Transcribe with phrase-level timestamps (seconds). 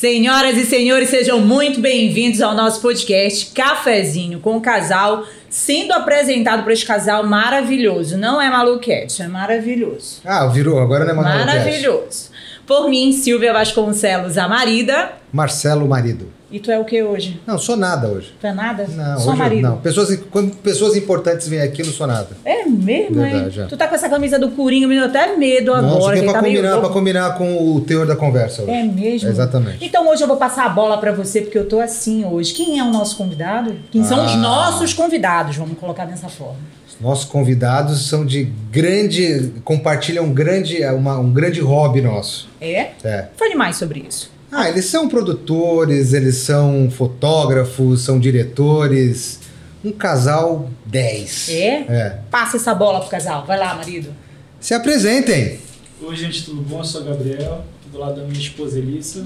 [0.00, 6.62] Senhoras e senhores, sejam muito bem-vindos ao nosso podcast Cafezinho com o casal, sendo apresentado
[6.62, 8.16] por este casal maravilhoso.
[8.16, 10.22] Não é maluquete, é maravilhoso.
[10.24, 11.44] Ah, virou, agora não é maluquete.
[11.44, 12.29] Maravilhoso.
[12.70, 15.10] Por mim, Silvia Vasconcelos, a marida.
[15.32, 16.28] Marcelo, marido.
[16.52, 17.40] E tu é o que hoje?
[17.44, 18.32] Não, sou nada hoje.
[18.40, 18.86] Tu é nada?
[18.88, 19.62] Não, Só hoje marido.
[19.62, 19.76] não.
[19.78, 22.28] Pessoas, quando pessoas importantes vêm aqui, eu não sou nada.
[22.44, 23.64] É mesmo, Verdade, hein?
[23.64, 23.68] é.
[23.68, 26.16] Tu tá com essa camisa do Coringa, me deu até medo não, isso agora.
[26.16, 26.86] aqui é pra tá meio combinar, louco.
[26.86, 28.70] pra combinar com o teor da conversa hoje.
[28.70, 29.28] É mesmo?
[29.28, 29.84] Exatamente.
[29.84, 32.52] Então hoje eu vou passar a bola pra você, porque eu tô assim hoje.
[32.54, 33.74] Quem é o nosso convidado?
[33.90, 34.36] Quem são os Ah.
[34.36, 35.56] nossos convidados?
[35.56, 36.54] Vamos colocar dessa forma.
[37.00, 39.52] Nossos convidados são de grande.
[39.64, 42.48] compartilham um grande, uma- um grande hobby nosso.
[42.60, 42.90] É?
[43.02, 43.28] É.
[43.36, 44.30] Fale mais sobre isso.
[44.52, 49.40] Ah, eles são produtores, eles são fotógrafos, são diretores.
[49.84, 51.48] Um casal 10.
[51.48, 51.66] É?
[51.88, 52.18] É.
[52.30, 53.46] Passa essa bola pro casal.
[53.46, 54.10] Vai lá, marido.
[54.60, 55.58] Se apresentem.
[56.02, 56.78] Oi, gente, tudo bom?
[56.80, 59.24] Eu sou o Gabriel, tô do lado da minha esposa Elissa.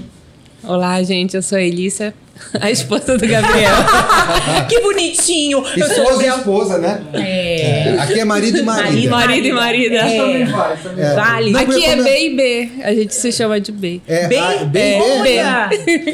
[0.63, 2.13] Olá, gente, eu sou a Elissa,
[2.59, 3.75] a esposa do Gabriel.
[4.67, 5.63] que bonitinho.
[5.75, 7.01] Esposa e esposa, né?
[7.13, 7.55] É.
[7.65, 8.91] É, Aqui é marido e marida.
[8.91, 9.09] Marido.
[9.09, 9.95] Marido e marida.
[9.95, 10.45] É.
[10.45, 11.15] Vai.
[11.15, 11.51] Vale.
[11.51, 14.01] Não, Aqui é B e B, a gente se chama de B.
[14.07, 15.41] É, ah, bem, bem, bem.
[15.41, 15.69] olha.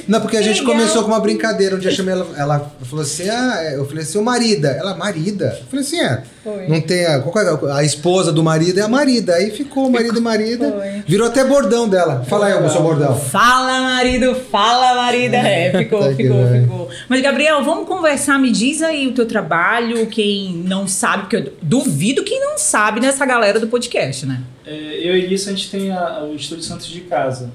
[0.08, 0.76] Não, porque a gente Legal.
[0.76, 1.76] começou com uma brincadeira.
[1.76, 4.70] Um dia eu chamei ela, ela falou assim: ah, eu falei assim, o marida.
[4.70, 5.58] Ela, marida?
[5.60, 6.22] Eu falei assim, é.
[6.44, 6.68] Foi.
[6.68, 9.36] Não tem a, é a, a esposa do marido é a marida.
[9.36, 10.72] Aí ficou marido e marida.
[10.72, 11.04] Foi.
[11.06, 12.26] Virou até bordão dela.
[12.28, 13.16] Fala aí, o seu bordão.
[13.16, 15.38] Fala, marido, fala, marida.
[15.38, 16.62] É, ficou, Ficou, vai.
[16.62, 16.90] ficou.
[17.10, 18.38] Mas, Gabriel, vamos conversar.
[18.40, 20.08] Me diz aí o teu trabalho.
[20.08, 24.42] Quem não sabe, porque eu duvido quem não sabe nessa galera do podcast, né?
[24.66, 27.52] É, eu e Elissa, a gente tem a- o Estúdio Santos de Casa.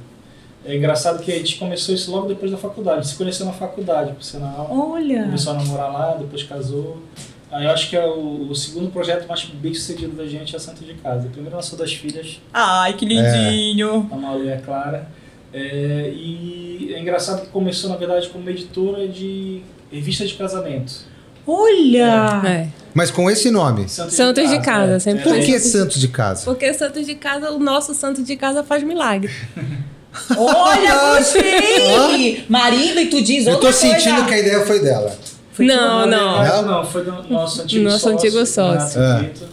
[0.64, 2.98] É engraçado que a gente começou isso logo depois da faculdade.
[2.98, 4.68] A gente se conheceu na faculdade, por sinal.
[4.70, 5.22] Olha.
[5.24, 7.00] Começou a namorar lá, depois casou.
[7.52, 10.58] Aí eu acho que é o, o segundo projeto mais bem sucedido da gente é
[10.58, 11.28] o Santos de Casa.
[11.28, 14.08] Primeiro nasceu das filhas, Ai, que lindinho.
[14.10, 15.08] a Malu e a Clara.
[15.52, 20.92] É, e é engraçado que começou, na verdade, como editora de revista de casamento.
[21.46, 22.42] Olha.
[22.46, 22.68] É.
[22.92, 23.88] Mas com esse nome.
[23.88, 26.44] Santos de casa, sempre Por que Santos de Casa?
[26.44, 29.30] Porque Santos de casa, o nosso Santo de casa faz milagre.
[30.36, 32.44] Olha, gostei.
[32.48, 34.26] marido, e tu diz Eu outra tô sentindo coisa.
[34.26, 35.14] que a ideia foi dela.
[35.52, 36.42] Foi não, não.
[36.42, 38.16] Não, não, foi do nosso antigo Nosso sócio.
[38.16, 39.00] antigo sócio.
[39.00, 39.46] Renato É.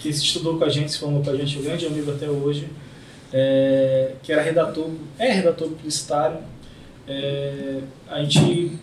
[0.00, 2.68] Que estudou com a gente, se formou com a gente, um grande amigo até hoje,
[3.36, 4.86] é, que era redator,
[5.18, 6.36] é redator publicitário.
[7.08, 7.78] É,
[8.08, 8.78] a gente.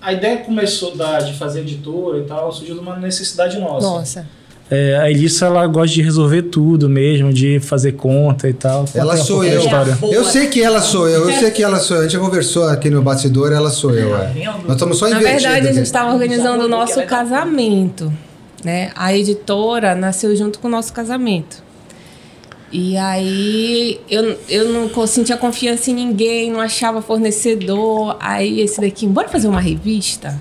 [0.00, 3.86] A ideia começou da, de fazer editora e tal, surgiu de uma necessidade nossa.
[3.86, 4.26] Nossa.
[4.70, 8.84] É, a Elissa, ela gosta de resolver tudo mesmo, de fazer conta e tal.
[8.94, 9.62] Ela Conta sou eu.
[10.12, 12.00] Eu sei que ela sou eu, eu sei que ela sou eu.
[12.00, 14.10] A gente já conversou aqui no bastidor, ela sou eu.
[14.10, 14.44] Tá É.
[14.44, 15.42] Nós estamos só Na invertidos.
[15.42, 18.12] verdade, a gente estava organizando o nosso casamento.
[18.62, 18.90] Né?
[18.94, 21.67] A editora nasceu junto com o nosso casamento.
[22.70, 28.16] E aí eu, eu não sentia confiança em ninguém, não achava fornecedor.
[28.20, 30.38] Aí esse daqui, bora fazer uma revista?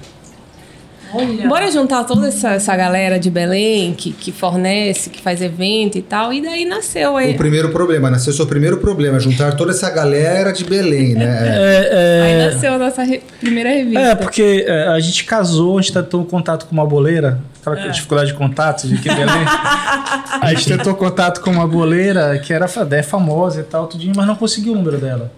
[1.14, 1.48] Olha.
[1.48, 6.02] Bora juntar toda essa, essa galera de Belém que, que fornece, que faz evento e
[6.02, 6.34] tal.
[6.34, 7.34] E daí nasceu aí.
[7.34, 11.26] O primeiro problema, nasceu o seu primeiro problema, juntar toda essa galera de Belém, né?
[11.26, 11.90] É.
[11.92, 14.00] É, Aí é, nasceu a nossa re- primeira revista.
[14.00, 18.32] É, porque é, a gente casou, a gente tentou contato com uma boleira, aquela dificuldade
[18.32, 19.28] de contato de que Belém.
[20.42, 24.26] a gente tentou contato com uma boleira que era é famosa e tal, tudinho, mas
[24.26, 25.32] não conseguiu o número dela.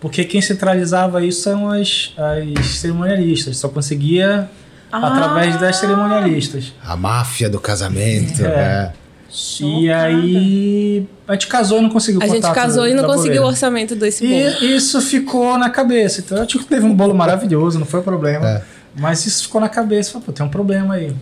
[0.00, 4.50] Porque quem centralizava isso são as, as cerimonialistas, só conseguia
[4.94, 5.08] Ah.
[5.08, 6.72] através das cerimonialistas.
[6.84, 8.44] A máfia do casamento.
[8.44, 8.92] É.
[8.92, 8.92] É.
[9.60, 13.46] E aí a gente casou e não conseguiu a gente casou e não conseguiu o
[13.46, 14.64] orçamento desse bolo.
[14.64, 16.20] E isso ficou na cabeça.
[16.20, 18.48] Então, eu tipo, teve um bolo maravilhoso, não foi problema.
[18.48, 18.62] É.
[18.96, 20.12] Mas isso ficou na cabeça.
[20.12, 21.12] Falei, pô, tem um problema aí.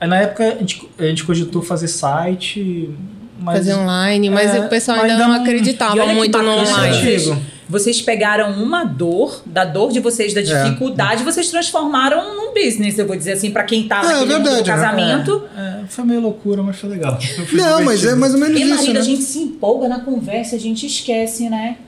[0.00, 2.90] Aí, na época, a gente, a gente cogitou fazer site,
[3.38, 3.58] mas...
[3.58, 6.96] Fazer online, mas É, o pessoal mas ainda ainda não acreditava muito no online.
[6.96, 7.36] Antigo.
[7.68, 13.06] Vocês pegaram uma dor, da dor de vocês, da dificuldade, vocês transformaram num business, eu
[13.06, 14.72] vou dizer assim, pra quem tá É, naquele mundo verdade, do né?
[14.74, 15.42] casamento.
[15.56, 17.18] É, foi meio loucura, mas foi legal.
[17.20, 19.00] Foi Não, mas é mais ou menos E isso, marido, né?
[19.00, 21.78] a gente se empolga na conversa, a gente esquece, né?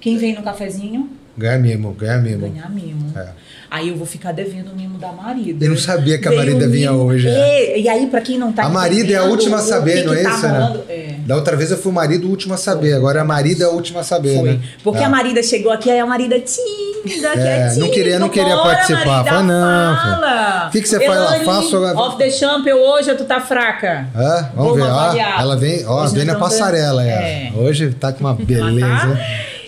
[0.00, 2.48] Quem vem no cafezinho, Ganha mimo, ganha mimo.
[2.48, 3.12] ganhar mimo.
[3.16, 3.28] É.
[3.76, 5.62] Aí eu vou ficar devendo o mimo da marida.
[5.64, 7.26] Eu não sabia que a marida vinha hoje.
[7.28, 7.34] né?
[7.38, 10.14] É, E aí, pra quem não tá A marida é a última a saber, não
[10.14, 10.58] é tá isso, né?
[10.58, 11.06] rolando- É.
[11.26, 13.66] Da outra vez eu fui o marido o último a saber, agora a marida é
[13.66, 14.48] a última a saber, Foi.
[14.52, 14.60] né?
[14.82, 15.04] Porque É.
[15.04, 17.32] a Marida chegou aqui, aí a Marida tímida, É,
[17.64, 17.84] quietinha.
[17.84, 19.24] não queria- não queria Bora, participar.
[19.24, 20.68] Fala, não, fala.
[20.68, 21.26] O que que você faz lá?
[21.36, 24.06] Elane, Faço Off the champion hoje ou tu tá fraca?
[24.16, 25.12] É, vamos ver, ó.
[25.40, 27.08] Ela vem, ó, Hoje vem na passarela, é.
[27.08, 27.52] É.
[27.56, 29.18] Hoje tá com uma beleza.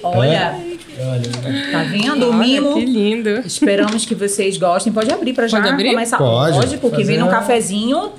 [0.01, 0.68] tá?
[1.11, 1.23] Olha,
[1.69, 1.73] É.
[1.73, 2.75] tá vendo o mimo?
[2.75, 3.31] que lindo.
[3.45, 4.93] Esperamos que vocês gostem.
[4.93, 5.91] Pode abrir pra já Pode abrir?
[5.91, 6.19] começar.
[6.19, 6.57] Pode.
[6.57, 8.11] Lógico, que vem um- cafezinho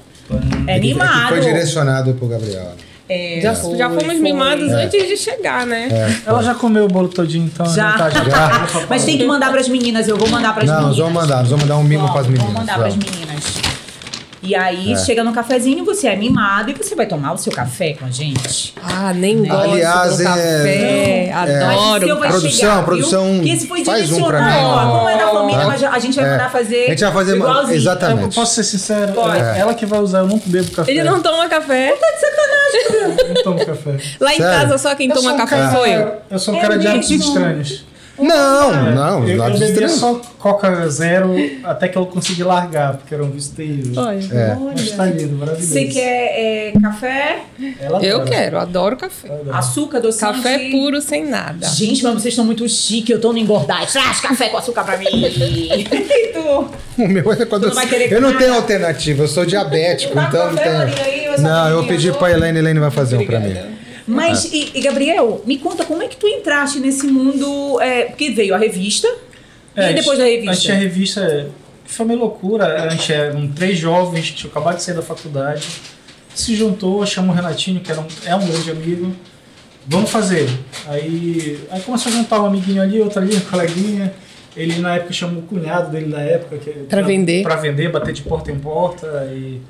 [0.68, 1.30] é É animado.
[1.30, 2.74] foi direcionado pro Gabriel.
[3.12, 4.16] É, Já, foi, já fomos foi.
[4.20, 5.88] mimados antes de chegar, né?
[6.28, 7.90] Ela já comeu o bolo todinho, então Já.
[7.94, 8.86] não tá já.
[8.88, 10.98] Mas tem que mandar pras meninas, eu vou mandar pras Não, meninas.
[10.98, 12.46] nós vamos mandar, nós vamos mandar um mimo Vamos, pras meninas.
[12.54, 13.29] Vamos mandar pras meninas.
[14.42, 14.96] E aí, É.
[14.96, 18.10] chega no cafezinho, você é mimado e você vai tomar o seu café com a
[18.10, 18.74] gente.
[18.82, 21.32] Ah, nem gosto Aliás, do é- café.
[21.34, 22.20] Mas seu Adoro.
[22.20, 22.84] vai Produção, chegar, viu?
[22.86, 24.52] produção, Que esse foi faz um pra mim.
[24.64, 25.68] ó, Como é da família, Tá?
[25.68, 26.32] mas a gente vai É.
[26.32, 26.86] mandar fazer.
[26.86, 27.76] A gente vai fazer igualzinho.
[27.78, 28.24] exatamente.
[28.24, 29.38] Eu posso ser sincero, Pode.
[29.42, 30.90] é ela que vai usar, eu não bebo café.
[30.92, 31.90] Ele não toma café.
[31.92, 33.98] Eu não tomo café.
[34.20, 34.60] Lá em Sério?
[34.62, 36.14] casa só quem Eu toma um café sou eu.
[36.30, 37.84] Eu sou um É cara de hábitos estranhos.
[38.22, 40.00] Não, não, eu, eu lábios bebia estranhos.
[40.00, 44.02] só Coca Zero até que eu consegui largar, porque era um vício terrível.
[44.02, 44.20] Olha.
[44.32, 44.56] É.
[44.60, 45.72] Mas tá lindo, maravilhoso.
[45.74, 46.02] Você quer
[46.38, 47.40] é, café,
[47.80, 48.30] Ela Eu adora.
[48.32, 49.28] quero, adoro café.
[49.28, 49.58] Ela adora.
[49.58, 50.38] açúcar, doçante?
[50.38, 51.68] Café puro sem nada.
[51.68, 53.86] Gente, mas vocês estão muito chique, eu tô no engordar.
[53.92, 55.06] Traz café com açúcar pra mim.
[56.34, 56.70] Tu?
[57.00, 58.38] O meu é quando não eu não nada?
[58.44, 60.64] tenho alternativa, eu sou diabético, Tá então não aí,
[61.22, 61.32] tenho.
[61.34, 63.56] essa Não, eu pedi pra Helene, Helene vai fazer um pra mim.
[64.16, 67.80] Mas, e, e, Gabriel, me conta como é que tu entraste nesse mundo.
[67.80, 69.08] É, porque veio a revista.
[69.76, 70.72] É, e depois da Antes revista?
[70.72, 71.50] a revista
[71.86, 72.84] foi meio loucura.
[72.84, 75.68] A gente eram três jovens que tinham acabado de sair da faculdade.
[76.34, 79.16] Se juntou, chamou o Renatinho, que era um, é um grande amigo.
[79.88, 80.48] Vamos fazer.
[80.88, 84.14] Aí, aí começou a juntar um amiguinho ali, outro ali, um coleguinha.
[84.56, 86.58] Ele na época chamou o cunhado dele na época.
[86.58, 87.44] Que, Pra vender.
[87.44, 89.08] Pra vender, bater de porta em porta.
[89.34, 89.62] E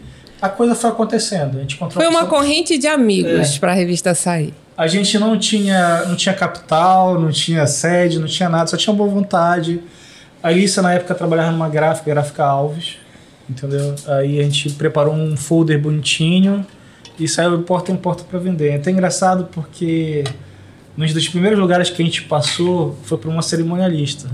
[0.42, 1.58] a coisa foi acontecendo.
[1.58, 4.54] A gente encontrou Foi uma pessoa- corrente de amigos pra revista sair.
[4.78, 8.94] a gente não tinha, não tinha capital, não tinha sede, não tinha nada, só tinha
[8.96, 9.82] boa vontade.
[10.42, 12.96] A Alícia, na época, trabalhava numa gráfica, Gráfica Alves,
[13.50, 13.94] entendeu?
[14.08, 16.66] Aí a gente preparou um folder bonitinho
[17.20, 18.70] e saiu de porta em porta para vender.
[18.70, 20.24] É até engraçado porque
[20.98, 24.30] um dos primeiros lugares que a gente passou foi para uma cerimonialista.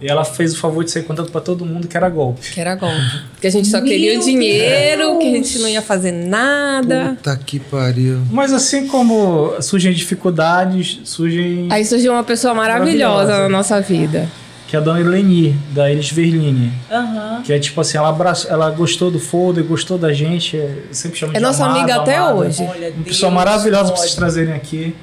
[0.00, 2.50] E ela fez o favor de sair contando para todo mundo que era golpe.
[2.52, 3.22] Que era golpe.
[3.40, 5.18] Que a gente só Meu queria o dinheiro, Deus!
[5.18, 7.14] que a gente não ia fazer nada.
[7.16, 8.20] Puta que pariu.
[8.30, 11.68] Mas assim como surgem dificuldades, surgem...
[11.70, 13.42] Aí surgiu uma pessoa maravilhosa, Maravilhosa.
[13.44, 14.28] na nossa vida.
[14.66, 16.72] Que é a dona Eleni, da Elis Verline.
[16.90, 17.42] Aham.
[17.44, 21.18] Que é tipo assim, ela, abraçou, ela gostou do folder, gostou da gente, é, sempre
[21.18, 22.34] chama É de nossa amada, amiga até amada.
[22.34, 22.62] hoje.
[22.62, 24.16] Olha, Uma Deus pessoa maravilhosa pra vocês pode.
[24.16, 24.94] trazerem aqui.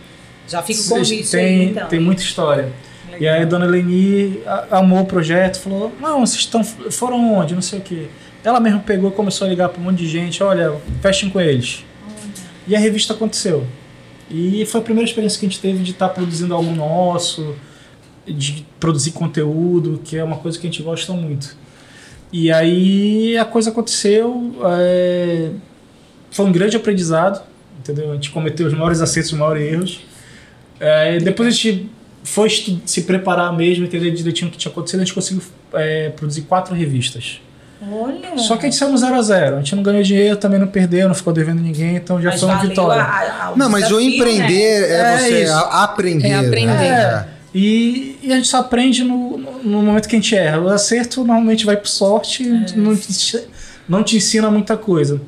[0.48, 1.88] Já fica o convite tem, aí, então.
[1.88, 2.70] tem muita história.
[3.20, 7.54] E aí a dona Leni amou o projeto, falou: Não, vocês estão, foram onde?
[7.54, 8.08] Não sei o quê.
[8.44, 11.40] Ela mesma pegou e começou a ligar para um monte de gente: Olha, fechem com
[11.40, 11.84] eles.
[12.68, 13.66] E a revista aconteceu.
[14.30, 17.56] E foi a primeira experiência que a gente teve de estar produzindo algo nosso,
[18.26, 21.58] de produzir conteúdo, que é uma coisa que a gente gosta muito.
[22.32, 25.50] E aí a coisa aconteceu, é,
[26.30, 27.44] foi um grande aprendizado,
[27.78, 28.12] entendeu?
[28.12, 30.00] A gente cometeu os maiores acertos e os maiores erros.
[30.80, 31.90] É, depois a gente
[32.24, 32.50] foi
[32.86, 35.42] se preparar mesmo, entender direitinho o que tinha acontecido, a gente conseguiu
[35.74, 37.42] é, produzir quatro revistas.
[37.92, 38.38] Olha.
[38.38, 39.56] Só que a gente saiu no zero a zero.
[39.56, 42.40] A gente não ganhou dinheiro, também não perdeu, não ficou devendo ninguém, então já Mas
[42.40, 43.02] foi uma valeu vitória.
[43.02, 46.28] a- a- o Não, mas o desafio, empreender é, É você a- aprender.
[46.28, 46.68] É aprender.
[46.68, 47.28] né?
[47.56, 50.60] E, e a gente só aprende no, no- no momento que a gente erra.
[50.62, 52.44] O acerto normalmente vai por sorte,
[52.76, 53.44] não, te,
[53.90, 55.20] não te ensina muita coisa.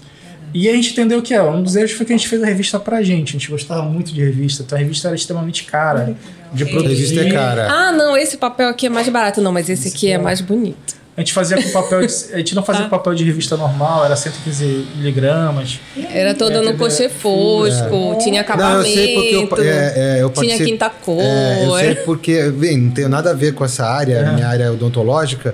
[0.54, 2.46] E a gente entendeu que é, um dos erros foi que a gente fez a
[2.46, 3.30] revista pra gente.
[3.30, 6.16] A gente gostava muito de revista, então a revista era extremamente cara
[6.54, 7.16] de produzir.
[7.16, 7.68] Revista é cara.
[7.72, 9.42] Ah, não, esse papel aqui é mais barato.
[9.42, 11.02] Não, mas esse aqui é mais bonito.
[11.16, 12.90] A gente fazia com papel, de, a gente não fazia Tá.
[12.90, 15.80] com papel de revista normal, era 115 miligramas.
[16.12, 20.30] Era toda no cochê fosco, tinha Não, acabamento, eu sei porque eu, é, é, eu
[20.32, 21.22] tinha quinta cor.
[21.22, 24.32] É, eu sei porque, bem, não tenho nada a ver com essa área, É.
[24.34, 25.54] minha área é odontológica,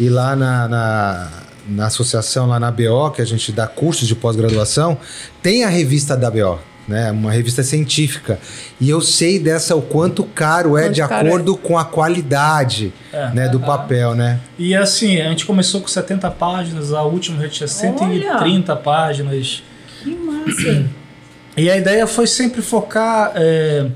[0.00, 1.30] e lá na, na,
[1.68, 4.98] na associação, lá na BO, que a gente dá cursos de pós-graduação,
[5.42, 6.58] tem a revista da BO.
[6.86, 8.38] Né, uma revista científica.
[8.78, 12.92] E eu sei dessa o quanto caro é Quanto de caro acordo com a qualidade
[13.10, 13.30] É.
[13.30, 14.38] né, do papel, né?
[14.58, 19.62] E assim, a gente começou com 70 páginas, a última já tinha 130 páginas.
[20.02, 20.84] Que massa.
[21.56, 23.86] E a ideia foi sempre focar é,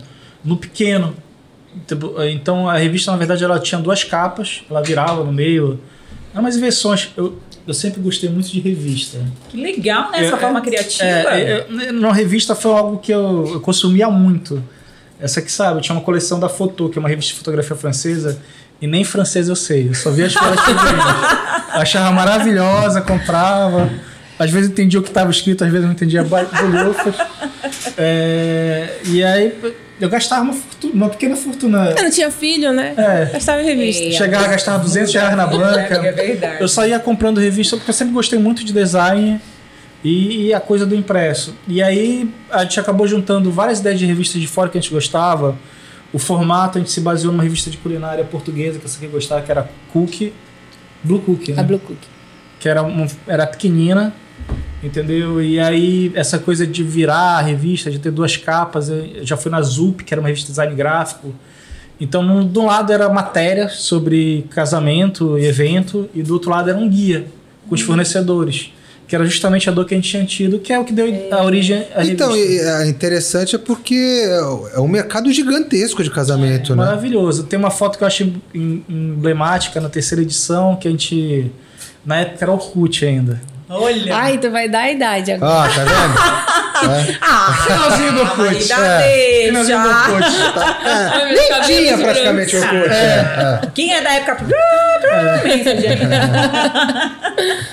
[0.45, 1.15] no pequeno.
[1.87, 5.79] Tipo, Então a revista, na verdade, ela tinha duas capas, ela virava no meio.
[6.33, 7.11] Eram umas invenções.
[7.17, 9.19] Eu, eu sempre gostei muito de revista.
[9.51, 10.25] Que legal, né?
[10.25, 11.05] Essa É, forma criativa.
[11.05, 14.65] É, é, na revista foi algo que eu, eu consumia muito.
[15.21, 17.77] Essa que sabe, eu tinha uma coleção da Photo, que é uma revista de fotografia
[17.77, 18.41] francesa,
[18.81, 21.05] e nem francês eu sei, eu só via as figurinas.
[21.75, 23.91] Achava maravilhosa, comprava.
[24.39, 27.17] Às vezes entendia o que estava escrito, às vezes não entendia bolhufas.
[27.99, 29.53] É, e aí
[30.01, 31.91] eu gastava uma, fortuna, uma pequena fortuna.
[31.97, 32.95] Eu não tinha filho, né?
[32.97, 33.33] É.
[33.33, 34.05] Gastava em revista.
[34.05, 34.11] É.
[34.13, 35.95] Chegava a gastar 200 reais na banca.
[35.95, 36.61] É verdade.
[36.61, 39.41] Eu saía comprando revista porque eu sempre gostei muito de design
[40.05, 41.55] e, e a coisa do impresso.
[41.67, 44.93] E aí a gente acabou juntando várias ideias de revistas de fora que a gente
[44.93, 45.57] gostava.
[46.13, 49.43] O formato a gente se baseou numa revista de culinária portuguesa que essa aqui gostava,
[49.43, 50.33] que era Cookie,
[51.03, 51.61] Blue Cookie, né?
[51.61, 52.09] A Blue Cookie.
[52.61, 54.15] que era, um, era pequenina
[54.83, 55.43] Entendeu?
[55.43, 59.51] E aí, essa coisa de virar a revista, de ter duas capas, eu já fui
[59.51, 61.35] na ZUP, que era uma revista de design gráfico.
[62.01, 66.71] Então, num, de um lado era matéria sobre casamento e evento, e do outro lado
[66.71, 67.27] era um guia
[67.69, 68.73] com os fornecedores,
[69.09, 71.07] que era justamente a dor que a gente tinha tido, que é o que deu
[71.33, 74.23] a origem à Então, é interessante é porque
[74.73, 76.85] é um mercado gigantesco de casamento, né?
[76.85, 77.43] Maravilhoso.
[77.45, 78.09] Tem uma foto que eu
[78.55, 81.51] em- emblemática na terceira edição, que a gente.
[82.07, 83.41] Na época era Orkut ainda.
[83.69, 84.17] Olha.
[84.17, 85.69] Ai, tu vai dar a idade agora.
[85.69, 87.19] Ah, tá vendo?
[87.21, 88.73] ah, Finalzinho do ah, Orkut.
[88.73, 89.89] É, Finalzinho do.
[89.89, 90.25] Orkut.
[90.85, 92.89] Ai, meus cabelos Tinha praticamente o Orkut.
[92.91, 93.71] é, é.
[93.75, 94.47] Quem é da época.
[95.43, 95.69] Gente.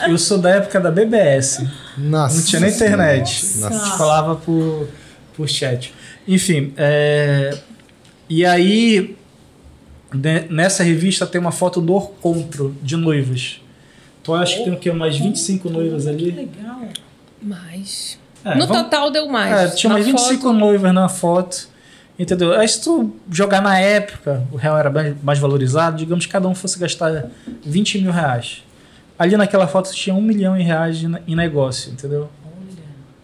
[0.09, 1.65] Eu sou da época da BBS.
[1.97, 2.35] Nossa.
[2.35, 3.57] Não tinha nem internet.
[3.57, 3.67] Nossa.
[3.67, 4.89] A gente falava por,
[5.35, 5.93] por chat.
[6.27, 7.57] Enfim, é,
[8.29, 9.15] e aí
[10.13, 13.61] ne- nessa revista tem uma foto do Orcontro de noivas.
[14.25, 14.89] Então eu acho que tem o quê?
[14.89, 16.32] Umas 25 noivas Que ali.
[16.32, 16.82] legal.
[17.41, 18.17] Mais.
[18.44, 19.74] É, no vamos- total deu mais.
[19.74, 21.67] É, tinha umas 25 foto- noivas na foto.
[22.17, 22.53] Entendeu?
[22.53, 24.91] Aí se tu jogar na época, o real era
[25.22, 27.25] mais valorizado, digamos que cada um fosse gastar
[27.63, 28.63] 20 mil reais.
[29.20, 32.27] Ali naquela foto tinha um milhão em reais de- em negócio, entendeu?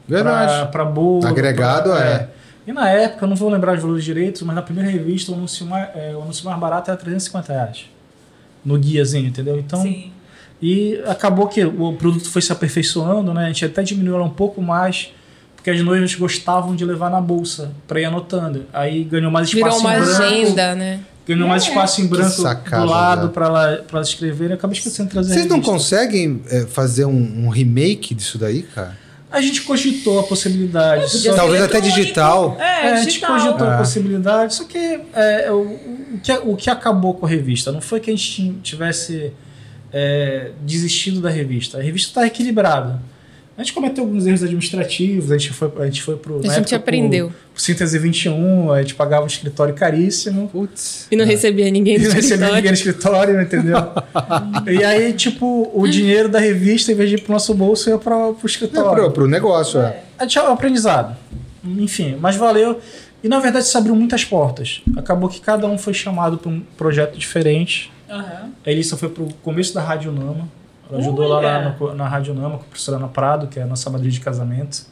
[0.07, 0.53] Verdade.
[0.53, 1.25] Pra, pra bolo.
[1.25, 2.29] Agregado, pra- é.
[2.67, 5.35] E na época, eu não vou lembrar os valores direitos, mas na primeira revista o
[5.35, 7.85] anúncio mais, é, o anúncio mais barato era 350 reais.
[8.63, 9.57] No guiazinho, entendeu?
[9.57, 10.11] Então, Sim.
[10.61, 13.45] E acabou que o produto foi se aperfeiçoando, né?
[13.45, 15.09] A gente até diminuiu ela um pouco mais,
[15.55, 18.65] porque as noivas gostavam de levar na bolsa para ir anotando.
[18.71, 20.21] Aí ganhou mais Virou espaço uma em branco.
[20.23, 20.99] agenda, né?
[21.27, 23.31] Ganhou mais espaço em branco sacada, do lado né?
[23.33, 26.61] para ela, pra ela escrever e acabei esquecendo de trazer a Vocês não conseguem é,
[26.65, 28.97] fazer um, um remake disso daí, cara?
[29.31, 31.23] A gente cogitou a possibilidade.
[31.35, 32.57] Talvez até digital.
[32.59, 33.33] É, É, a gente digital.
[33.39, 33.77] cogitou a É.
[33.77, 35.61] possibilidade, só que é, o,
[36.15, 39.31] o, que, o que acabou com a revista não foi que a gente ti- tivesse
[39.93, 41.77] é, desistido da revista.
[41.77, 43.01] A revista está equilibrada.
[43.57, 46.39] A gente cometeu alguns erros administrativos, a gente foi, a gente foi pro.
[46.39, 47.27] A gente aprendeu.
[47.27, 50.47] Pro, pro Síntese 21, a gente pagava um escritório caríssimo.
[50.47, 51.05] Putz.
[51.11, 52.55] E não recebia ninguém E do não recebia escritório.
[52.55, 53.77] ninguém no escritório, entendeu?
[54.81, 57.97] e aí, tipo, o dinheiro da revista, em vez de ir pro nosso bolso, ia
[57.97, 59.03] pra, pro Não, escritório.
[59.03, 60.01] pro, pro negócio, é.
[60.17, 61.15] A gente é um aprendizado.
[61.63, 62.79] Enfim, mas valeu.
[63.23, 64.81] E na verdade isso abriu muitas portas.
[64.97, 67.91] Acabou que cada um foi chamado para um projeto diferente.
[68.11, 68.51] Aham.
[68.65, 70.47] A Elissa foi pro começo da Rádio Nama.
[70.89, 71.47] Ela ajudou lá, Olha!
[71.69, 74.11] lá no- na Rádio Nama com a professora Ana Prado, que é a nossa madrinha
[74.11, 74.85] de casamento.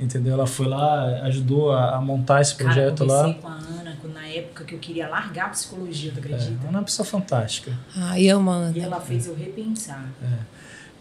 [0.00, 0.34] Entendeu?
[0.34, 3.22] Ela foi lá, ajudou a, a montar esse Cara, eu projeto lá.
[3.24, 6.52] conversei com a Ana na época que eu queria largar a psicologia, tu É, acredita?
[6.62, 7.72] ela é uma pessoa fantástica.
[7.96, 8.78] Ai, Amanda.
[8.78, 10.04] E ela fez eu repensar.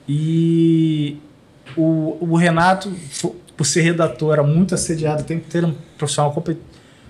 [0.10, 1.18] E
[1.76, 2.92] o, o Renato,
[3.56, 6.34] por ser redator, era muito assediado o tempo inteiro, um profissional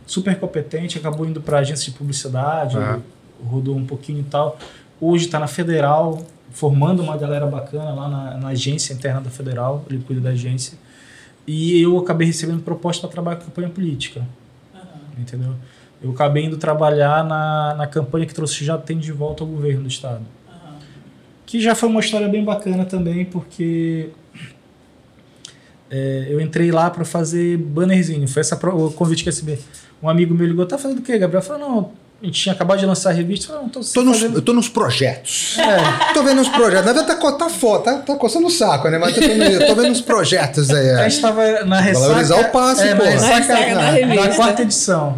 [0.05, 3.00] super competente, acabou indo para agência de publicidade, Ah.
[3.46, 4.58] Rodou um pouquinho e tal.
[5.00, 9.86] Hoje está na Federal, formando uma galera bacana lá na, na agência interna da Federal,
[9.89, 10.77] ele cuida da agência.
[11.46, 14.25] E eu acabei recebendo proposta para trabalhar com campanha política,
[15.17, 15.53] entendeu?
[16.01, 19.84] Eu acabei indo trabalhar na, na campanha que trouxe Já Tem de Volta ao Governo
[19.84, 20.22] do Estado
[21.48, 24.10] que já foi uma história bem bacana também, porque
[25.89, 28.27] é, eu entrei lá para fazer bannerzinho.
[28.27, 29.58] Foi essa o convite que eu recebi.
[30.03, 31.41] Um amigo meu ligou, tá fazendo o quê, Gabriel?
[31.41, 31.91] Eu falei, não,
[32.22, 33.46] a gente tinha acabado de lançar a revista.
[33.46, 35.56] Eu falei, não, tô, Tô nos, eu tô nos projetos.
[35.60, 36.86] É, Tô vendo uns projetos.
[36.86, 38.98] Na verdade, tá, tá foda, tá, tá coçando o saco, né?
[38.98, 40.90] Mas eu tô, eu tô vendo uns projetos aí.
[40.92, 41.10] a É.
[41.10, 42.08] gente tava na ressaca...
[42.08, 43.04] Valorizar o passe, é, pô.
[43.04, 44.36] na ressaca, Na da, revista.
[44.36, 45.16] quarta edição.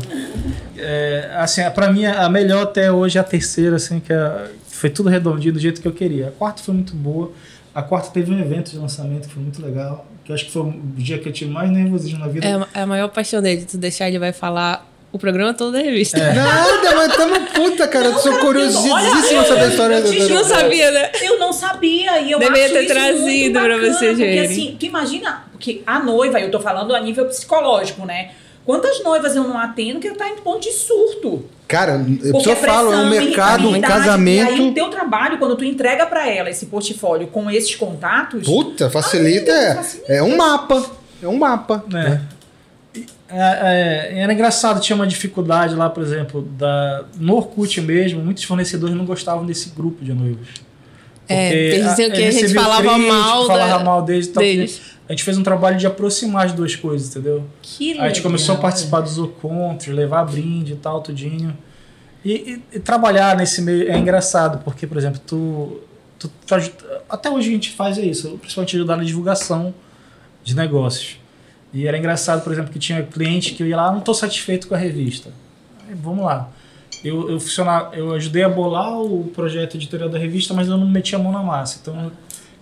[0.78, 4.90] É, assim, pra mim, a melhor até hoje é a terceira, assim, que é- foi
[4.90, 6.30] tudo redondinho do jeito que eu queria.
[6.30, 7.32] A quarta foi muito boa.
[7.76, 10.06] A quarta teve um evento de lançamento que foi muito legal.
[10.24, 12.46] Que eu acho que foi o dia que eu tive mais nervosismo na vida.
[12.48, 13.66] É, a- é a maior paixão dele.
[13.70, 16.20] Tu deixar, ele vai falar o programa todo da revista.
[16.20, 16.34] É.
[16.34, 18.06] Nada, mas tamo puta, cara.
[18.08, 20.36] Eu sou curiosíssimo olha, saber a história eu da- te da- juro.
[20.36, 21.12] Não sabia, né?
[21.22, 24.40] Eu não sabia e eu Deveria acho ter isso trazido muito pra bacana, vocês porque
[24.40, 28.32] assim, tu imagina, porque a noiva, eu tô falando a nível psicológico, né?
[28.66, 31.44] Quantas noivas eu não atendo que eu tá em ponto de surto?
[31.68, 34.64] Cara, eu Porque só falo, é um mercado, um irritabilidade, E aí casamento.
[34.68, 39.52] o teu trabalho, quando tu entrega pra ela esse portfólio com esses contatos, Puta, facilita.
[39.52, 40.14] É, facilita.
[40.14, 40.86] é um mapa.
[41.22, 41.84] É um mapa.
[41.92, 42.22] né?
[43.32, 48.44] É, é, era engraçado, tinha uma dificuldade lá, por exemplo, da, no Orkut mesmo, muitos
[48.44, 50.48] fornecedores não gostavam desse grupo de noivos.
[51.28, 54.42] É, eles diziam que a gente falava crítico, mal falava da- mal deles tal.
[54.42, 54.82] deles.
[55.08, 57.44] A gente fez um trabalho de aproximar as duas coisas, entendeu?
[57.62, 58.62] que Aí a gente começou a legal.
[58.72, 61.56] participar dos encontros, levar brinde e tal, tudinho.
[62.26, 65.80] E, e- e trabalhar nesse meio é engraçado, porque, por exemplo, tu,
[66.18, 66.56] tu, tu
[67.08, 69.74] até hoje a gente faz isso, principalmente ajudar na divulgação
[70.44, 71.18] de negócios.
[71.74, 74.14] E era engraçado, por exemplo, que tinha cliente que eu ia lá, "Ah, não estou
[74.14, 75.30] satisfeito com a revista.
[75.88, 76.50] Aí, vamos lá.
[77.04, 77.40] Eu, eu,
[77.94, 81.32] eu ajudei a bolar o projeto editorial da revista, mas eu não meti a mão
[81.32, 81.80] na massa.
[81.82, 82.12] Então,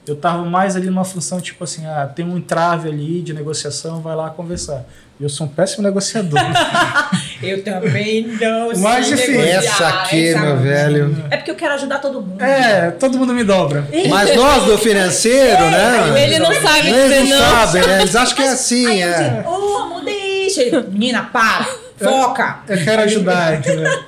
[0.05, 3.99] Eu tava mais ali numa função, tipo assim, ah, tem um entrave ali de negociação,
[4.01, 4.85] vai lá conversar.
[5.19, 6.39] Eu sou um péssimo negociador.
[7.41, 9.41] Eu também não O mais sei difícil.
[9.41, 11.24] Essa aqui, essa- meu velho.
[11.29, 12.41] É porque eu quero ajudar todo mundo.
[12.43, 13.88] é, todo mundo me dobra.
[14.09, 16.24] Mas nós do financeiro, né?
[16.24, 17.50] Ele não sabe Eles dizer não não.
[17.67, 18.01] sabem, né?
[18.01, 19.43] Eles acham que é assim, eu é.
[19.47, 20.81] ô, amor, deixa.
[20.89, 22.59] Menina, para, foca.
[22.67, 24.03] Eu quero ajudar, entendeu?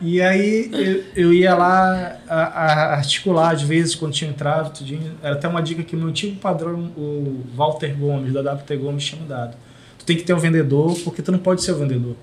[0.00, 0.70] E aí
[1.14, 5.12] eu, eu ia lá a, a articular, às vezes, quando tinha entrado, tudinho.
[5.22, 9.04] Era até uma dica que o meu antigo padrão, o Walter Gomes, da WT Gomes,
[9.04, 9.54] tinha me dado.
[10.00, 12.16] Tu tem que ter um vendedor, porque tu não pode ser o vendedor.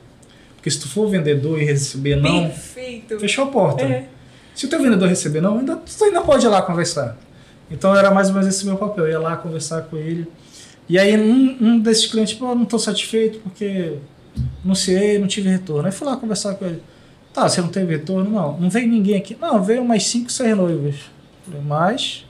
[0.56, 3.20] Porque se tu for o vendedor e receber não, Perfeito.
[3.20, 3.84] fechou a porta.
[3.84, 4.08] É.
[4.54, 7.18] Se o teu vendedor receber não, ainda, tu ainda pode ir lá conversar.
[7.70, 9.06] Então era mais ou menos esse meu papel.
[9.06, 10.28] Eu ia lá conversar com ele.
[10.90, 13.94] E aí um, um desses clientes, pô, não estou satisfeito porque
[14.64, 15.86] anunciei, não tive retorno.
[15.86, 16.82] Aí fui lá conversar com ele.
[17.34, 18.32] Tá, você não teve retorno?
[18.32, 18.60] Não.
[18.60, 19.38] Não veio ninguém aqui.
[19.40, 20.96] Não, veio umas 5, 6 noivas.
[21.46, 22.26] Falei, mas.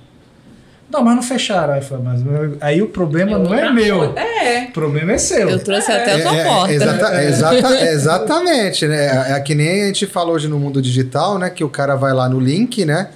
[0.90, 1.74] Não, mas não fecharam.
[1.74, 2.22] Aí, eu falei, mas
[2.62, 4.04] aí o problema não é meu.
[4.18, 4.66] É.
[4.70, 5.50] O problema é seu.
[5.50, 6.74] Eu trouxe até a tua É, é, porta.
[6.74, 9.34] exata- exata- exatamente, né?
[9.36, 11.50] É que nem a gente falou hoje no mundo digital, né?
[11.50, 13.10] Que o cara vai lá no link, né?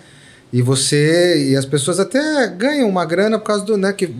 [0.51, 1.49] E você.
[1.51, 3.93] E as pessoas até ganham uma grana por causa do, né?
[3.93, 4.13] Que,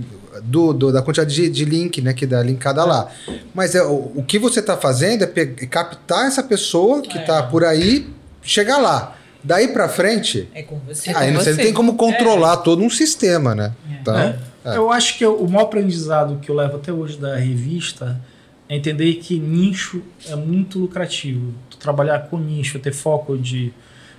[0.43, 2.13] do, do- da quantidade de, de link, né?
[2.13, 3.09] Que dá linkada lá.
[3.53, 5.27] Mas é, o, o que você tá fazendo é
[5.67, 7.21] captar essa pessoa que É.
[7.21, 8.07] tá por aí,
[8.41, 9.17] chegar lá.
[9.43, 11.09] Daí pra frente, É com você.
[11.09, 13.73] É com aí você tem como controlar todo um sistema, né?
[13.89, 14.37] Então, É.
[14.65, 14.77] é.
[14.77, 18.21] Eu acho que o maior aprendizado que eu levo até hoje da revista
[18.69, 21.53] é entender que nicho é muito lucrativo.
[21.69, 23.73] Tu trabalhar com nicho, ter foco de.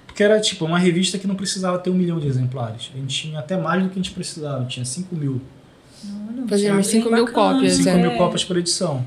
[0.06, 2.90] Porque era tipo uma revista que não precisava ter um milhão de exemplares.
[2.94, 5.40] A gente tinha até mais do que a gente precisava, tinha 5 mil.
[6.48, 7.54] Fazíamos 5 mil Bacana.
[7.54, 7.74] cópias.
[7.74, 7.96] 5 é.
[7.96, 9.04] mil cópias por edição.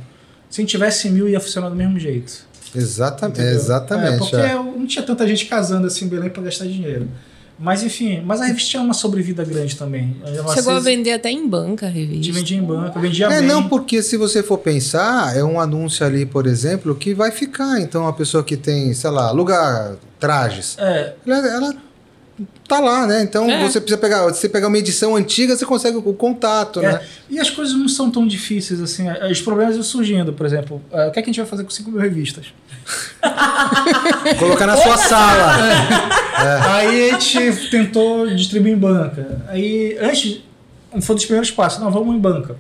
[0.50, 2.48] Se a gente tivesse mil, ia funcionar do mesmo jeito.
[2.80, 3.40] Exatamente.
[3.40, 3.56] entendeu?
[3.56, 4.54] exatamente É, porque é.
[4.56, 7.08] não tinha tanta gente casando assim em Belém para gastar dinheiro.
[7.58, 10.18] Mas enfim, mas a revista tinha uma sobrevida grande também.
[10.26, 12.34] Ela Chegou a se- vender até em banca a A revista.
[12.34, 13.48] vendia em banca, vendia É, bem.
[13.48, 17.80] não, porque se você for pensar, é um anúncio ali, por exemplo, que vai ficar.
[17.80, 21.76] Então, a pessoa que tem, sei lá, lugar trajes, É, ela, ela
[22.68, 23.22] tá lá, né?
[23.24, 23.62] Então, É.
[23.62, 27.02] você precisa pegar, você pegar uma edição antiga, você consegue o, contato, É, né?
[27.30, 29.06] E as coisas não são tão difíceis assim.
[29.32, 30.82] Os problemas vão surgindo, por exemplo.
[30.92, 32.48] eh, o que, é que a gente vai fazer com 5 mil revistas?
[34.40, 35.54] Colocar na sua sala.
[36.76, 39.42] Aí a gente tentou distribuir em banca.
[39.48, 40.42] Aí, antes,
[41.02, 41.80] foi um dos primeiros passos.
[41.80, 42.56] Não, vamos em banca.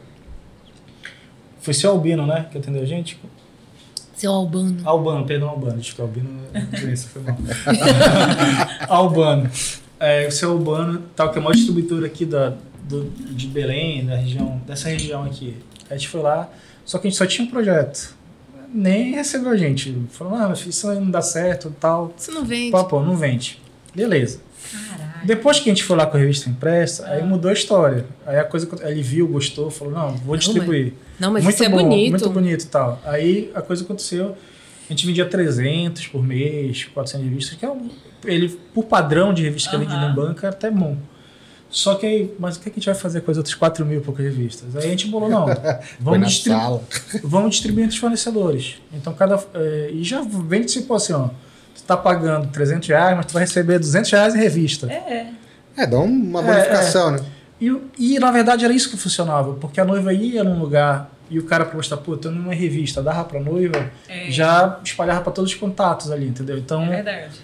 [1.61, 2.45] Foi seu Albino, né?
[2.51, 3.19] Que atendeu a gente?
[4.15, 4.77] Seu Albano.
[4.83, 5.79] Albano, perdão, Albano.
[5.79, 7.37] Acho que Albino é doença, foi mal.
[8.87, 9.49] Albano.
[9.99, 14.05] É, o seu Albano, tal, que é a maior distribuidora aqui da, do, de Belém,
[14.05, 15.55] da região, dessa região aqui.
[15.89, 16.49] A gente foi lá,
[16.85, 18.15] só que a gente só tinha um projeto.
[18.73, 19.95] Nem recebeu a gente.
[20.09, 22.13] Falou, ah, isso aí não dá certo tal.
[22.15, 22.71] Você não vende.
[22.71, 23.61] Pô, pô, não vende.
[23.93, 24.41] Beleza.
[25.25, 28.05] Depois que a gente foi lá com a revista impressa, aí mudou a história.
[28.25, 30.93] Aí a coisa ele viu, gostou, falou, não, vou distribuir.
[31.19, 32.09] Não, mas muito isso é bom, bonito.
[32.11, 33.01] Muito bonito e tal.
[33.03, 34.37] Aí a coisa aconteceu,
[34.87, 37.89] a gente vendia 300 por mês, 400 revistas, que é um,
[38.23, 40.95] ele, por padrão de revista que é vendida em banca, é até bom.
[41.69, 43.97] Só que aí, mas o que a gente vai fazer com as outras 4 mil
[43.97, 44.75] e poucas revistas?
[44.75, 45.47] Aí a gente falou, não,
[45.99, 46.81] vamos, sala.
[47.23, 48.75] vamos distribuir entre os fornecedores.
[48.93, 49.43] Então, cada.
[49.53, 51.29] eh, e já vende tipo assim, ó.
[51.85, 54.91] Tu tá pagando 300 reais, mas tu vai receber 200 reais em revista.
[54.91, 55.27] É.
[55.77, 57.19] É, dá uma É, bonificação, né?
[57.61, 61.37] E, e, na verdade era isso que funcionava, porque a noiva ia num lugar e
[61.37, 64.31] o cara pra mostrar, pô, tô numa revista, dava pra noiva, É.
[64.31, 66.57] já espalhava pra todos os contatos ali, entendeu?
[66.57, 67.35] Então, É verdade.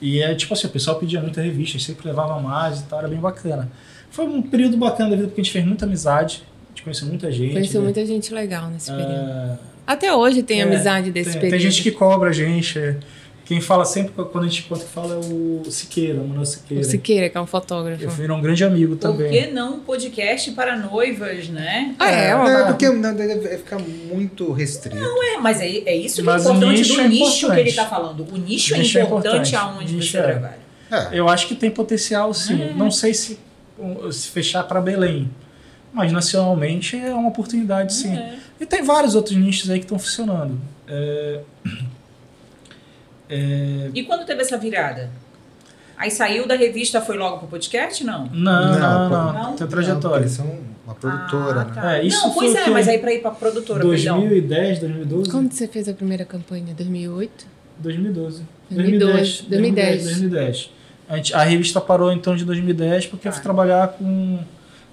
[0.00, 3.08] e é tipo assim, o pessoal pedia muita revista, sempre levava mais e tal, era
[3.08, 3.70] bem bacana.
[4.10, 7.06] Foi um período bacana da vida, porque a gente fez muita amizade, a gente conheceu
[7.06, 7.52] muita gente.
[7.52, 7.84] Conheceu né?
[7.84, 9.12] muita gente legal nesse período.
[9.12, 11.60] É, Até hoje tem é, amizade desse tem, período.
[11.60, 12.96] tem gente que cobra a gente.
[13.50, 13.54] É.
[13.54, 16.82] Quem fala sempre, quando a gente conta que fala, é o Siqueira, o Manuel Siqueira.
[16.82, 18.02] O Siqueira, que é um fotógrafo.
[18.02, 19.30] Eu virou um grande amigo Por também.
[19.30, 21.94] que não um podcast para noivas, né?
[21.98, 22.28] Ah, é?
[22.28, 22.48] É, ó.
[22.48, 24.96] É, porque não, deve ficar muito restrito.
[24.96, 27.54] É, mas é, é isso que Mas é o importante nicho do é nicho importante.
[27.54, 28.20] que ele está falando.
[28.32, 29.56] O nicho, O nicho é é importante importante.
[29.56, 30.22] aonde você é.
[30.22, 30.58] trabalha.
[30.90, 31.08] É.
[31.12, 32.62] Eu acho que tem potencial, sim.
[32.62, 32.72] É.
[32.72, 33.38] Não sei se,
[34.12, 35.30] se fechar para Belém,
[35.92, 38.16] mas nacionalmente é uma oportunidade, sim.
[38.16, 38.38] É.
[38.60, 40.56] E tem vários outros nichos aí que estão funcionando.
[40.86, 41.40] É,
[43.30, 45.08] é, E quando teve essa virada?
[45.96, 48.02] Aí saiu da revista, foi logo pro podcast?
[48.02, 48.26] Não.
[48.32, 49.52] não, não, não, não.
[49.52, 50.22] Tem Não, trajetória.
[50.22, 51.72] eles são uma produtora, Ah, né?
[51.74, 51.96] tá.
[51.98, 54.18] É, isso não, pois foi é, mas aí pra ir pra produtora, perdão.
[54.18, 55.30] 2010, 2012?
[55.30, 56.74] Quando você fez a primeira campanha?
[56.74, 57.46] 2008?
[57.78, 58.42] 2012.
[58.70, 59.42] 2010.
[59.42, 60.04] 2010.
[60.04, 60.70] 2010.
[61.08, 63.44] A, gente- a revista parou então de 2010 porque eu fui Tá.
[63.44, 64.38] trabalhar com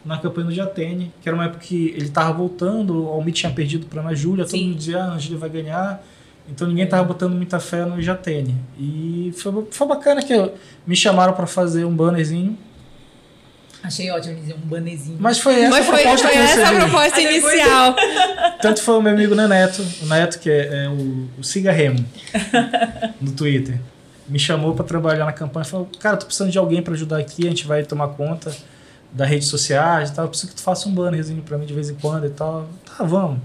[0.03, 3.51] na campanha do Jatene, que era uma época que ele tava voltando, o Almir tinha
[3.51, 6.03] perdido para Ana Júlia, todo mundo dizia, ah, a Ana Júlia vai ganhar.
[6.49, 8.55] Então ninguém tava botando muita fé no Jatene.
[8.79, 10.53] E foi, foi bacana que eu-
[10.85, 12.57] me chamaram para fazer um bannerzinho.
[13.83, 15.17] Achei ótimo dizer um banezinho.
[15.19, 17.95] Mas foi essa Mas a foi, proposta foi essa a proposta depois- inicial.
[18.61, 22.03] Tanto foi o meu amigo Neneto, o Neto, que é, é o, o Siga Remo,
[23.21, 23.79] no Twitter.
[24.27, 27.17] Me chamou pra trabalhar na campanha e falou: Cara, tô precisando de alguém pra ajudar
[27.19, 28.53] aqui, a gente vai tomar conta
[29.13, 30.25] das redes sociais e tal.
[30.25, 32.67] Eu preciso que tu faça um bannerzinho pra mim de vez em quando e tal.
[32.85, 33.39] Tá, vamos.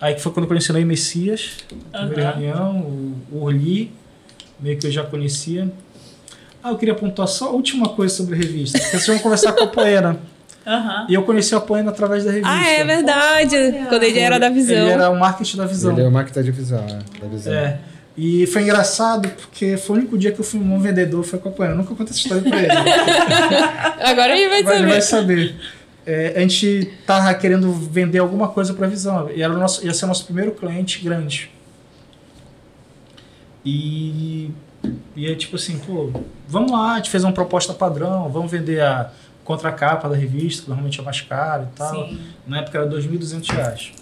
[0.00, 1.50] Aí que foi quando eu conheci o Messias,
[1.92, 2.38] primeira Aham.
[2.38, 3.92] reunião, o, o Orli,
[4.60, 5.68] meio que eu já conhecia.
[6.62, 8.78] Ah, eu queria pontuar só a última coisa sobre a revista.
[8.78, 10.18] Porque vocês vão conversar com a Poena.
[10.66, 11.06] Aham.
[11.08, 12.52] E eu conheci a Poena através da revista.
[12.52, 13.56] Ah, é verdade.
[13.56, 13.86] Olha.
[13.86, 14.76] Quando ele era da visão.
[14.76, 15.92] Ele era o marketing da visão.
[15.92, 17.52] Ele é o marketing da visão, é, da visão.
[17.54, 17.78] É.
[18.16, 21.48] E foi engraçado porque foi o único dia que eu fui um vendedor, foi com
[21.48, 21.72] a Poena.
[21.72, 22.72] Eu nunca contei essa história pra ele.
[24.02, 24.90] Agora ele vai Mas ele saber.
[24.90, 25.54] vai saber.
[26.10, 29.28] É, a gente tava querendo vender alguma coisa pra visão.
[29.30, 31.50] E era o nosso, ia ser o nosso primeiro cliente grande.
[33.62, 34.50] E,
[35.14, 36.10] e é tipo assim, pô,
[36.48, 39.10] vamos lá, a gente fez uma proposta padrão, vamos vender a
[39.44, 42.08] contracapa da revista, que normalmente é mais caro e tal.
[42.08, 42.18] Sim.
[42.46, 43.92] Na época era 2.200 reais.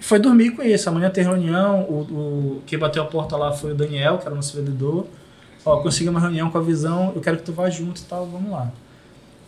[0.00, 0.88] E Foi dormir com isso.
[0.88, 1.82] Amanhã tem reunião.
[1.82, 5.06] O, o, quem bateu a porta lá foi o Daniel, que era o nosso vendedor.
[5.62, 8.24] Ó, consegui uma reunião com a visão, eu quero que tu vá junto e tal,
[8.24, 8.72] vamos lá.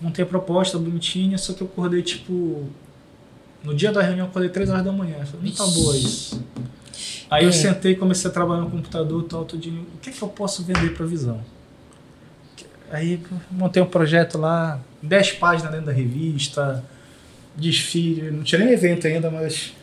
[0.01, 2.65] Montei a proposta bonitinha, só que eu acordei tipo.
[3.65, 5.17] No dia da reunião eu acordei 3 horas da manhã.
[5.21, 6.43] Eu falei, não tá boa isso.
[7.29, 7.53] Aí eu É.
[7.53, 9.83] sentei e comecei a trabalhar no computador tal, tudinho.
[9.95, 11.41] O que é que eu posso vender pra visão?
[12.91, 16.83] Aí montei um projeto lá, 10 páginas dentro da revista,
[17.55, 19.75] desfile, não tinha nem evento ainda, mas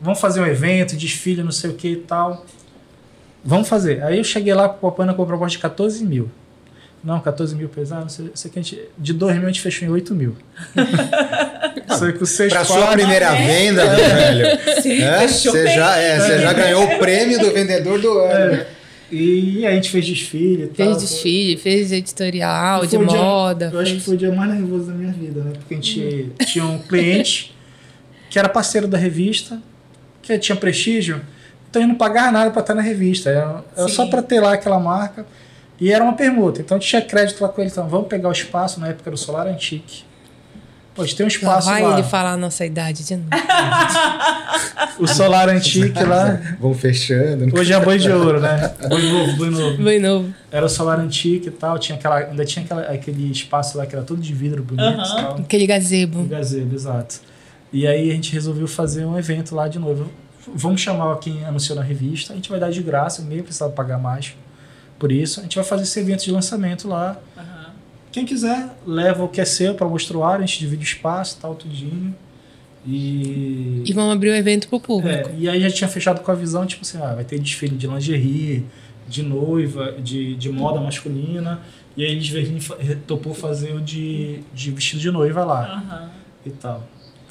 [0.00, 2.44] vamos fazer um evento, desfile, não sei o que e tal.
[3.42, 4.02] Vamos fazer.
[4.02, 6.30] Aí eu cheguei lá com a Pana com a proposta de 14 mil.
[7.02, 9.60] Não, 14 mil pesado, não sei, sei que a gente, de 2 mil a gente
[9.62, 10.36] fechou em 8 mil.
[11.88, 14.58] Só que os seis Pra sua primeira venda, meu velho.
[14.82, 18.52] Sim, é, Você já, é, você já ganhou o prêmio do vendedor do ano.
[18.56, 18.66] né?
[19.12, 20.86] E a gente fez desfile e tal.
[20.86, 23.70] Fez desfile, fez editorial, de Foi o dia- moda.
[23.72, 25.52] Eu acho que fez- foi o dia mais nervoso da minha vida, né?
[25.58, 27.52] Porque a gente tinha um cliente
[28.28, 29.58] que era parceiro da revista,
[30.22, 31.20] que tinha prestígio,
[31.68, 33.30] então ele não pagava nada para estar na revista.
[33.30, 33.94] Era, era Sim.
[33.94, 35.26] só para ter lá aquela marca.
[35.80, 36.60] E era uma permuta.
[36.60, 37.70] Então a gente tinha crédito lá com ele.
[37.70, 40.04] Então vamos pegar o espaço, na época era o Solar Antique.
[40.94, 41.92] Pô, a gente tem um Lá espaço vai lá.
[41.94, 43.28] ele falar a nossa idade de novo.
[44.98, 46.38] O Solar Antique lá.
[46.60, 47.46] Vão fechando.
[47.58, 48.70] Hoje é boi de ouro, né?
[48.86, 49.82] Boi novo, boi novo.
[49.82, 50.34] Bem novo.
[50.52, 51.78] Era o Solar Antique e tal.
[51.78, 55.02] Tinha aquela, ainda tinha aquela, aquele espaço lá que era todo de vidro bonito Aham.
[55.02, 55.34] e tal.
[55.36, 56.20] Aquele gazebo.
[56.20, 57.20] O gazebo, exato.
[57.72, 60.10] E aí a gente resolveu fazer um evento lá de novo.
[60.54, 63.98] Vamos chamar quem anunciou na revista, a gente vai dar de graça, nem precisava pagar
[63.98, 64.34] mais
[65.00, 65.40] por isso.
[65.40, 67.18] A gente vai fazer esse evento de lançamento lá.
[67.36, 67.70] Aham.
[68.12, 71.54] Quem quiser, leva o que é seu para mostrar, a gente divide o espaço, tal,
[71.56, 72.14] tudinho.
[72.86, 75.28] E, E vão abrir o evento pro público.
[75.30, 77.38] é, e aí a gente tinha fechado com a visão, tipo assim, ah, vai ter
[77.38, 78.64] desfile de lingerie,
[79.08, 81.60] de noiva, de, de moda masculina.
[81.96, 82.58] E aí eles veio,
[83.06, 86.10] topou fazer o de, de vestido de noiva lá Aham.
[86.46, 86.86] e tal.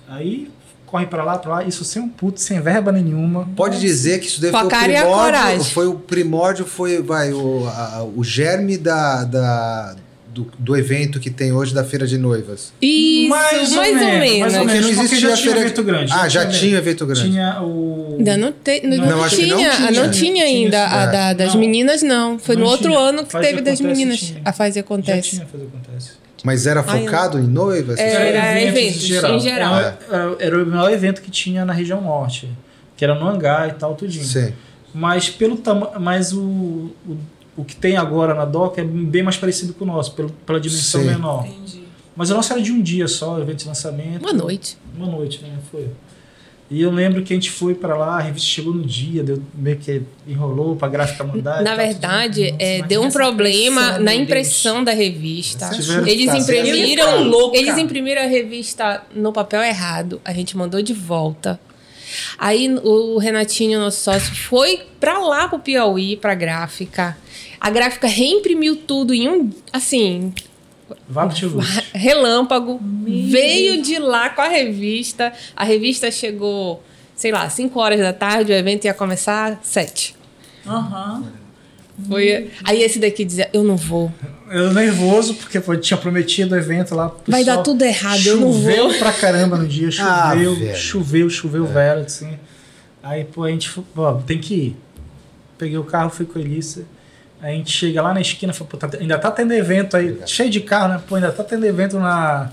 [0.08, 0.50] Aí
[0.90, 3.48] corre pra lá, pra lá, isso sem um puto, sem verba nenhuma.
[3.56, 5.06] Pode dizer que isso a foi o primórdio.
[5.08, 5.64] coragem.
[5.74, 9.96] Foi o primórdio, foi vai, o, a- o germe da, da-
[10.34, 12.72] do, do evento que tem hoje da Feira de Noivas.
[12.82, 14.40] Isso, mais, ou menos.
[14.40, 16.14] mais ou Porque menos, não porque existia já tinha feira- evento grande.
[16.14, 17.32] Ah, já tinha evento grande.
[17.32, 18.16] Tinha o...
[18.20, 19.92] Ainda não, te, não, Não, acho que não tinha, tinha.
[19.92, 20.70] não tinha ainda.
[20.88, 21.60] Tinha, a da- das Não.
[21.60, 22.38] meninas, não.
[22.38, 23.00] Foi Não no outro tinha.
[23.00, 24.20] ano que Faz teve das Acontece meninas.
[24.20, 24.42] tinha.
[24.46, 25.30] A Faz e Já Acontece.
[25.32, 26.12] tinha Faz Acontece.
[26.44, 28.00] Mas era Ai, focado em noivas?
[28.00, 29.08] É, era eventos, em
[29.40, 29.40] geral.
[29.76, 32.50] Era, era- era o maior evento que tinha na região norte.
[32.96, 34.26] Que era no hangar e tal, tudinho.
[34.26, 34.54] Sim.
[34.94, 36.00] Mas pelo tamanho.
[36.00, 37.18] Mas o, o,
[37.58, 40.60] o que tem agora na DOC é bem mais parecido com o nosso, pelo, pela
[40.60, 41.08] dimensão Sim.
[41.08, 41.46] menor.
[41.46, 41.84] Entendi.
[42.16, 44.22] Mas o nosso era de um dia só, o evento de lançamento.
[44.22, 44.78] Uma noite.
[44.96, 45.52] Uma noite, né?
[45.72, 45.88] Foi.
[46.72, 49.42] E eu lembro que a gente foi pra lá, a revista chegou no dia, deu,
[49.56, 51.64] meio que enrolou pra gráfica mandar.
[51.64, 52.62] Na verdade, tudo.
[52.62, 55.72] é, deu um problema pressão, na impressão da revista.
[56.06, 57.58] Eles imprimiram, ficar louca.
[57.58, 60.22] eles imprimiram a revista no papel errado.
[60.24, 61.60] A gente mandou de volta.
[62.38, 67.18] Aí o Renatinho, nosso sócio, foi pra lá pro Piauí, pra gráfica.
[67.60, 70.34] A gráfica reimprimiu tudo em um, assim,
[71.08, 71.84] Vá pro Tio Lúcio.
[71.94, 72.80] relâmpago.
[73.06, 75.32] veio de lá com a revista.
[75.56, 76.84] A revista chegou,
[77.16, 80.16] sei lá, 5 horas da tarde, o evento ia começar às 7.
[80.68, 81.24] Aham.
[82.08, 84.10] Foi, aí esse daqui dizia, eu não vou.
[84.50, 87.14] Eu nervoso, porque pô, tinha prometido o evento lá.
[87.28, 88.98] Vai dar tudo errado, eu não Choveu vou.
[89.00, 90.76] pra caramba no dia, Ah, choveu, velho.
[90.78, 92.40] choveu, choveu velho, assim.
[93.04, 94.78] Aí, pô, a gente, pô, tem que ir.
[95.58, 96.84] Peguei o carro, fui com a Elissa.
[97.42, 100.18] Aí a gente chega lá na esquina, fala, pô, tá- ainda tá tendo evento aí,
[100.26, 101.02] cheio de carro, né?
[101.08, 102.50] Pô, ainda tá tendo evento na,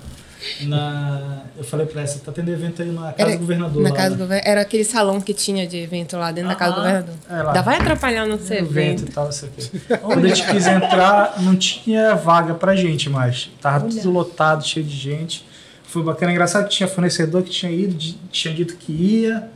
[0.62, 3.82] Na, eu falei pra ela, você tá tendo evento aí na Casa Era- do Governador.
[3.82, 4.16] Na lá, casa né?
[4.16, 4.48] do governador.
[4.50, 6.86] Era aquele salão que tinha de evento lá dentro da casa do Aham.
[7.02, 7.14] governador.
[7.28, 7.48] É lá.
[7.48, 8.70] Ainda vai atrapalhar no seu evento
[9.02, 9.10] evento.
[9.10, 9.80] e tal, isso aqui.
[9.98, 13.50] Quando a gente quis entrar, não tinha vaga pra gente mais.
[13.60, 15.44] Tava tudo lotado, cheio de gente.
[15.84, 17.96] Foi bacana, engraçado que tinha fornecedor que tinha ido,
[18.30, 19.48] tinha dito que ia.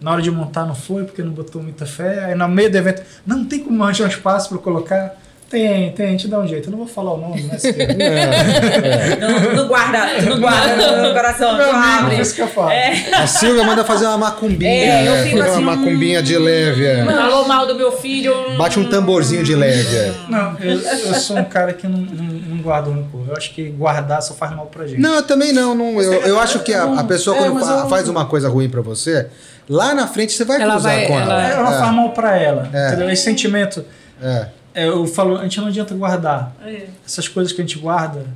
[0.00, 2.26] Na hora de montar não foi, porque não botou muita fé.
[2.26, 5.14] Aí no meio do evento, não tem como arranjar um espaço pra colocar.
[5.48, 6.66] Tem, tem, a gente dá um jeito.
[6.66, 7.56] Eu não vou falar o nome, né?
[9.20, 12.16] Não, não guarda, não guarda no, no coração, Meu amigo, abre.
[12.16, 12.70] é isso que eu falo.
[13.16, 14.70] A Silvia manda fazer uma macumbinha.
[14.70, 15.22] É, eu né?
[15.24, 16.84] fico assim, uma macumbinha de leve.
[16.84, 17.04] é.
[17.04, 18.34] Falou mal do meu filho.
[18.56, 19.96] Bate um tamborzinho de leve.
[19.96, 20.14] é.
[20.28, 23.20] Não, eu, eu sou um cara que não, não, não guarda rancor.
[23.28, 25.00] Eu acho que guardar só faz mal pra gente.
[25.00, 25.74] Não, eu também não.
[25.74, 28.26] não eu, eu acho que a, a pessoa, É, quando mas fa- eu- faz uma
[28.26, 29.28] coisa ruim pra você,
[29.68, 31.32] lá na frente você vai Ela cruzar vai- com ela.
[31.42, 32.68] ela- Ela É, faz mal pra ela.
[32.72, 32.88] É.
[32.88, 33.10] Entendeu?
[33.10, 33.84] Esse sentimento.
[34.22, 34.46] é.
[34.74, 36.52] é, eu falo, a gente não adianta guardar.
[36.64, 36.86] É.
[37.06, 38.26] Essas coisas que a gente guarda,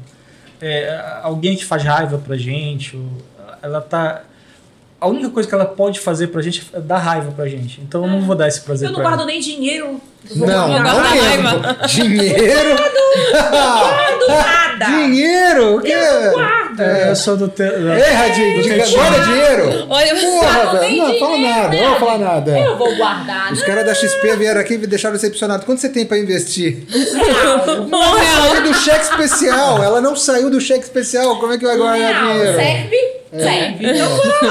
[0.61, 2.99] é, alguém que faz raiva pra gente,
[3.62, 4.23] ela tá.
[5.01, 7.81] A única coisa que ela pode fazer pra gente é dar raiva pra gente.
[7.81, 9.31] Então eu não vou dar esse prazer Eu não pra guardo ela.
[9.31, 9.99] nem dinheiro.
[10.37, 11.87] Não, não guardar mesmo.
[11.88, 12.77] Dinheiro?
[14.19, 14.85] Do nada.
[14.85, 15.77] Dinheiro?
[15.77, 15.95] O quê?
[16.83, 17.49] É, eu sou do.
[17.49, 17.62] Te...
[17.62, 19.87] Ei, Radinho, do diga- guarda dinheiro?
[19.88, 20.97] Olha, Porra, velho.
[20.97, 22.59] Não, fala nada, não vou falar nada.
[22.59, 23.53] Eu vou guardar.
[23.53, 25.64] Os caras da XP vieram aqui e me deixaram decepcionado.
[25.66, 26.87] Quanto você tem pra investir?
[26.90, 28.51] um real.
[28.51, 29.83] Saiu do cheque especial.
[29.83, 31.38] Ela não saiu do cheque especial.
[31.38, 32.57] Como é que vai guardar Não, dinheiro?
[32.59, 32.97] serve?
[33.33, 33.87] Serve.
[33.87, 34.43] Então, vamos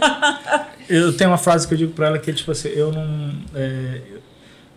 [0.00, 0.66] lá.
[0.88, 3.32] Eu tenho uma frase que eu digo pra ela que é tipo assim, eu não.
[3.56, 4.00] é,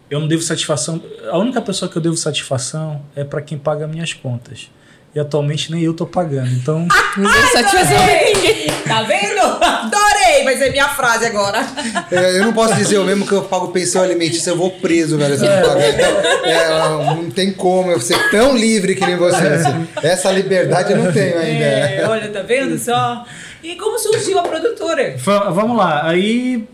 [0.10, 1.00] eu não devo satisfação.
[1.30, 4.72] A única pessoa que eu devo satisfação é pra quem paga minhas contas.
[5.14, 6.50] E atualmente nem eu tô pagando.
[6.52, 6.88] Então.
[6.88, 8.68] Pra ninguém.
[8.88, 9.42] Tá vendo?
[9.42, 10.44] Adorei.
[10.44, 11.66] Vai ser minha frase agora.
[12.12, 15.18] É, eu não posso dizer eu mesmo que eu pago pensão alimentícia, eu vou preso,
[15.18, 15.36] velho.
[15.38, 15.90] Se eu não pagar.
[15.90, 16.12] Então,
[16.46, 19.48] é, não tem como eu ser tão livre que nem você.
[19.48, 19.88] assim.
[20.04, 21.66] Essa liberdade eu não tenho ainda.
[21.66, 23.26] É, olha, tá vendo só?
[23.64, 25.16] E como surgiu a produtora?
[25.18, 26.08] Va- Vamos lá.
[26.08, 26.68] Aí,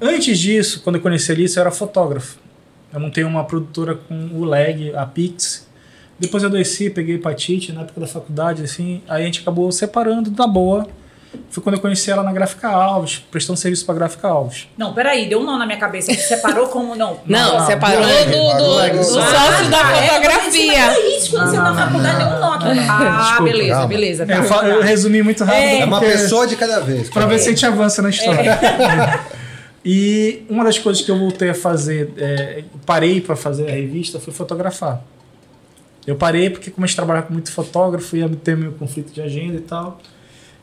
[0.00, 2.36] antes disso, quando eu conheci a Alice, eu era fotógrafo.
[2.94, 5.67] Eu montei uma produtora com o Leg, a Pix.
[6.18, 9.02] Depois eu adoeci, peguei hepatite na época da faculdade, assim.
[9.08, 10.86] Aí a gente acabou separando da boa.
[11.50, 14.66] Foi quando eu conheci ela na Gráfica Alves, prestando serviço pra Gráfica Alves.
[14.78, 16.12] Não, peraí, deu um nó na minha cabeça.
[16.12, 17.20] Você separou como não?
[17.26, 19.04] Não, Não, separou não, do, do, não, do não.
[19.04, 20.72] sócio da Ah, é, fotografia.
[20.92, 22.90] É isso, quando você Não, na faculdade deu um nó não.
[22.90, 23.86] Ah, Desculpa, beleza, calma.
[23.88, 24.22] beleza.
[24.22, 24.34] É, tá.
[24.36, 25.62] eu, fa- eu resumi muito rápido.
[25.62, 25.80] É.
[25.80, 27.10] É uma pessoa de cada vez.
[27.10, 28.58] Pra ver se a gente avança na história.
[29.84, 34.18] e uma das coisas que eu voltei a fazer, é, parei para fazer a revista,
[34.18, 35.00] foi fotografar.
[36.08, 39.20] Eu parei porque, como a gente trabalhava com muito fotógrafo, ia ter meu conflito de
[39.20, 40.00] agenda e tal.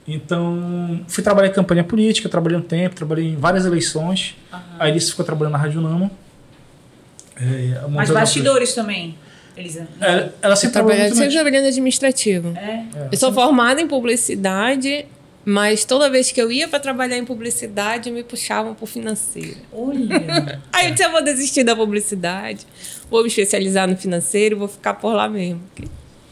[0.07, 4.35] Então, fui trabalhar em campanha política, trabalhei um tempo, trabalhei em várias eleições.
[4.51, 6.09] A Alice ficou trabalhando na Rádio Nama.
[7.37, 9.15] É, Mas bastidores também,
[9.55, 9.87] Elisa.
[10.01, 12.51] Ela, ela sempre trabalhou sempre trabalhando administrativo.
[12.57, 12.85] É.
[13.11, 15.05] Eu sou formada em publicidade,
[15.45, 19.57] mas toda vez que eu ia para trabalhar em publicidade, me puxavam pro financeiro.
[19.71, 20.59] Olha.
[20.73, 22.65] Aí eu disse, eu vou desistir da publicidade,
[23.09, 25.61] vou me especializar no financeiro e vou ficar por lá mesmo.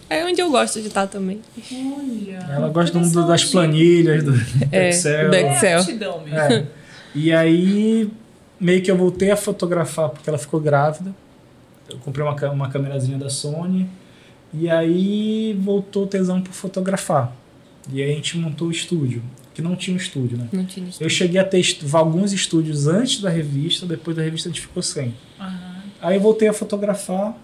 [0.10, 1.42] É onde eu gosto de estar também.
[1.72, 2.38] Olha.
[2.52, 4.34] Ela gosta do mundo das planilhas, do
[4.72, 5.30] É, Excel.
[5.30, 5.86] do É Excel.
[6.22, 6.38] mesmo.
[6.38, 6.66] É.
[7.16, 8.10] E aí,
[8.60, 11.14] meio que eu voltei a fotografar porque ela ficou grávida.
[11.90, 13.88] Eu comprei uma, uma câmerazinha da Sony.
[14.54, 17.32] E aí voltou o tesão por fotografar.
[17.92, 19.22] E aí a gente montou o estúdio,
[19.54, 20.48] que não tinha um estúdio, né?
[20.52, 24.52] Não tinha Eu cheguei a ter alguns estúdios antes da revista, depois da revista a
[24.52, 25.14] gente ficou sem.
[25.40, 25.84] Aham.
[26.02, 27.38] Aí eu voltei a fotografar,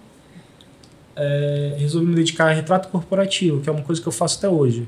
[1.16, 4.50] é, resolvi me dedicar a retrato corporativo, que é uma coisa que eu faço até
[4.50, 4.88] hoje.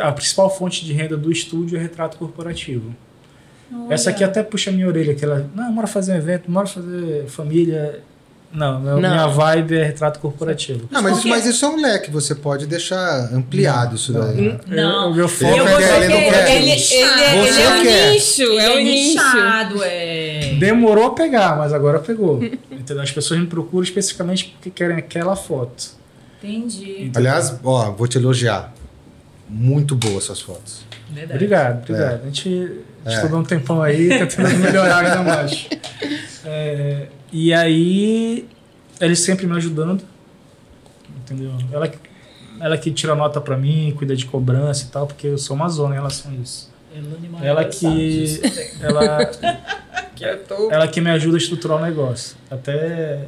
[0.00, 2.94] A principal fonte de renda do estúdio é retrato corporativo.
[3.90, 6.66] Essa aqui até puxa a minha orelha, que ela, não, bora fazer um evento, bora
[6.66, 8.02] fazer família.
[8.50, 9.10] Não, meu- Não.
[9.10, 10.88] minha vibe é retrato corporativo.
[10.90, 14.58] Não, mas, isso, mas isso é um leque, você pode deixar ampliado isso daí.
[14.66, 15.04] Não.
[15.04, 16.56] Eu- o meu foco Eu é vou- ele não quer.
[16.56, 18.10] Ele, ele, ele é um quer.
[18.12, 19.14] nicho, Ele é um nicho.
[19.22, 20.56] nichado, é.
[20.58, 22.42] Demorou a pegar, mas agora pegou.
[22.72, 23.02] Entendeu?
[23.02, 25.98] As pessoas me procuram especificamente porque querem aquela foto.
[26.42, 27.12] Entendi.
[27.14, 28.72] Aliás, ó, vou te elogiar.
[29.48, 30.80] Muito boas suas fotos.
[31.10, 31.34] Verdade.
[31.34, 32.20] Obrigado, obrigado.
[32.22, 32.72] A gente
[33.04, 33.12] É.
[33.14, 35.66] estudou um tempão aí, tentando melhorar ainda mais.
[36.50, 38.46] É, e aí,
[39.00, 40.02] eles sempre me ajudando,
[41.24, 41.52] entendeu?
[41.72, 41.98] Ela, que-
[42.60, 45.68] ela que tira nota pra mim, cuida de cobrança e tal, porque eu sou uma
[45.68, 46.70] zona em relação a isso.
[47.42, 48.40] Ela sabe que,
[48.80, 49.30] ela,
[50.70, 52.36] ela que me ajuda a estruturar o negócio.
[52.50, 53.26] Até,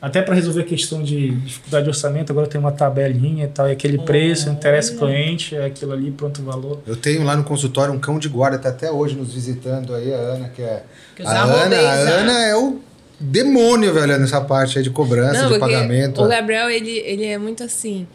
[0.00, 3.68] até para resolver a questão de dificuldade de orçamento, agora tem uma tabelinha e tal,
[3.68, 6.80] e aquele preço, interessa o cliente, é aquilo ali, pronto valor.
[6.86, 10.12] Eu tenho lá no consultório um cão de guarda, tá até hoje nos visitando aí,
[10.12, 10.82] a Ana, que é.
[11.16, 11.92] Que a Ana, a.
[12.20, 12.80] Ana é o
[13.22, 16.22] demônio, velho, nessa parte aí de cobrança, Não, de porque pagamento.
[16.22, 18.06] o Gabriel, ele, ele é muito assim.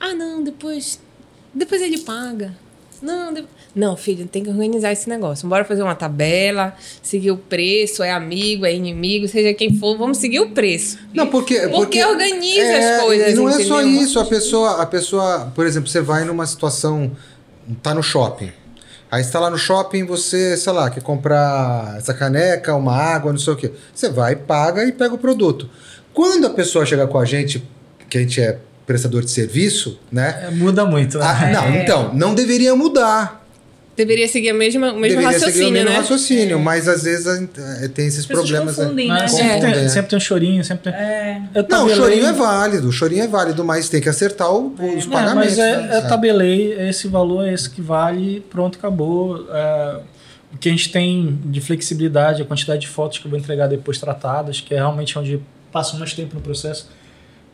[0.00, 0.98] Ah, não, depois.
[1.54, 2.52] Depois ele paga.
[3.00, 5.48] Não, de- não, filho, tem que organizar esse negócio.
[5.48, 10.18] Bora fazer uma tabela, seguir o preço, é amigo, é inimigo, seja quem for, vamos
[10.18, 10.98] seguir o preço.
[11.12, 11.58] Não, porque.
[11.68, 14.20] Porque organiza é, as coisas, E não é só isso.
[14.20, 17.10] A pessoa, a pessoa, por exemplo, você vai numa situação.
[17.82, 18.50] Tá no shopping.
[19.12, 23.30] Aí você tá lá no shopping, você, sei lá, quer comprar essa caneca, uma água,
[23.30, 23.70] não sei o quê.
[23.94, 25.68] Você vai, paga e pega o produto.
[26.14, 27.62] Quando a pessoa chega com a gente,
[28.08, 30.44] que a gente é prestador de serviço, né?
[30.46, 31.26] É, muda muito, né?
[31.26, 33.41] Ah, não, então, não deveria mudar.
[34.04, 35.96] Deveria seguir a mesma, o mesmo deveria seguir o raciocínio, mesmo né?
[35.96, 38.76] raciocínio, mas às vezes eh, tem esses problemas.
[38.76, 38.84] né?
[38.84, 39.28] confundem, né?
[39.28, 39.88] sempre, Confundem, tem, é.
[39.88, 41.00] sempre tem um chorinho, sempre tem.
[41.00, 41.42] É.
[41.54, 44.74] Eu Não, o chorinho é válido, o chorinho é válido, mas tem que acertar o-
[44.96, 45.56] os É, pagamentos.
[45.56, 45.98] mas é, né?
[45.98, 49.46] é tabelei, é esse valor é esse que vale, pronto, acabou.
[49.52, 50.00] É,
[50.54, 53.66] o que a gente tem de flexibilidade, a quantidade de fotos que eu vou entregar
[53.68, 55.40] depois tratadas, que é realmente onde
[55.72, 56.88] passo mais tempo no processo.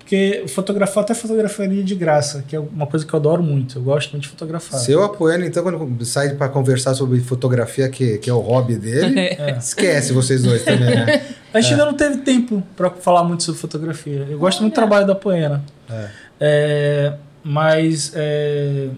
[0.09, 3.77] Porque fotografar até fotografaria de graça, que é uma coisa que eu adoro muito.
[3.77, 4.81] Eu gosto muito de fotografar.
[4.81, 8.77] Se eu apoiando, então, quando sai para conversar sobre fotografia, que, que é o hobby
[8.77, 9.59] dele, É.
[9.59, 11.27] esquece vocês dois também, né?
[11.53, 14.27] A gente ainda não teve tempo para falar muito sobre fotografia.
[14.31, 15.63] Eu gosto muito do trabalho da Poena.
[15.91, 16.09] É.
[16.41, 18.89] É, mas é,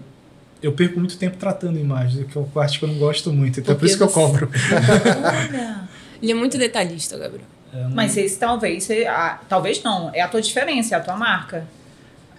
[0.63, 3.59] eu perco muito tempo tratando imagens, que é uma parte que eu não gosto muito.
[3.59, 4.49] Então é por isso que eu cobro.
[4.71, 5.81] Olha.
[6.23, 7.47] Ele é muito detalhista, Gabriel.
[7.93, 11.65] Mas esse talvez, ah, talvez não, é a tua diferença, é a tua marca.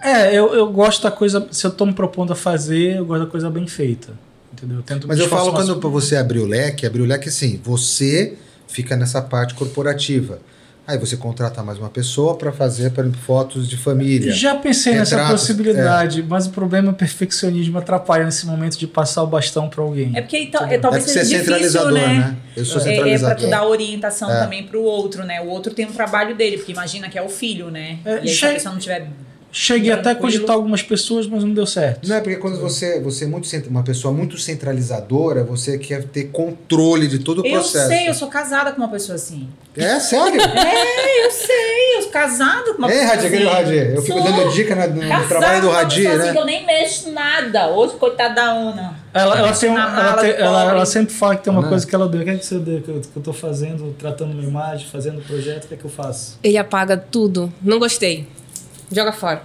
[0.02, 1.46] É, eu, eu gosto da coisa.
[1.50, 4.12] Se eu tô me propondo a fazer, eu gosto da coisa bem feita.
[4.52, 4.78] Entendeu?
[4.78, 8.36] Eu tento Mas eu falo quando você abrir o leque, abrir o leque assim, você
[8.66, 10.40] fica nessa parte corporativa.
[10.84, 14.32] Aí você contrata mais uma pessoa para fazer, por exemplo, fotos de família.
[14.32, 18.88] Já pensei nessa Retratos, possibilidade, mas o problema é o perfeccionismo atrapalha nesse momento de
[18.88, 20.10] passar o bastão para alguém.
[20.16, 22.18] É porque então, é, É talvez porque você é seja difícil, centralizador, né?
[22.18, 22.36] né?
[22.56, 23.44] Eu sou É, é pra centralizador.
[23.44, 24.40] tu dar orientação É.
[24.40, 25.40] também pro outro, né?
[25.40, 27.98] O outro tem um trabalho dele, porque imagina que é o filho, né?
[28.04, 29.08] É, e aí se a pessoa não tiver.
[29.54, 32.08] Cheguei até a cogitar algumas pessoas, mas não deu certo.
[32.08, 36.24] Não é porque quando você, você é muito uma pessoa muito centralizadora, você quer ter
[36.32, 37.88] controle de todo o Eu processo.
[37.88, 39.48] sei, eu sou casada com uma pessoa assim.
[39.76, 40.40] É sério?
[40.40, 43.54] É, eu sei, eu sou casada com uma é, pessoa aquele assim.
[43.54, 43.90] Radir.
[43.94, 44.32] Eu fico Sou.
[44.32, 46.24] dando dica na- no, trabalho do com uma Radir, pessoa né?
[46.24, 47.68] Assim, que eu nem mexo nada.
[47.68, 48.96] Hoje, coitada da Ana.
[49.12, 51.68] Ela, ela, tem, um- ela, tem- ela, ela sempre fala que tem uma Né?
[51.68, 52.22] coisa que ela odeia.
[52.22, 54.86] O que é que você odeia que eu, que eu tô fazendo, tratando uma imagem,
[54.90, 56.38] fazendo projeto, o que é que eu faço?
[56.42, 57.52] Ele apaga tudo.
[57.62, 58.26] Não gostei.
[58.92, 59.42] Joga fora.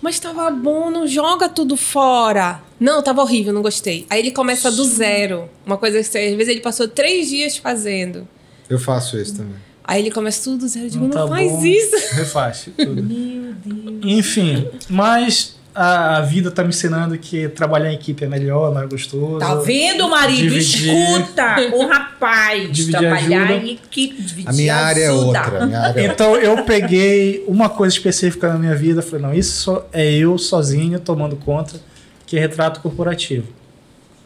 [0.00, 2.60] Mas tava bom, não joga tudo fora.
[2.78, 4.06] Não, tava horrível, não gostei.
[4.10, 5.48] Aí ele começa do zero.
[5.64, 8.28] Uma coisa que às vezes ele passou três dias fazendo.
[8.68, 9.56] Eu faço isso também.
[9.82, 10.86] Aí ele começa tudo do zero.
[10.86, 12.14] Eu digo, não, tá faz bom, isso.
[12.14, 12.68] Refaz.
[12.76, 13.02] Tudo.
[13.02, 14.00] Meu Deus.
[14.02, 18.88] Enfim, mas a, a vida tá me ensinando que trabalhar em equipe é melhor, mais
[18.88, 19.40] gostoso.
[19.40, 20.42] Tá vendo, marido?
[20.42, 20.94] Dividir.
[20.94, 22.86] Escuta o rapaz.
[22.86, 23.54] Trabalhar ajuda.
[23.54, 25.26] em equipe, dividir A minha área é ajuda.
[25.26, 25.62] outra.
[25.62, 26.14] a minha área é outra.
[26.14, 30.38] Então eu peguei uma coisa específica na minha vida, falei, não, isso só é eu
[30.38, 31.80] sozinho tomando conta,
[32.26, 33.48] que é retrato corporativo.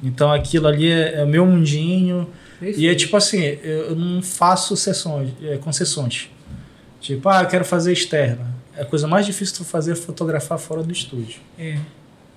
[0.02, 2.28] Então aquilo ali é, é o meu mundinho.
[2.60, 6.28] E é tipo assim, eu eu não faço sessões, é, concessões.
[7.00, 8.57] Tipo, ah, eu quero fazer externa.
[8.78, 11.40] A coisa mais difícil de tu fazer é fotografar fora do estúdio.
[11.58, 11.78] É.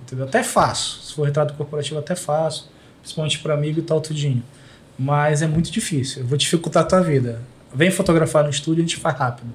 [0.02, 0.26] Entendeu?
[0.26, 1.02] Até faço.
[1.02, 2.70] Se for retrato corporativo, até faço.
[3.00, 4.42] Principalmente para amigo e tal, tudinho.
[4.98, 6.22] Mas é muito difícil.
[6.22, 7.40] Eu vou dificultar a tua vida.
[7.74, 9.48] Vem fotografar no estúdio, a gente faz rápido.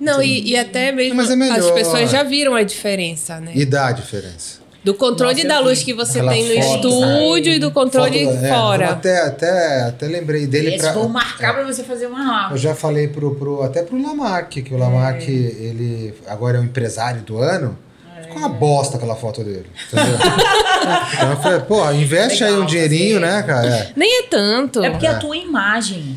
[0.00, 3.52] Não, e, e até mesmo Mas é as pessoas já viram a diferença, né?
[3.54, 4.60] E dá a diferença.
[4.82, 8.44] Do controle Nossa, da luz que você tem no foto, estúdio e do controle Foto-
[8.44, 8.86] é, fora.
[8.86, 12.56] vamos até, até, até lembrei dele Esse pra, vou marcar pra você fazer uma Eu
[12.56, 17.20] já falei pro, pro, até pro Lamarck, que o Lamarck, ele agora é o empresário
[17.22, 17.76] do ano.
[18.22, 19.66] Ficou uma bosta aquela foto dele.
[19.92, 20.14] Entendeu?
[21.14, 23.32] então eu falei, pô, investe aí Legal, um dinheirinho, fazer.
[23.32, 23.66] né, cara?
[23.66, 23.92] É.
[23.96, 24.82] Nem é tanto.
[24.82, 25.10] É porque É.
[25.10, 26.16] a tua imagem.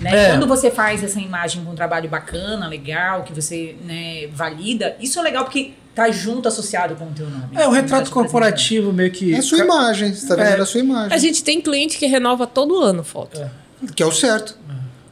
[0.00, 0.28] Né?
[0.28, 0.30] É.
[0.30, 5.18] Quando você faz essa imagem com um trabalho bacana, legal, que você né, valida, isso
[5.18, 5.74] é legal porque
[6.06, 7.56] tá junto, associado com o teu nome.
[7.56, 9.34] É, o retrato corporativo meio que.
[9.34, 10.60] É a sua imagem, você tá vendo É.
[10.60, 11.12] a sua imagem.
[11.14, 13.38] A gente tem cliente que renova todo ano foto.
[13.40, 13.50] É.
[13.94, 14.56] Que é o certo.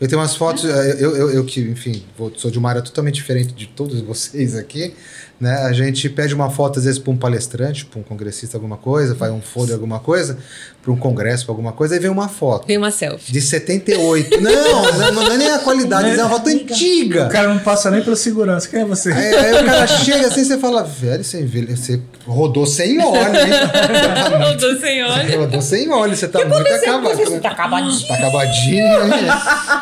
[0.00, 2.80] Eu tenho umas fotos, eh, eu, eu, eu que, enfim, vou- sou de uma área
[2.82, 4.94] totalmente diferente de todos vocês aqui,
[5.40, 5.54] né?
[5.64, 9.14] A gente pede uma foto, às vezes, para um palestrante, para um congressista, alguma coisa,
[9.14, 10.36] faz um folder, alguma coisa,
[10.82, 12.66] para um congresso, para alguma coisa, aí vem uma foto.
[12.66, 13.30] Vem uma selfie.
[13.32, 14.40] De 78.
[14.40, 17.28] Não, não, não é nem a qualidade, é uma foto O antiga.
[17.28, 18.68] cara não passa nem pela segurança.
[18.68, 19.12] Quem é você?
[19.12, 22.98] Aí, aí o cara chega assim e você fala, velho, você, envelhe- você rodou sem
[23.00, 24.56] óleo, hein?
[24.56, 25.12] do senhor.
[25.26, 27.16] Você rodou sem óleo, você tá muito aconteceu com acabado.
[27.16, 27.24] você?
[27.24, 27.40] Você né?
[27.40, 28.08] tá acabadinho.
[28.08, 29.28] Tá acabadinho, né?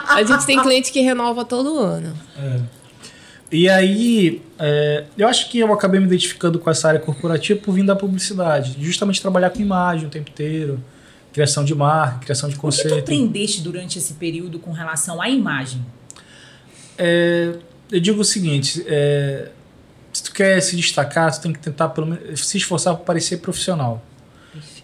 [0.09, 2.13] A gente tem cliente que renova todo ano.
[2.39, 2.76] É.
[3.51, 7.73] E aí, é, eu acho que eu acabei me identificando com essa área corporativa por
[7.73, 8.77] vir da publicidade.
[8.81, 10.83] Justamente trabalhar com imagem o tempo inteiro,
[11.33, 12.99] criação de marca, criação de O que tu conceito.
[12.99, 15.85] aprendeste durante esse período com relação à imagem?
[16.99, 17.53] É,
[17.93, 19.51] eu digo o seguinte: é,
[20.13, 23.39] se tu quer se destacar, tu tem que tentar pelo menos se esforçar para parecer
[23.39, 24.03] profissional.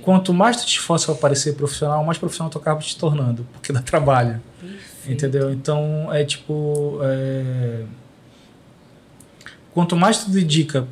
[0.03, 3.73] Quanto mais tu te esforça para parecer profissional, mais profissional tu acaba te tornando, porque
[3.73, 4.41] dá trabalho.
[5.07, 5.51] Entendeu?
[5.53, 7.01] Então é tipo.
[7.03, 7.83] é,
[9.73, 10.87] Quanto mais tu dedica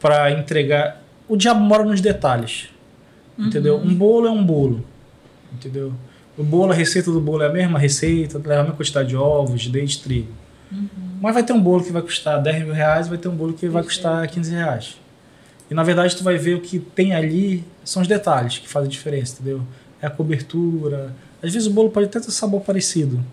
[0.00, 1.02] para entregar.
[1.26, 2.68] O diabo mora nos detalhes.
[3.38, 3.76] Entendeu?
[3.78, 4.84] Um bolo é um bolo.
[5.52, 5.92] Entendeu?
[6.36, 9.16] O bolo, a receita do bolo é a mesma receita, leva a mesma quantidade de
[9.16, 10.32] ovos, leite, trigo.
[11.20, 13.54] Mas vai ter um bolo que vai custar 10 mil reais, vai ter um bolo
[13.54, 14.96] que vai custar 15 reais.
[15.70, 18.90] E na verdade tu vai ver o que tem ali são os detalhes que fazem
[18.90, 19.62] diferença, entendeu?
[20.02, 21.14] É a cobertura.
[21.42, 23.24] Às vezes o bolo pode até ter sabor parecido,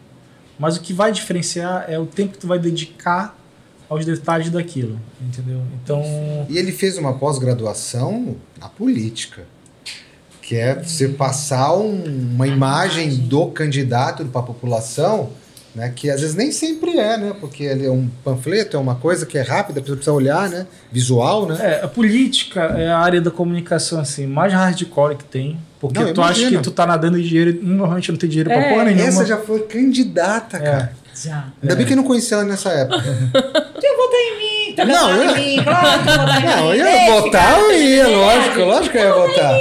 [0.58, 3.38] mas o que vai diferenciar é o tempo que tu vai dedicar
[3.92, 5.60] aos detalhes daquilo, entendeu?
[5.84, 6.02] Então,
[6.50, 9.44] E ele fez uma pós-graduação na política,
[10.42, 15.30] que é você passar um- uma imagem do candidato para a população,
[15.76, 18.96] né, que às vezes nem sempre é, né, porque ele é um panfleto, é uma
[18.96, 21.58] coisa que é rápida, a pessoa precisa olhar, né, visual, né.
[21.60, 26.14] é, a política é a área da comunicação assim mais hardcore que tem, porque Não,
[26.14, 26.62] tu acha imagino.
[26.62, 29.04] que tu tá nadando em dinheiro e normalmente não tem dinheiro pra É, porra nenhuma.
[29.04, 30.94] Essa já foi candidata, cara.
[31.16, 31.48] Já.
[31.62, 33.02] Ainda bem que eu não conhecia ela nessa época.
[33.82, 34.38] Tu votar em
[34.70, 37.74] mim, tá Não, votando eu- mim, claro que tu votar Não, eu ia votar, eu
[37.74, 39.60] ia, lógico, lógico que eu ia votar.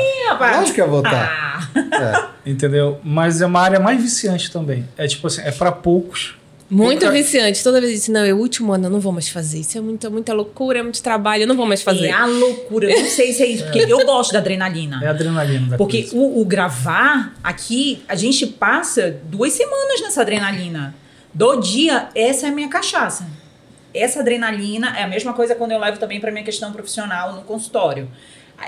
[0.59, 1.69] Lógico que eu ia votar.
[1.75, 2.51] Ah, É.
[2.51, 2.99] Entendeu?
[3.05, 4.89] Mas é uma área mais viciante também.
[4.97, 6.35] É tipo assim, é pra poucos.
[6.71, 7.63] Muito Outra- viciante.
[7.65, 9.59] Toda vez eu disse, não, é o último ano, eu não vou mais fazer.
[9.59, 12.07] Isso é muita, muita loucura, é muito trabalho, eu não vou mais fazer.
[12.07, 12.89] É a loucura.
[12.91, 15.01] Eu não sei se é isso, porque eu gosto da adrenalina.
[15.03, 20.21] É a adrenalina da Porque o, o gravar aqui, a gente passa duas semanas nessa
[20.23, 20.95] adrenalina.
[21.35, 23.27] Do dia, essa é a minha cachaça.
[23.95, 27.43] Essa adrenalina é a mesma coisa quando eu levo também para minha questão profissional no
[27.43, 28.09] consultório.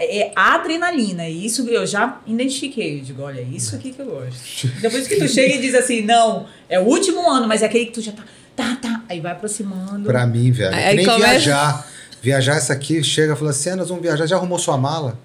[0.00, 3.00] É a adrenalina, e isso eu já identifiquei.
[3.00, 4.66] Eu digo, olha, é isso aqui que eu gosto.
[4.80, 7.86] Depois que tu chega e diz assim, não, é o último ano, mas é aquele
[7.86, 8.22] que tu já tá,
[8.56, 10.04] tá, tá, aí vai aproximando.
[10.06, 10.74] Pra mim, velho.
[10.74, 11.88] Aí que nem começa- viajar.
[12.22, 15.18] Viajar essa aqui, chega e fala assim: ah, nós vamos viajar, já arrumou sua mala?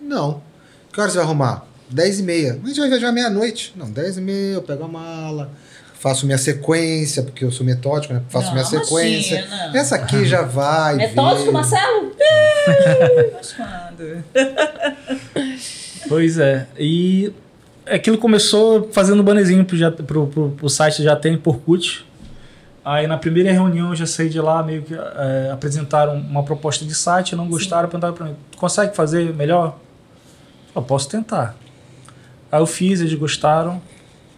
[0.00, 0.42] Não.
[0.92, 1.66] Que horas você vai arrumar?
[1.90, 2.52] 10 e meia.
[2.62, 3.72] Mas a gente vai viajar meia-noite.
[3.76, 5.50] Não, 10 e meia, eu pego a mala,
[6.02, 8.22] faço minha sequência, porque eu sou metódico, né?
[8.28, 9.44] Faço Não, minha sequência.
[9.46, 9.78] imagina.
[9.78, 10.96] Essa aqui já vai.
[10.96, 11.52] Metódico, ver.
[11.52, 12.12] Marcelo?
[16.08, 16.66] Pois é.
[16.78, 17.32] E
[17.86, 22.04] aquilo começou fazendo bannerzinho pro, já- pro, pro, pro site já tem por CUT.
[22.84, 26.84] Aí na primeira reunião eu já saí de lá, meio que é, apresentaram uma proposta
[26.84, 29.78] de site, não gostaram, perguntaram pra mim, "Tu consegue fazer melhor?
[30.74, 31.54] Eu posso tentar.
[32.50, 33.80] Aí eu fiz, eles gostaram.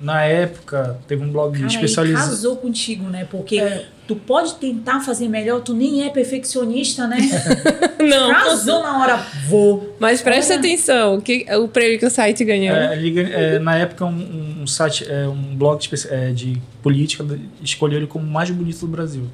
[0.05, 2.29] Na época, teve um blog Cara, ele especializado.
[2.31, 3.27] casou contigo, né?
[3.31, 3.87] Porque É.
[4.07, 7.17] tu pode tentar fazer melhor, tu nem é perfeccionista, né?
[7.99, 8.29] Não.
[8.31, 9.17] Casou na hora,
[9.49, 9.97] vou.
[9.99, 10.61] Mas presta Olha.
[10.61, 12.77] atenção, o, que, o prêmio que o site ganhou.
[12.77, 15.81] É, ele é, na época, um, um site, é, um blog
[16.11, 17.25] é, de política
[17.63, 19.27] escolheu ele como o mais bonito do Brasil.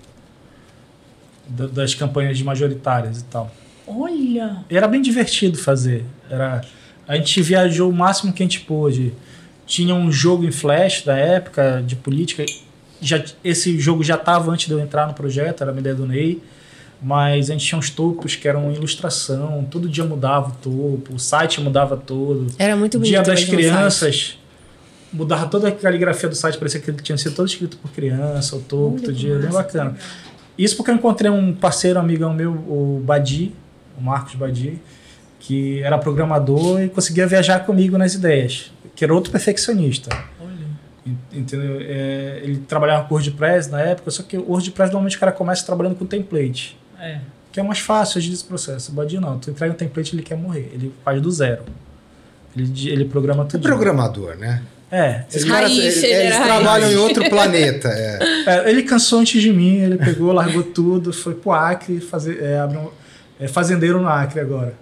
[1.48, 3.50] Da- das campanhas de majoritárias e tal.
[3.86, 4.58] Olha.
[4.70, 6.04] E era bem divertido fazer.
[6.30, 6.60] Era,
[7.08, 9.12] a gente viajou o máximo que a gente pôde.
[9.70, 12.44] Tinha um jogo em flash da época de política.
[13.00, 16.04] Já, esse jogo já estava antes de eu entrar no projeto, era uma ideia do
[16.04, 16.42] Ney.
[17.00, 21.18] Mas a gente tinha uns topos que eram ilustração, todo dia mudava o topo, o
[21.20, 22.48] site mudava todo.
[22.58, 23.12] Era muito bonito.
[23.12, 24.36] Dia das crianças,
[25.12, 28.56] mudava toda a caligrafia do site, parecia que ele tinha sido todo escrito por criança,
[28.56, 29.96] o topo, Olha todo dia, bem massa, bacana.
[30.58, 33.54] Isso porque eu encontrei um parceiro, amigão meu, o Badi,
[33.96, 34.80] o Marcos Badi,
[35.38, 40.10] que era programador e conseguia viajar comigo nas ideias, que era outro perfeccionista.
[41.32, 41.78] Entendeu?
[41.80, 45.64] É, ele trabalhava com WordPress na época, só que o WordPress normalmente o cara começa
[45.64, 47.18] trabalhando com template, É.
[47.50, 48.92] que é mais fácil agir esse processo.
[48.92, 51.62] O Badi não, tu entrega um template ele quer morrer, ele faz do zero.
[52.54, 53.62] Ele, ele programa É tudo.
[53.62, 54.62] programador, né?
[54.92, 56.44] É, Esses Raiz, caras, eles, eles raiz.
[56.44, 57.88] trabalham em outro planeta.
[57.88, 58.18] É.
[58.46, 62.62] É, ele cansou antes de mim, ele pegou, largou tudo, foi pro Acre, fazer, é,
[62.66, 62.90] um-
[63.40, 64.74] é fazendeiro no Acre agora.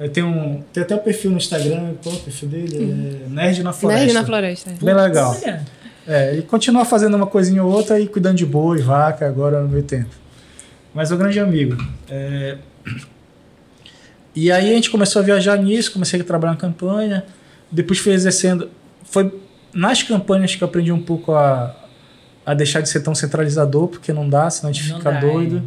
[0.00, 3.22] É, tem, um, tem até o perfil no Instagram, qual é o perfil dele?
[3.26, 4.04] É Nerd na Floresta.
[4.04, 4.70] Nerd na floresta.
[4.82, 5.36] Bem legal.
[5.40, 5.62] Olha.
[6.08, 9.68] É, ele continua fazendo uma coisinha ou outra e cuidando de boi, vaca, agora no
[9.68, 10.08] meio tempo.
[10.94, 11.76] Mas é um grande amigo.
[12.08, 12.56] É,
[14.34, 17.24] E aí a gente começou a viajar nisso, comecei a trabalhar na campanha,
[17.70, 18.70] depois fui exercendo.
[19.04, 19.32] Foi
[19.74, 21.76] nas campanhas que eu aprendi um pouco a,
[22.46, 25.20] a deixar de ser tão centralizador, porque não dá, senão a gente Não fica dá,
[25.20, 25.62] doido.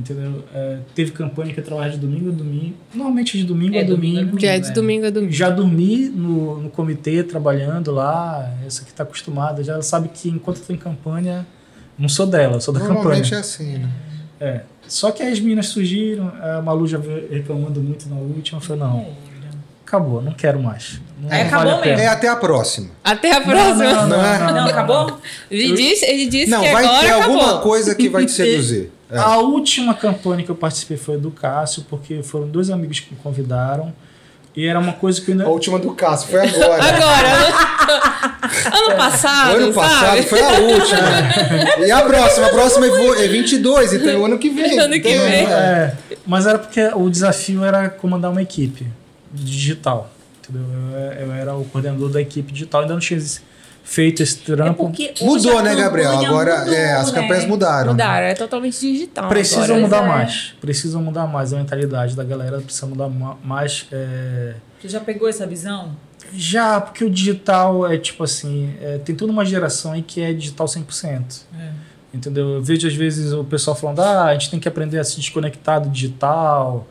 [0.00, 0.42] Entendeu?
[0.54, 2.74] É, teve campanha que eu trabalhava de domingo a domingo.
[2.94, 4.36] Normalmente de domingo É, a domingo domingo.
[4.38, 4.72] Que é de É.
[4.72, 5.32] domingo a domingo.
[5.32, 10.60] Já dormi no, no comitê trabalhando lá, essa que está acostumada, já sabe que enquanto
[10.60, 11.46] tem campanha,
[11.98, 13.36] não sou dela, sou da Normalmente campanha.
[13.36, 13.88] é assim, né?
[14.40, 14.60] É.
[14.88, 18.82] Só que as meninas surgiram, a Malu já veio reclamando muito na última, eu falei,
[18.82, 19.06] não,
[19.86, 21.00] acabou, não quero mais.
[21.20, 22.00] Não Aí vale acabou a pena.
[22.02, 22.88] É até a próxima.
[23.04, 23.84] Até a próxima.
[23.92, 24.38] Não, não, Não é?
[24.38, 25.18] não, Não, acabou?
[25.50, 27.36] Ele disse, ele disse Não, que vai agora ter acabou.
[27.40, 28.90] alguma coisa que vai te seduzir.
[29.10, 29.18] É.
[29.18, 33.20] A última campanha que eu participei foi do Cássio, porque foram dois amigos que me
[33.20, 33.92] convidaram.
[34.56, 35.44] E era uma coisa que eu ainda.
[35.44, 36.82] A última do Cássio foi agora.
[36.82, 40.22] Agora, ano passado, ano passado sabe?
[40.24, 41.00] foi a última.
[41.86, 42.46] e a próxima?
[42.46, 44.78] A próxima é vo- é 22, então o ano que vem.
[44.78, 45.46] Ano que Então, vem.
[45.46, 45.48] é.
[46.10, 48.86] É, mas era porque o desafio era comandar uma equipe
[49.32, 50.10] digital.
[50.42, 50.66] Entendeu?
[50.92, 53.20] Eu, eu era o coordenador da equipe digital, ainda não tinha
[53.82, 54.86] feito esse É trampo.
[54.88, 56.10] hoje Mudou, né, Gabriel?
[56.24, 57.20] Agora mudou, é, as né?
[57.20, 57.86] campanhas mudaram.
[57.86, 58.04] né?
[58.04, 59.28] Mudaram, é totalmente digital.
[59.28, 59.80] Precisam agora.
[59.80, 60.06] mudar é.
[60.08, 60.54] mais.
[60.60, 62.60] Precisam mudar mais a mentalidade da galera.
[62.60, 63.86] Precisa mudar ma- mais.
[63.92, 65.96] é, Você já pegou essa visão?
[66.32, 70.32] Já, porque o digital é tipo assim, é, tem toda uma geração aí que é
[70.32, 71.42] digital 100%.
[71.58, 71.70] É.
[72.14, 72.50] Entendeu?
[72.50, 75.16] Eu vejo às vezes o pessoal falando, ah, a gente tem que aprender a se
[75.16, 76.86] desconectar do digital,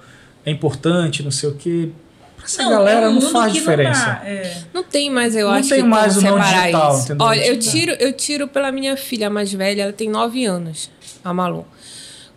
[0.45, 1.89] é importante, não sei o quê.
[2.39, 4.05] Pra essa galera é um não faz diferença.
[4.05, 4.57] dá, é.
[4.73, 7.03] Não tem mais, eu Não acho tem que mais o não digital, isso.
[7.05, 7.27] entendeu?
[7.27, 10.89] Olha, eu tiro, eu tiro pela minha filha mais velha, ela tem 9 anos,
[11.23, 11.65] a Malu.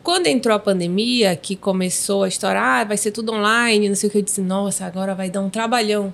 [0.02, 4.08] Quando entrou a pandemia, que começou a estourar, ah, vai ser tudo online, não sei
[4.08, 6.12] o que, eu disse, nossa, agora vai dar um trabalhão.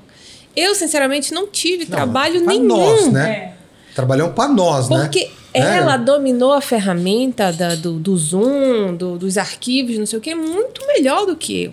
[0.55, 2.67] Eu, sinceramente, não tive Não, trabalho pra nenhum.
[2.67, 3.31] nós, né?
[3.31, 3.53] É.
[3.95, 5.01] Trabalhamos pra nós, né?
[5.01, 5.61] Porque É.
[5.79, 10.35] ela dominou a ferramenta da- do, do Zoom, do- dos arquivos, não sei o que,
[10.35, 11.73] muito melhor do que eu.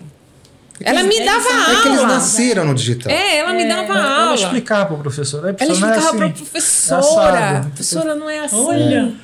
[0.80, 1.78] Ela me eles dava são- aula.
[1.78, 3.12] É que eles nasceram no digital.
[3.12, 4.34] É, ela me dava Ela aula.
[4.34, 5.42] explicava pro professor.
[5.42, 5.48] né?
[5.48, 6.34] Ela Professor, não é explicava pra assim.
[6.44, 6.98] professora.
[7.38, 7.56] assado.
[7.56, 8.56] A professora não é assim.
[8.64, 9.14] Olha.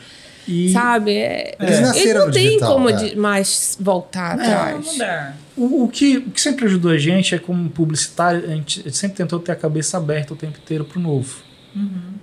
[0.49, 1.13] E Sabe?
[1.17, 3.15] É, Eles e nasceram não no tem digital, como é.
[3.15, 4.87] mais voltar Não, atrás.
[4.87, 5.33] não dá.
[5.57, 9.17] o, o que, o que sempre ajudou a gente é como publicitário, a gente sempre
[9.19, 11.37] tentou ter a cabeça aberta o tempo inteiro pro novo.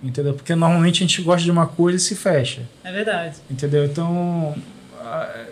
[0.03, 0.33] Entendeu?
[0.33, 2.61] Porque normalmente a gente gosta de uma coisa e se fecha.
[2.83, 3.37] É verdade.
[3.49, 3.85] Entendeu?
[3.85, 4.53] Então,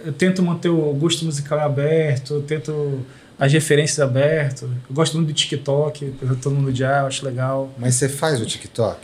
[0.05, 3.05] eu tento manter o gosto musical aberto, eu tento
[3.39, 4.63] as referências abertas.
[4.63, 7.71] Eu gosto muito do TikTok, todo mundo já, eu acho legal.
[7.77, 8.97] Mas você faz o TikTok?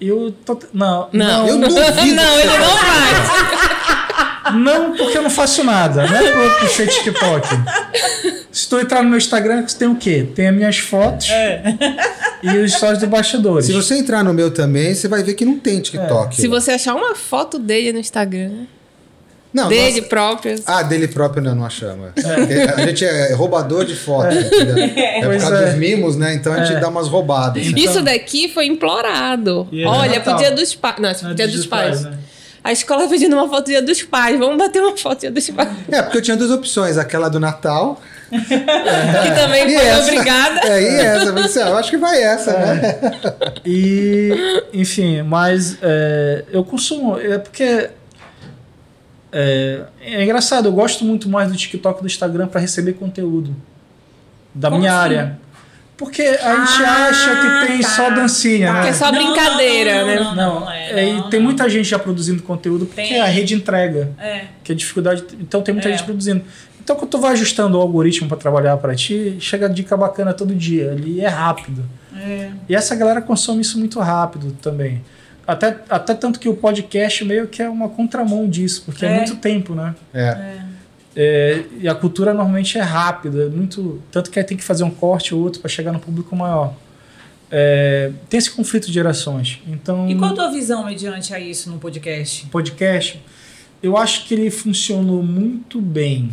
[0.00, 1.48] Eu tô, não, Não.
[1.48, 1.76] Eu duvido.
[2.14, 4.54] Não, ele não faz.
[4.54, 7.48] não porque eu não faço nada, não é porque eu puxei TikTok.
[8.52, 10.26] Se tu entrar no meu Instagram, tem o quê?
[10.34, 11.28] Tem as minhas fotos
[12.42, 13.66] e os stories do bastidores.
[13.66, 16.36] Se você entrar no meu também, você vai ver que não tem TikTok.
[16.36, 18.66] Se você achar uma foto dele no Instagram,
[19.56, 20.54] não, dele nossa- próprio.
[20.66, 22.10] Ah, dele próprio não, não achamos.
[22.76, 24.76] A gente é roubador de foto, entendeu?
[24.78, 25.66] É por causa é.
[25.70, 26.34] dos mimos, né?
[26.34, 26.80] Então a gente É.
[26.80, 27.66] dá umas roubadas.
[27.66, 29.66] Então- Isso daqui foi implorado.
[29.72, 30.96] E é Olha, pro dia dos pais.
[31.00, 32.02] Não, pro É dia dos pais.
[32.02, 32.18] né?
[32.62, 34.36] A escola pedindo uma foto dia dos pais.
[34.38, 35.68] Vamos bater uma foto dia dos pais.
[35.90, 40.02] É, porque eu tinha duas opções, aquela do Natal Que também e foi essa.
[40.02, 40.60] obrigada.
[40.68, 41.24] É, e essa.
[41.26, 42.98] Eu falei assim, ah, eu acho que vai essa, né?
[43.64, 47.18] E, enfim, mas é, eu consumo.
[47.20, 47.88] É porque.
[49.32, 53.54] É, é engraçado, eu gosto muito mais do TikTok e do Instagram para receber conteúdo
[54.54, 55.02] da Como minha assim?
[55.02, 55.38] área.
[55.96, 57.88] Porque a gente Ah, acha que tem tá.
[57.88, 58.90] só dancinha, Porque né?
[58.90, 60.16] é só Não, brincadeira, não, né?
[60.16, 63.20] não, Não, não, é, é, e não, tem muita gente já produzindo conteúdo porque Tem.
[63.20, 64.44] a rede entrega, É.
[64.62, 65.24] que é dificuldade.
[65.40, 65.92] Então tem muita É.
[65.92, 66.42] gente produzindo.
[66.82, 70.54] Então quando tu vai ajustando o algoritmo para trabalhar para ti, chega dica bacana todo
[70.54, 70.92] dia.
[70.92, 71.82] Ali é rápido.
[72.14, 72.50] É.
[72.68, 75.02] E essa galera consome isso muito rápido também.
[75.46, 79.16] Até, até tanto que o podcast meio que é uma contramão disso, porque é, É.
[79.18, 79.94] muito tempo, né?
[80.12, 80.56] É.
[81.18, 84.84] É, e a cultura normalmente é rápida, é muito tanto que aí tem que fazer
[84.84, 86.74] um corte ou outro para chegar no público maior.
[87.50, 89.60] É, tem esse conflito de gerações.
[89.66, 92.44] Então, E qual a tua visão mediante a isso no podcast?
[92.44, 93.22] o podcast,
[93.82, 96.30] eu acho que ele funcionou muito bem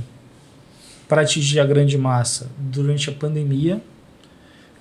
[1.08, 3.80] para atingir a grande massa durante a pandemia.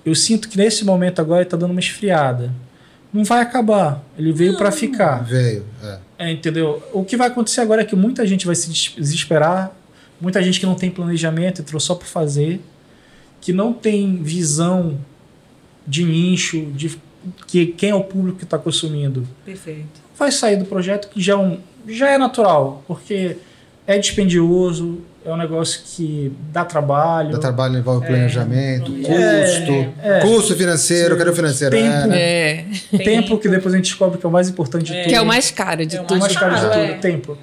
[0.05, 2.51] Eu sinto que nesse momento agora ele está dando uma esfriada.
[3.13, 5.23] Não vai acabar, ele veio para ficar.
[5.23, 5.63] Veio.
[5.83, 5.99] É.
[6.19, 6.81] É, entendeu?
[6.93, 9.71] O que vai acontecer agora é que muita gente vai se des- desesperar,
[10.19, 12.59] muita gente que não tem planejamento, entrou só por fazer,
[13.41, 14.97] que não tem visão
[15.85, 16.97] de nicho, de
[17.47, 20.01] que quem é o público que está consumindo, Perfeito.
[20.17, 23.37] vai sair do projeto que já é, um, já é natural, porque
[23.85, 27.31] é dispendioso, é um negócio que dá trabalho.
[27.31, 30.19] Dá trabalho, envolve planejamento, custo, É, é.
[30.21, 31.75] custo financeiro, cadê o financeiro?
[31.75, 31.87] Tempo.
[31.95, 32.65] É, né?
[32.93, 32.97] É.
[32.97, 35.01] Tempo que depois a gente descobre que é o mais importante de É.
[35.03, 35.09] tudo.
[35.09, 36.19] Que é o mais caro de É o tudo.
[36.19, 36.93] mais caro de tudo, é.
[36.97, 37.37] tempo.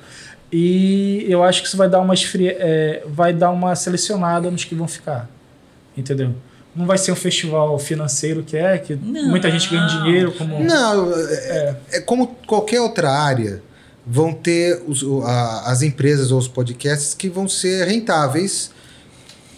[0.52, 4.64] E eu acho que isso vai dar uma esfria, é, vai dar uma selecionada nos
[4.64, 5.28] que vão ficar.
[5.96, 6.34] Entendeu?
[6.74, 9.28] Não vai ser um festival financeiro que é, que Não.
[9.28, 10.62] muita gente ganha dinheiro como.
[10.62, 13.60] Não, é, é como qualquer outra área,
[14.06, 18.70] vão ter os- a- as empresas ou os podcasts que vão ser rentáveis.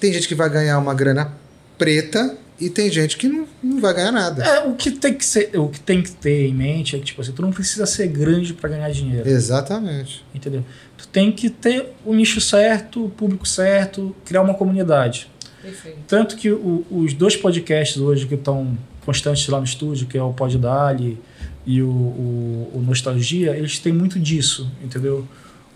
[0.01, 1.33] Tem gente que vai ganhar uma grana
[1.79, 4.45] preta e tem gente que não, não vai ganhar nada.
[4.45, 7.05] É, o que tem que ser, o que tem que ter em mente é que
[7.07, 10.25] tipo assim, tu não precisa ser grande para ganhar dinheiro, Exatamente.
[10.35, 10.65] entendeu?
[10.99, 15.29] Tu tem que ter o nicho certo, o público certo, criar uma comunidade.
[15.61, 15.99] Perfeito.
[16.09, 20.23] Tanto que o- os dois podcasts hoje que estão constantes lá no estúdio, que é
[20.23, 21.19] o Pod Dali
[21.67, 25.27] e o, o, o Nostalgia, eles têm muito disso, entendeu?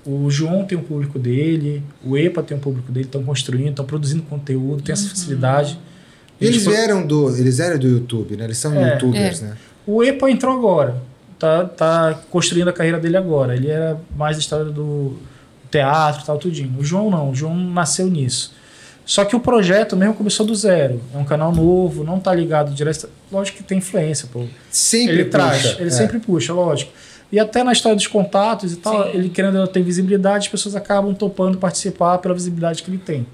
[0.04, 3.84] O João tem um público dele, o EPA tem um público dele, estão construindo, estão
[3.84, 5.78] produzindo conteúdo, tem essa facilidade.
[6.40, 8.44] Eles Eles- eram do, eles eram do YouTube, né?
[8.44, 8.92] Eles são É.
[8.94, 9.56] youtubers, né?
[9.86, 11.02] O EPA entrou agora.
[11.38, 13.54] Tá, tá construindo a carreira dele agora.
[13.54, 15.16] Ele era mais da história do
[15.70, 16.72] teatro e tal, tudinho.
[16.78, 17.30] O João não.
[17.30, 18.54] O João nasceu nisso.
[19.06, 21.00] Só que o projeto mesmo começou do zero.
[21.14, 23.08] É um canal novo, não tá ligado direto.
[23.30, 24.44] Lógico que tem influência, pô.
[24.68, 25.30] Sempre ele puxa.
[25.38, 25.90] traz, ele é.
[25.90, 26.90] sempre puxa, lógico.
[27.30, 29.16] E até na história dos contatos e tal, Sim.
[29.16, 33.26] ele querendo ter visibilidade, as pessoas acabam topando participar pela visibilidade que ele tem.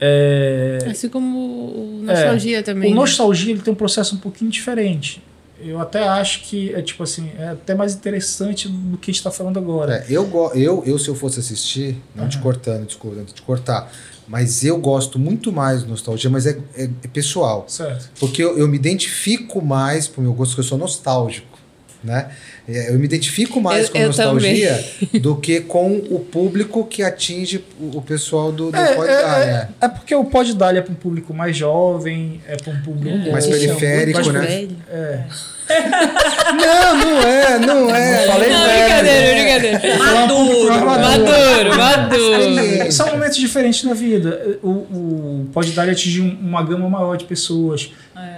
[0.00, 2.90] É, Assim como o Nostalgia também.
[2.90, 3.00] o né?
[3.00, 5.22] Nostalgia ele tem um processo um pouquinho diferente.
[5.60, 9.18] Eu até acho que é tipo assim, é até mais interessante do que a gente
[9.18, 9.96] está falando agora.
[9.96, 13.90] É, eu, eu, eu, se eu fosse assistir, não te cortando, desculpa, não te cortar,
[14.28, 17.64] mas eu gosto muito mais do Nostalgia, mas é, é- é pessoal.
[17.68, 18.10] Certo.
[18.20, 21.58] Porque eu, eu me identifico mais pro meu gosto, porque eu sou nostálgico,
[22.04, 22.30] né?
[22.68, 24.84] É, Eu me identifico mais Eu- com eu nostalgia
[25.22, 29.40] do que com o público que atinge o, pessoal do, do É, Pode é, Dar,
[29.40, 29.68] é, né?
[29.80, 33.30] é porque o Pode Dar é para um público mais jovem, é para um público
[33.32, 34.46] Mais é periférico, muito né?
[34.46, 34.76] velho.
[34.90, 35.24] É.
[35.68, 38.26] Não, não é, não é.
[38.26, 38.78] Não falei Não, velho.
[38.84, 39.98] brincadeira, brincadeira.
[39.98, 40.86] Maduro.
[40.86, 42.58] Maduro, maduro.
[42.82, 42.90] É.
[42.90, 44.58] São momentos diferentes na vida.
[44.62, 47.92] O, o Pode Dar um- uma gama maior de pessoas.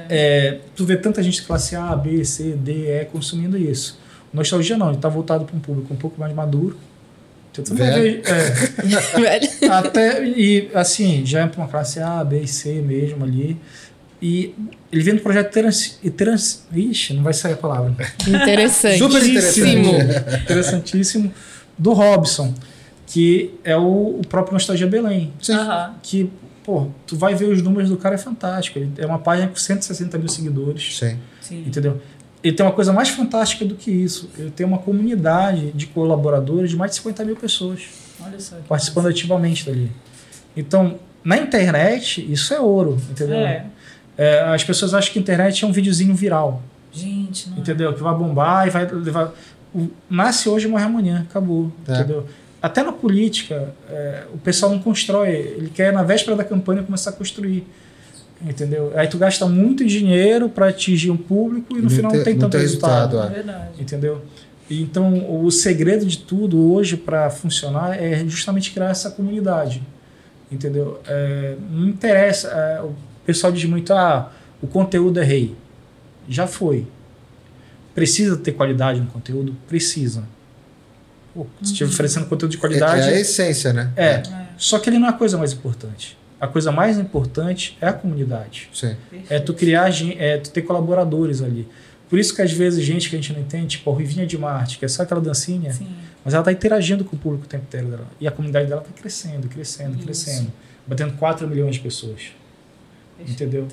[0.08, 3.98] É, tu vê tanta gente de classe A, B, C, D, E consumindo isso.
[4.32, 6.76] Nostalgia não, ele está voltado para um público um pouco mais maduro.
[7.52, 8.22] Então, Velho.
[8.24, 13.56] é, até, e assim, já é para uma classe A, B e C mesmo ali.
[14.22, 14.54] E
[14.92, 17.94] ele vem do projeto trans, trans, Ixi, não vai sair a palavra.
[18.26, 18.98] Interessante.
[18.98, 20.42] Super interessante.
[20.42, 21.32] Interessantíssimo.
[21.78, 22.52] Do Robson,
[23.06, 25.32] que é o, o próprio Nostalgia Belém.
[25.48, 25.94] Aham.
[26.02, 26.30] Que,
[26.62, 28.78] pô, tu vai ver os números do cara, é fantástico.
[28.78, 30.98] Ele é uma página com 160 mil seguidores.
[30.98, 31.16] Sim.
[31.40, 31.64] Sim.
[31.66, 32.00] Entendeu?
[32.42, 34.30] Ele tem uma coisa mais fantástica do que isso.
[34.38, 37.80] Ele tem uma comunidade de colaboradores de mais de 50 mil pessoas
[38.20, 38.56] Olha só.
[38.68, 39.90] participando ativamente dali.
[40.56, 43.36] Então, na internet, isso é ouro, entendeu?
[43.36, 43.66] É.
[44.22, 46.60] É, as pessoas acham que a internet é um videozinho viral,
[46.92, 47.60] Gente, não é.
[47.60, 47.94] entendeu?
[47.94, 49.32] Que vai bombar e vai levar.
[49.74, 51.92] o- nasce hoje e morre amanhã, acabou, É.
[51.94, 52.26] entendeu?
[52.60, 57.10] Até na política, é, o pessoal não constrói, ele quer na véspera da campanha começar
[57.10, 57.64] a construir.
[58.42, 58.92] Entendeu?
[58.96, 62.34] Aí tu gasta muito dinheiro para atingir um público e no Não final não tem-
[62.34, 63.10] não tanto tem resultado.
[63.16, 63.68] resultado, É verdade.
[63.78, 64.22] Entendeu?
[64.70, 69.82] Então, o segredo de tudo hoje para funcionar é justamente criar essa comunidade.
[70.50, 71.00] Entendeu?
[71.06, 72.48] É, não interessa.
[72.48, 72.82] é,
[73.22, 75.54] o pessoal diz muito: ah, o conteúdo é rei.
[76.28, 76.86] Já foi.
[77.94, 79.56] Precisa ter qualidade no conteúdo?
[79.68, 80.24] Precisa.
[81.34, 83.02] Pô, se estiver oferecendo conteúdo de É, qualidade.
[83.08, 83.92] é a essência, né?
[83.96, 84.22] é.
[84.56, 86.16] Só que ele não é a coisa mais importante.
[86.40, 88.68] A coisa mais importante é a comunidade.
[88.74, 88.96] Sim.
[89.28, 91.68] É tu criar, é tu ter colaboradores ali.
[92.08, 94.36] Por isso que às vezes gente que a gente não entende, tipo a Ruivinha de
[94.36, 95.86] Marte, que é só aquela dancinha, Sim.
[96.24, 98.06] mas ela tá interagindo com o público o tempo inteiro dela.
[98.20, 100.04] E a comunidade dela tá crescendo, crescendo, Isso.
[100.04, 100.52] crescendo.
[100.86, 102.32] Batendo 4 milhões de pessoas.
[103.28, 103.66] Entendeu?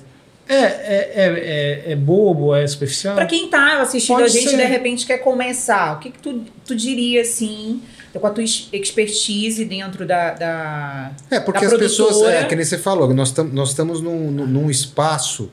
[0.48, 3.14] É, é, é, é, é bobo, é superficial?
[3.16, 4.56] Pra quem tá assistindo Pode a gente ser.
[4.56, 7.82] de repente quer começar, o que, que tu, tu diria assim,
[8.18, 10.32] com a tua ex- expertise dentro da.
[10.32, 11.10] da...
[11.30, 12.36] É, porque Da as pessoas, produtora.
[12.40, 15.50] é, que nem você falou, nós, tam, nós estamos num, num- num espaço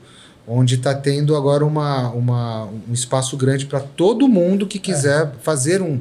[0.48, 5.82] onde está tendo agora uma, uma, um espaço grande para todo mundo que quiser fazer
[5.82, 6.00] um,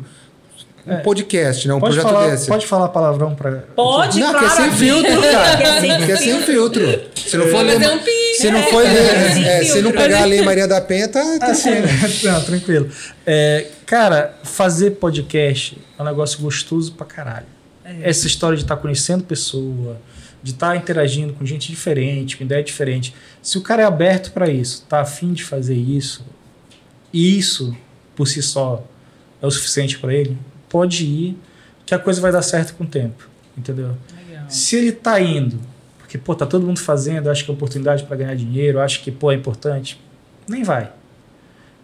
[0.88, 0.98] um É.
[0.98, 1.74] podcast, né?
[1.74, 2.48] Um pode, projeto falar, desse.
[2.48, 3.52] pode falar palavrão pra.
[3.76, 4.48] Pode, Não, claro.
[4.48, 5.58] que é sem filtro, cara.
[5.58, 7.02] Que é sem Que é sem filtro.
[7.16, 8.12] Se não for ler, um pi.
[8.38, 11.22] se não for É, ler, é, se não pegar a Lei Maria da Penha, tá,
[11.40, 11.72] tá Assim,
[12.24, 12.88] não, tranquilo.
[13.26, 17.48] É, cara, fazer podcast é um negócio gostoso pra caralho.
[17.84, 18.10] É.
[18.10, 20.00] Essa história de estar conhecendo pessoa,
[20.44, 23.14] de estar interagindo com gente diferente, com ideia diferente.
[23.42, 26.24] Se o cara é aberto pra isso, tá afim de fazer isso,
[27.14, 27.76] isso
[28.16, 28.84] por si só
[29.42, 30.38] é o suficiente pra ele,
[30.76, 31.38] pode ir,
[31.86, 33.30] que a coisa vai dar certo com o tempo.
[33.58, 33.96] Entendeu?
[34.28, 34.44] Legal.
[34.50, 35.58] Se ele tá indo,
[36.00, 39.10] porque, pô, tá todo mundo fazendo, acha que é oportunidade para ganhar dinheiro, acha que,
[39.10, 40.02] pô, é importante,
[40.50, 40.92] nem vai.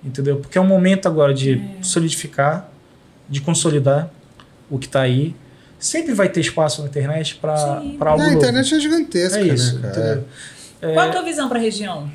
[0.03, 0.37] Entendeu?
[0.37, 2.69] Porque é um momento agora de solidificar,
[3.29, 4.11] de consolidar
[4.69, 5.33] o que tá aí.
[5.79, 7.55] Sempre vai ter espaço na internet para
[8.01, 8.31] algo a novo.
[8.37, 10.25] internet é gigantesca, é isso, né, cara?
[10.81, 10.93] entendeu?
[10.95, 12.11] Qual a tua visão pra região?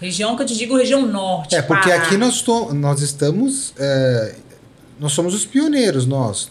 [0.00, 1.54] Região que eu te digo região norte.
[1.56, 2.02] É, porque Pará.
[2.02, 3.72] aqui nós, to- nós estamos.
[3.78, 4.34] é,
[5.00, 6.48] nós somos os pioneiros, nós.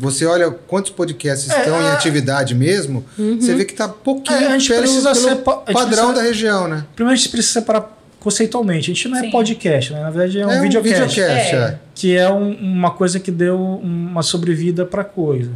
[0.00, 4.38] Você olha quantos podcasts É, estão em a- atividade mesmo, você vê que está pouquinho
[4.40, 6.84] É, a gente pelo, precisa pelo padrão precisa- da região, né?
[6.94, 8.90] Primeiro a gente precisa separar conceitualmente.
[8.90, 9.30] A gente não é Sim.
[9.30, 10.00] podcast, né?
[10.00, 11.08] Na verdade é um é um videocast.
[11.16, 11.56] videocast, É.
[11.56, 11.78] é.
[11.94, 15.50] que é um- uma coisa que deu uma sobrevida para coisa.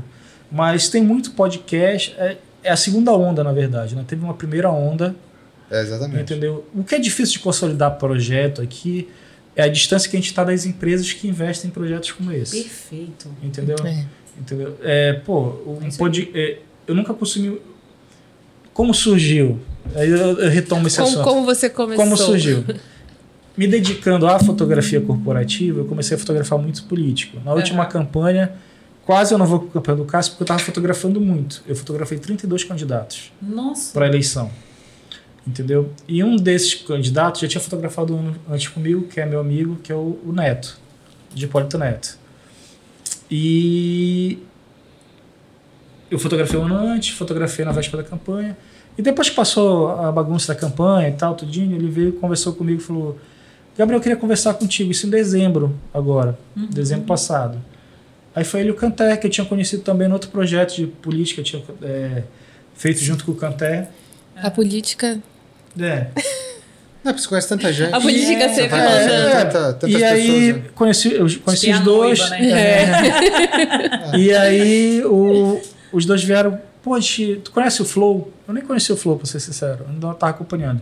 [0.51, 3.95] Mas tem muito podcast, é, é a segunda onda, na verdade.
[3.95, 4.05] Né?
[4.07, 5.14] Teve uma primeira onda,
[5.71, 6.23] É, exatamente.
[6.23, 6.64] entendeu?
[6.75, 9.12] O que é difícil de consolidar projeto aqui é
[9.62, 12.62] a distância que a gente está das empresas que investem em projetos como esse.
[12.62, 13.28] Perfeito.
[13.42, 13.76] Entendeu?
[13.84, 14.04] É.
[14.38, 14.76] Entendeu?
[14.82, 17.59] É, pô, um pod, é, eu nunca consumi.
[18.74, 19.59] Como surgiu?
[19.94, 21.24] Aí eu, eu retomo esse Como, assunto.
[21.24, 22.04] como você começou?
[22.04, 22.64] Como surgiu?
[23.57, 27.40] Me dedicando à fotografia corporativa, eu comecei a fotografar muito político.
[27.42, 27.90] Na última Aham.
[27.90, 28.52] campanha,
[29.07, 31.62] quase eu não vou com a campanha do Cássio, porque eu estava fotografando muito.
[31.66, 33.94] Eu fotografei 32 candidatos Nossa.
[33.94, 34.50] para a eleição.
[35.47, 35.92] Entendeu?
[36.09, 39.92] E um desses candidatos já tinha fotografado um antes comigo, que é meu amigo, que
[39.92, 40.78] é o, o Neto,
[41.32, 42.18] de Hipólito Neto.
[43.30, 44.38] E
[46.11, 48.57] eu fotografei um ano antes, fotografei na véspera da campanha.
[48.99, 52.80] E depois que passou a bagunça da campanha e tal, tudinho, ele veio, conversou comigo
[52.80, 53.18] e falou:
[53.76, 56.38] Gabriel, eu queria conversar contigo, isso em dezembro agora,
[56.70, 57.61] dezembro passado.
[58.34, 61.40] Aí foi ele o Canté, que eu tinha conhecido também no outro projeto de política,
[61.40, 62.22] eu tinha é,
[62.74, 63.88] feito junto com o Canté.
[64.34, 65.20] A política.
[65.79, 66.07] É.
[67.05, 67.95] Não, porque você conhece tanta gente.
[67.95, 69.45] A política É, sempre é.
[69.45, 70.57] tanta- tantas E aí, pessoas.
[70.64, 70.70] né?
[70.74, 72.18] conheci, eu conheci os dois.
[72.18, 72.51] noiva, né?
[74.12, 74.16] É.
[74.18, 75.61] E aí, o-
[75.93, 76.59] os dois vieram.
[76.83, 78.33] Pô, Xi, tu conhece o Flow?
[78.47, 79.85] Eu nem conheci o Flow, pra ser sincero.
[79.85, 80.81] Eu ainda tava acompanhando.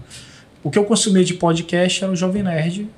[0.62, 2.88] O que eu consumi de podcast era o Jovem Nerd,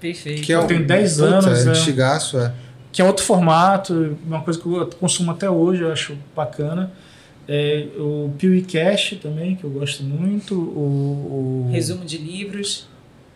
[0.00, 0.42] Perfeito.
[0.42, 1.70] Que é eu um- tenho 10 puta, anos, É é.
[1.70, 2.52] antigaço, é.
[2.90, 6.90] que é outro formato, uma coisa que eu consumo até hoje, eu acho bacana.
[7.48, 10.54] É, o PewCast também, que eu gosto muito.
[10.54, 12.86] O, o- Resumo de livros.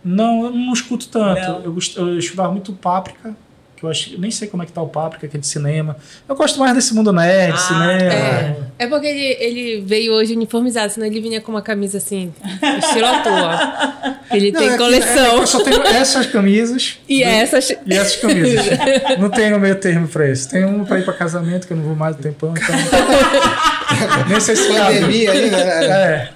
[0.05, 1.41] Não, eu não escuto tanto.
[1.41, 1.61] Não.
[1.63, 3.37] Eu, gost- eu estudava muito Páprica,
[3.77, 5.97] que eu acho, nem sei como é que tá o Páprica, que é de cinema.
[6.29, 7.93] Eu gosto mais desse mundo nerd, Ah, cinema.
[8.03, 8.57] é.
[8.79, 12.33] É porque ele, ele veio hoje uniformizado, senão ele vinha com uma camisa assim,
[12.79, 14.17] estilo ator.
[14.33, 15.37] Ele Não, tem é coleção.
[15.39, 17.71] Eu só tenho essas camisas E essas.
[17.71, 18.65] e essas camisas.
[19.21, 20.49] não tenho meio termo pra isso.
[20.49, 22.75] Tem um pra ir pra casamento, que eu não vou mais do tempão, então.
[24.29, 24.95] nem sei se cabe.
[25.01, 25.85] Pandemia aí, galera.
[25.95, 26.29] É.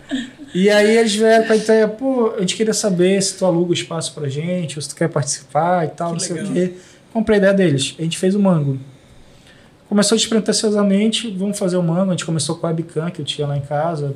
[0.52, 3.70] E aí eles vieram com a ideia, pô, a gente queria saber se tu aluga
[3.70, 6.50] o espaço pra gente, ou se tu quer participar e tal, Que não sei legal.
[6.50, 6.72] o quê.
[7.12, 7.94] Comprei a ideia deles.
[7.98, 8.78] A gente fez o mango.
[9.88, 12.10] Começou despretensiosamente, vamos fazer o mango.
[12.10, 14.14] A gente começou com a webcam que eu tinha lá em casa,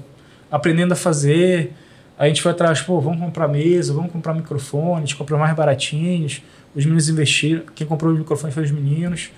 [0.51, 1.73] aprendendo a fazer.
[2.17, 5.55] A gente foi atrás, pô, vamos comprar mesa, vamos comprar microfone, a gente comprou mais
[5.57, 6.43] baratinhos.
[6.75, 7.63] Os meninos investiram.
[7.75, 9.31] Quem comprou o microfone foi os meninos.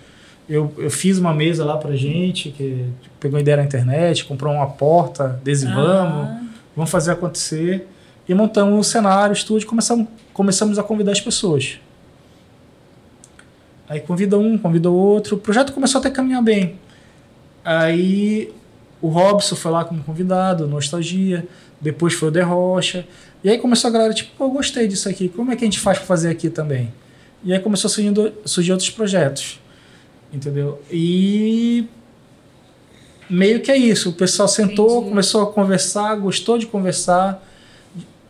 [0.48, 2.84] Eu, eu fiz uma mesa lá pra gente, que
[3.18, 6.40] pegou ideia na internet, comprou uma porta, adesivamos Ah,
[6.76, 7.88] vamos fazer acontecer.
[8.28, 11.80] E montamos o cenário, o estúdio, começamos, começamos a convidar as pessoas.
[13.88, 15.36] Aí convida um, convida o outro.
[15.36, 16.78] O projeto começou até a caminhar bem.
[17.64, 18.52] Aí
[19.00, 21.46] o Robson foi lá como convidado, Nostalgia.
[21.80, 23.06] Depois foi o De Rocha.
[23.44, 25.28] E aí começou a galera, tipo, pô, eu gostei disso aqui.
[25.28, 26.92] Como é que a gente faz para fazer aqui também?
[27.44, 28.12] E aí começou a surgir,
[28.44, 29.60] surgir outros projetos.
[30.32, 30.82] Entendeu?
[30.90, 31.86] E
[33.30, 34.10] meio que é isso.
[34.10, 35.08] O pessoal sentou, Entendi.
[35.10, 37.42] começou a conversar, gostou de conversar.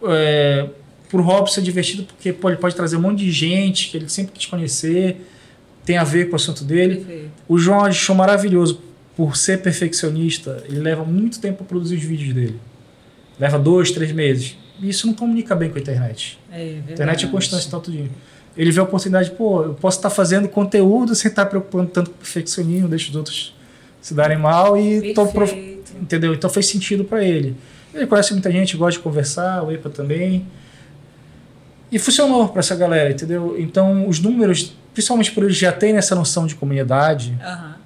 [0.02, 0.68] É,
[1.08, 4.08] por Robson ser divertido, porque pô, ele pode trazer um monte de gente que ele
[4.08, 5.26] sempre quis conhecer,
[5.86, 6.96] tem a ver com o assunto dele.
[6.96, 7.30] perfeito.
[7.48, 8.82] O João achou maravilhoso
[9.16, 10.62] por ser perfeccionista.
[10.68, 12.60] Ele leva muito tempo para produzir os vídeos dele.
[13.40, 14.56] Leva dois, três meses.
[14.82, 16.38] E isso não comunica bem com a internet.
[16.52, 16.92] É, verdade.
[16.92, 18.10] internet é constante e tal, tudinho.
[18.56, 22.16] Ele vê a oportunidade, pô, eu posso estar fazendo conteúdo sem estar preocupando tanto com
[22.16, 23.54] o perfeccionismo, deixa os outros
[24.02, 25.92] se darem mal e tô prof- Perfeito.
[26.00, 26.32] entendeu?
[26.34, 27.54] Então fez sentido para ele.
[27.94, 30.46] Ele conhece muita gente, gosta de conversar, o EPA também.
[31.90, 33.56] E funcionou para essa galera, entendeu?
[33.58, 37.76] Então os números, principalmente por eles já terem essa noção de comunidade, Aham.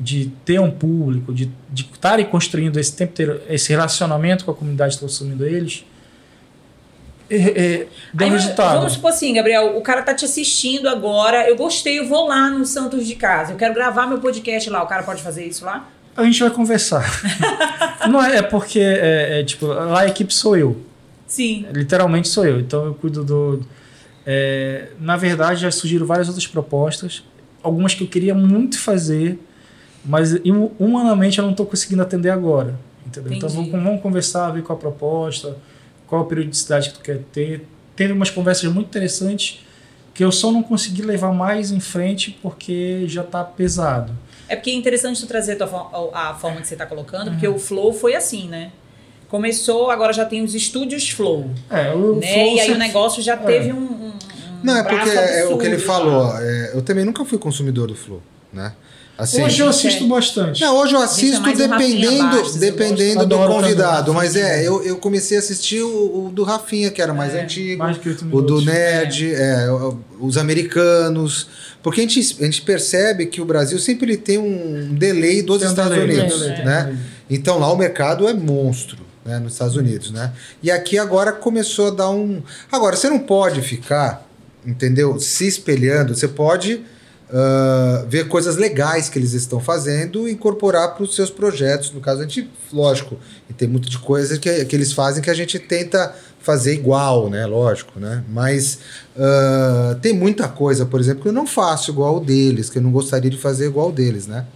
[0.00, 4.96] de ter um público, de estarem construindo esse tempo inteiro, esse relacionamento com a comunidade
[4.96, 5.84] que está consumindo eles,
[7.28, 8.78] é, é, deu Aí, resultado.
[8.78, 12.48] Vamos supor assim, Gabriel, o cara tá te assistindo agora, eu gostei, eu vou lá
[12.48, 15.62] no Santos de Casa, eu quero gravar meu podcast lá, o cara pode fazer isso
[15.62, 15.86] lá?
[16.16, 17.04] A gente vai conversar.
[18.08, 20.80] Não é, é porque, é, é, tipo, lá a equipe sou eu.
[21.26, 21.66] Sim.
[21.70, 22.58] Literalmente sou eu.
[22.58, 23.62] Então eu cuido do.
[24.26, 27.22] É, na verdade, já surgiram várias outras propostas.
[27.62, 29.38] Algumas que eu queria muito fazer,
[30.04, 32.78] mas hum- humanamente eu não estou conseguindo atender agora.
[33.06, 33.32] Entendeu?
[33.32, 35.56] Então vamos, vamos conversar, ver qual a proposta,
[36.06, 37.66] qual a periodicidade que tu quer ter.
[37.94, 39.64] Teve umas conversas muito interessantes
[40.12, 44.12] que eu só não consegui levar mais em frente porque já está pesado.
[44.48, 47.32] É porque é interessante tu trazer a, tua a forma que você tá colocando, Uhum.
[47.34, 48.72] porque o Flow foi assim, né?
[49.28, 52.32] Começou, agora já tem os estúdios Flow, É, o né?
[52.32, 53.36] Flow E aí o negócio já É.
[53.38, 54.12] teve um, um- um
[54.62, 56.36] Não, é porque é o que ele falou.
[56.38, 58.22] é, eu também nunca fui consumidor do Flow,
[58.52, 58.72] né?
[59.18, 60.60] Assim, Hoje eu assisto bastante.
[60.60, 64.12] Não, hoje eu assisto Rafinha dependendo, Bastos, dependendo do convidado.
[64.12, 67.42] Mas é, eu, eu comecei a assistir o, o do Rafinha, que era mais É,
[67.42, 67.78] antigo.
[67.82, 67.96] mais
[68.30, 68.60] O do.
[68.60, 71.48] Nerd, é, o- os americanos.
[71.82, 75.60] Porque a gente, a gente percebe que o Brasil sempre ele tem um delay dos
[75.60, 76.36] Tem um Estados delay, Unidos.
[76.36, 76.80] um delay, né?
[76.80, 76.98] um delay.
[77.30, 80.32] Então lá o mercado é monstro, né, nos Estados Unidos, né?
[80.62, 82.42] E aqui agora começou a dar um.
[82.70, 84.26] Agora você não pode ficar,
[84.64, 85.18] entendeu?
[85.18, 86.14] Se espelhando.
[86.14, 86.84] Você pode
[87.28, 91.90] ah, ver coisas legais que eles estão fazendo e incorporar para os seus projetos.
[91.90, 93.18] No caso, a gente, lógico,
[93.50, 97.28] e tem muita de coisa que, que eles fazem que a gente tenta fazer igual,
[97.28, 97.44] né?
[97.44, 98.22] Lógico, né?
[98.28, 98.78] Mas
[99.18, 102.92] ah, tem muita coisa, por exemplo, que eu não faço igual deles, que eu não
[102.92, 104.46] gostaria de fazer igual deles, né?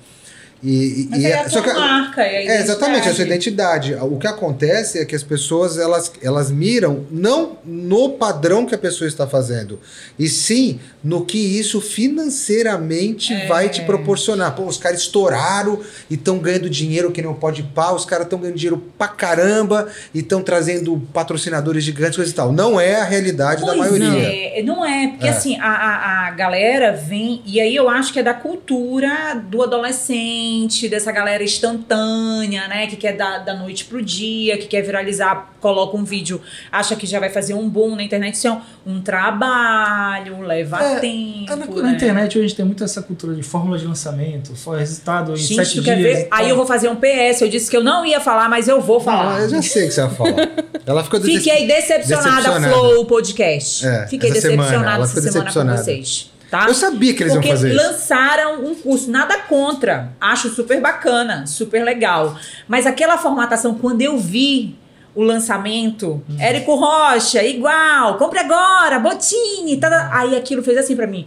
[0.63, 3.15] E, Mas e é é- a só tua que- marca, é a é, exatamente, a
[3.15, 3.95] sua identidade.
[3.95, 8.79] O que acontece é que as pessoas elas, elas miram não no padrão que a
[8.79, 9.81] pessoa está fazendo,
[10.19, 13.47] e sim no que isso financeiramente É.
[13.47, 14.55] vai te proporcionar.
[14.55, 15.81] Pô, os caras estouraram
[16.11, 19.89] e estão ganhando dinheiro que não pode pá, os caras estão ganhando dinheiro pra caramba
[20.13, 22.53] e estão trazendo patrocinadores gigantes, coisa e tal.
[22.53, 24.59] Não é a realidade da Pois maioria.
[24.59, 25.31] É, não é, porque É.
[25.31, 29.63] assim, a, a, a galera vem, e aí eu acho que é da cultura do
[29.63, 30.50] adolescente,
[30.91, 32.87] dessa galera instantânea, né?
[32.87, 36.41] Que quer dar da noite pro dia, que quer viralizar, coloca um vídeo,
[36.71, 38.35] acha que já vai fazer um boom na internet.
[38.35, 41.47] Isso é um, trabalho, leva É, tempo.
[41.47, 41.83] Tá na, né?
[41.83, 45.33] na internet hoje a gente tem muito essa cultura de fórmula de lançamento, foi resultado
[45.33, 45.85] em Gente, sete tu dias.
[45.97, 46.29] quer ver?
[46.31, 47.43] Aí eu vou fazer um PS.
[47.43, 49.41] Eu disse que eu não ia falar, mas eu vou Ah, falar.
[49.43, 50.49] eu já sei o que você vai falar.
[50.87, 52.69] Ela ficou decep- Fiquei decepcionada, decepcionada.
[52.75, 53.87] Flow Podcast.
[53.87, 55.79] É, Fiquei semana, decepcionada ela essa semana decepcionada.
[55.79, 56.31] com vocês.
[56.51, 56.67] Tá?
[56.67, 57.77] Eu sabia que eles Porque iam fazer isso.
[57.87, 60.13] lançaram um curso, nada contra.
[60.21, 62.37] Acho super bacana, super legal.
[62.67, 64.77] Mas aquela formatação, quando eu vi
[65.15, 66.41] o lançamento, Uhum.
[66.41, 71.27] Érico Rocha, igual, compre agora, Botini, tá, aí aquilo fez assim pra mim.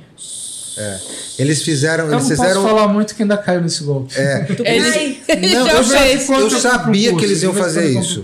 [1.38, 4.13] Eles fizeram, Eu eles não fizeram posso falar muito que ainda caiu nesse golpe.
[4.17, 6.30] É, Ele- Não, eu, fez.
[6.30, 8.24] eu sabia que eles iam fazer isso.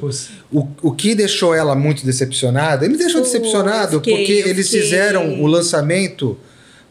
[0.52, 4.82] O, o que deixou ela muito decepcionada, ele me deixou decepcionado fiquei, porque eles fiquei.
[4.82, 6.38] fizeram o lançamento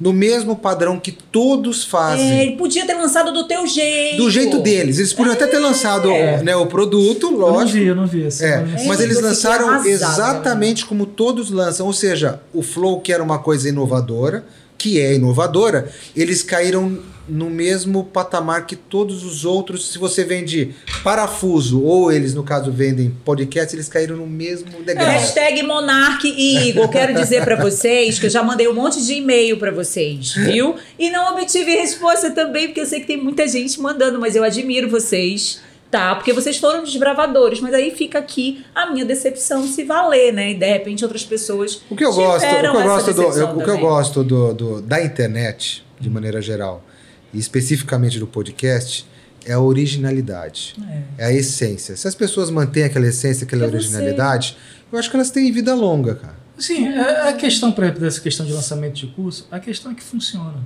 [0.00, 2.40] no mesmo padrão que todos É, fazem.
[2.40, 4.16] ele podia ter lançado do teu jeito.
[4.18, 4.98] Do jeito deles.
[4.98, 6.42] Eles podiam até ter lançado É.
[6.42, 7.78] né, o produto, Eu não lógico.
[7.78, 8.26] vi, eu não vi.
[8.26, 8.86] Assim, É, não sei.
[8.86, 11.86] mas É, eles lançaram arrasada, exatamente como todos lançam.
[11.86, 14.44] Ou seja, o Flow, que era uma coisa inovadora,
[14.76, 19.90] que é inovadora, eles caíram no mesmo patamar que todos os outros.
[19.92, 20.74] Se você vende
[21.04, 25.06] parafuso, ou eles, no caso, vendem podcast, eles caíram no mesmo degrau.
[25.06, 26.88] Hashtag Monark e Igor.
[26.88, 30.74] Quero dizer pra vocês que eu já mandei um monte de e-mail pra vocês, viu?
[30.98, 34.44] E não obtive resposta também, porque eu sei que tem muita gente mandando, mas eu
[34.44, 35.60] admiro vocês,
[35.90, 36.14] tá?
[36.14, 40.50] Porque vocês foram desbravadores, mas aí fica aqui a minha decepção se valer, né?
[40.50, 41.82] E de repente outras pessoas.
[41.90, 44.54] O que eu gosto, o que eu gosto, do, eu- o que eu gosto do,
[44.54, 46.84] do- da internet, de maneira geral,
[47.32, 49.06] e especificamente do podcast,
[49.46, 50.74] é a originalidade.
[51.18, 51.24] É.
[51.26, 51.96] a essência.
[51.96, 53.76] Se as pessoas mantêm aquela essência, aquela É você.
[53.76, 54.56] originalidade,
[54.92, 56.34] eu acho que elas têm vida longa, cara.
[56.58, 59.94] Sim, a a questão, por exemplo, dessa questão de lançamento de curso, a questão é
[59.94, 60.56] que funciona.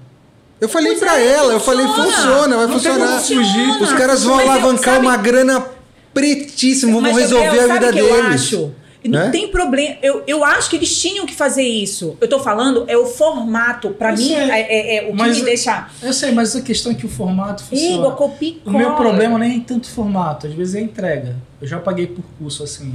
[0.61, 2.11] Eu falei pra é, ela, eu falei, funciona.
[2.13, 3.21] funciona, vai Não funcionar.
[3.21, 3.83] fugir.
[3.83, 5.67] Os caras vão Mas eu- alavancar sabe- uma grana
[6.15, 8.35] pretíssima, vão resolver Gabriel, a vida que eu deles.
[8.43, 8.71] acho?
[9.05, 9.31] E Não né?
[9.31, 9.97] tem problema.
[10.01, 12.17] Eu, eu acho que eles tinham que fazer isso.
[12.21, 13.91] Eu tô falando, é o formato.
[13.91, 14.37] Pra Eu mim, sei.
[14.37, 15.89] é, é- é o que Mas- me deixa.
[16.01, 17.95] Eu sei, mas a questão é que o formato funciona.
[17.97, 21.37] Igor, copia O meu problema nem é tanto formato, às vezes é entrega.
[21.61, 22.95] Eu já paguei por curso assim.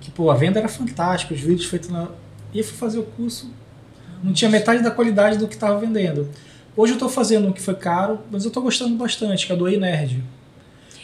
[0.00, 2.08] Que, pô, a venda era fantástica, os vídeos feitos na.
[2.54, 3.50] E eu fui fazer o curso,
[4.24, 6.28] não tinha metade da qualidade do que estava vendendo.
[6.74, 9.56] Hoje eu tô fazendo um que foi caro, mas eu tô gostando bastante, que é
[9.56, 10.22] do Ei Nerd.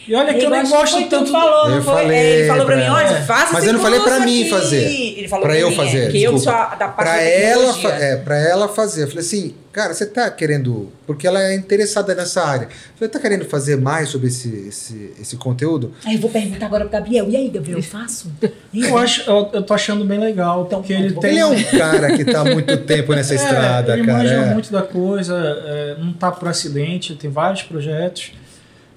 [0.06, 1.24] E olha que eu nem que gosto tanto.
[1.26, 1.94] que falou, Eu não foi?
[1.94, 4.20] falei É, ele falou pra pra mim, olha, faça Mas esse eu não falei pra
[4.20, 4.50] mim aqui.
[4.50, 4.84] fazer.
[5.18, 7.16] Ele falou Pra pra eu mim, fazer, é, que eu sou a- da parte Pra
[7.16, 9.02] da ela, é, pra ela fazer.
[9.04, 10.90] Eu falei assim, cara, você tá querendo.
[11.06, 12.68] Porque ela é interessada nessa área.
[12.96, 15.92] Falei, tá querendo fazer mais sobre esse, esse, esse conteúdo?
[16.04, 17.28] Aí eu vou perguntar agora pro Gabriel.
[17.28, 18.30] E aí, Gabriel, eu faço?
[18.74, 21.30] Eu, acho, eu, eu tô achando bem legal, Então, porque tá ele tem.
[21.32, 24.18] Ele é um cara que tá há muito tempo nessa É, estrada, ele cara.
[24.18, 24.52] manja é.
[24.54, 25.34] muito da coisa,
[25.66, 28.32] é, não tá por acidente, tem vários projetos.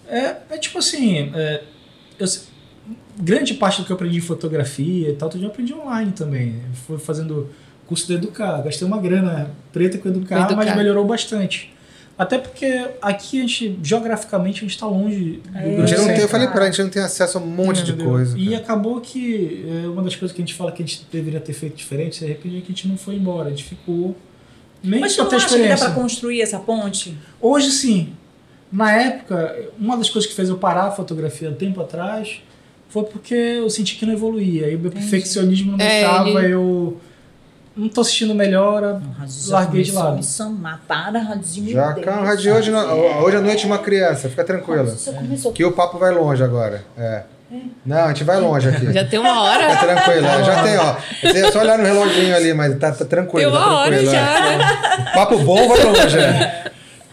[0.09, 1.61] É, é tipo assim, é,
[2.19, 2.43] eu se-
[3.19, 6.55] grande parte do que eu aprendi em fotografia e tal, tudo eu aprendi online também.
[6.69, 7.49] Eu fui fazendo
[7.87, 10.55] curso de Educar, gastei uma grana preta com Educar, Educar.
[10.55, 11.71] mas melhorou bastante.
[12.17, 12.65] Até porque
[13.01, 15.75] aqui a gente, geograficamente, a gente está longe do É.
[15.75, 18.09] Grande eu falei pra ela, a gente não tem acesso a um monte de Entendeu?
[18.09, 18.37] coisa.
[18.39, 18.57] E cara.
[18.57, 21.51] acabou que é, uma das coisas que a gente fala que a gente deveria ter
[21.51, 24.15] feito diferente, de repente, é que a gente não foi embora, a gente ficou
[24.81, 25.85] meio Mas pra não acha que dá experiência.
[25.87, 27.17] pra construir essa ponte?
[27.41, 28.13] Hoje sim.
[28.71, 32.41] Na época, uma das coisas que fez eu parar a fotografia um tempo atrás
[32.89, 34.69] foi porque eu senti que não evoluía.
[34.69, 36.97] E o meu perfeccionismo não É, deixava ele- eu.
[37.77, 39.01] Não tô assistindo melhor,
[39.49, 40.19] larguei de lado.
[40.87, 41.73] Para, Radinho.
[41.73, 44.85] Já calma, de hoje, não- hoje à noite uma criança, fica tranquila.
[44.85, 45.51] Começou.
[45.51, 46.85] Que o papo vai longe agora.
[46.97, 47.23] É.
[47.85, 48.91] Não, a gente vai longe aqui.
[48.93, 49.77] Já tem uma Fica hora.
[49.77, 50.95] tranquilo, é, já tem, ó.
[51.23, 53.51] É só olhar no reloginho ali, mas tá, tá tranquilo.
[53.51, 54.57] Tem tá uma hora tranquilo, já, é.
[54.57, 55.11] né?
[55.13, 56.64] Papo bom vai longe, é.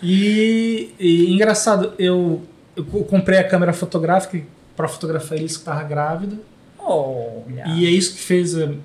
[0.03, 2.43] E, e engraçado, eu,
[2.77, 4.41] eu co- comprei a câmera fotográfica
[4.77, 6.37] para fotografar isso que estava grávida.
[6.79, 7.65] Olha.
[7.69, 8.77] E é isso que fez eu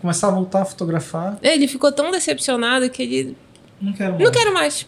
[0.00, 1.38] começar a voltar a fotografar.
[1.42, 3.36] Ele ficou tão decepcionado que ele.
[3.80, 4.24] Não quero mais.
[4.24, 4.86] Não quero mais.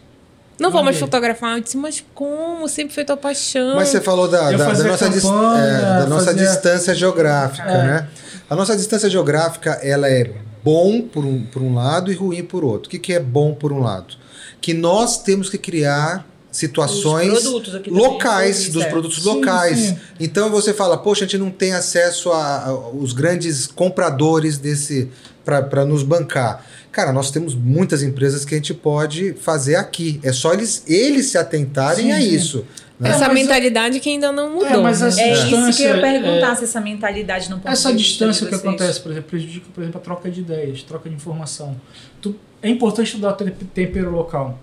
[0.60, 1.56] Não vou mais fotografar.
[1.56, 2.68] Eu disse, mas como?
[2.68, 3.74] Sempre foi tua paixão.
[3.74, 7.82] Mas você falou da, da- da nossa, dis- é, da nossa fazia- distância geográfica, É.
[7.84, 8.08] né?
[8.48, 10.30] A nossa distância geográfica, ela é
[10.62, 12.86] bom por um, por um lado e ruim por outro.
[12.86, 14.14] O que, que é bom por um lado?
[14.62, 17.44] Que nós temos que criar situações
[17.86, 19.78] locais, dos produtos locais.
[19.78, 19.98] sim.
[20.20, 25.08] Então você fala, poxa, a gente não tem acesso a- aos grandes compradores desse
[25.44, 26.64] para nos bancar.
[26.92, 30.20] Cara, nós temos muitas empresas que a gente pode fazer aqui.
[30.22, 32.64] É só eles, eles se atentarem Sim, a isso.
[33.02, 33.10] Né?
[33.10, 34.66] Essa É, mas mentalidade que ainda não mudou.
[34.68, 35.08] É, mas né?
[35.08, 37.92] essa É isso que eu ia distância, perguntar, é- se essa mentalidade não pode Essa
[37.92, 41.78] distância que acontece, por exemplo, prejudica, por exemplo, a troca de ideias, troca de informação.
[42.20, 44.58] Tu- é importante tu dar te- tempero local.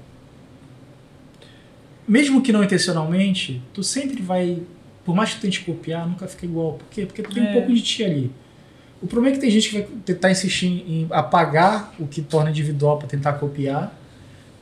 [2.08, 4.60] Mesmo que não intencionalmente, tu sempre vai,
[5.06, 6.74] por mais que tu tente copiar, nunca fica igual.
[6.74, 7.06] Por quê?
[7.06, 7.50] Porque tu tem É.
[7.50, 8.32] um pouco de ti ali.
[9.02, 12.50] O problema é que tem gente que vai tentar insistir em apagar o que torna
[12.50, 13.96] individual para tentar copiar,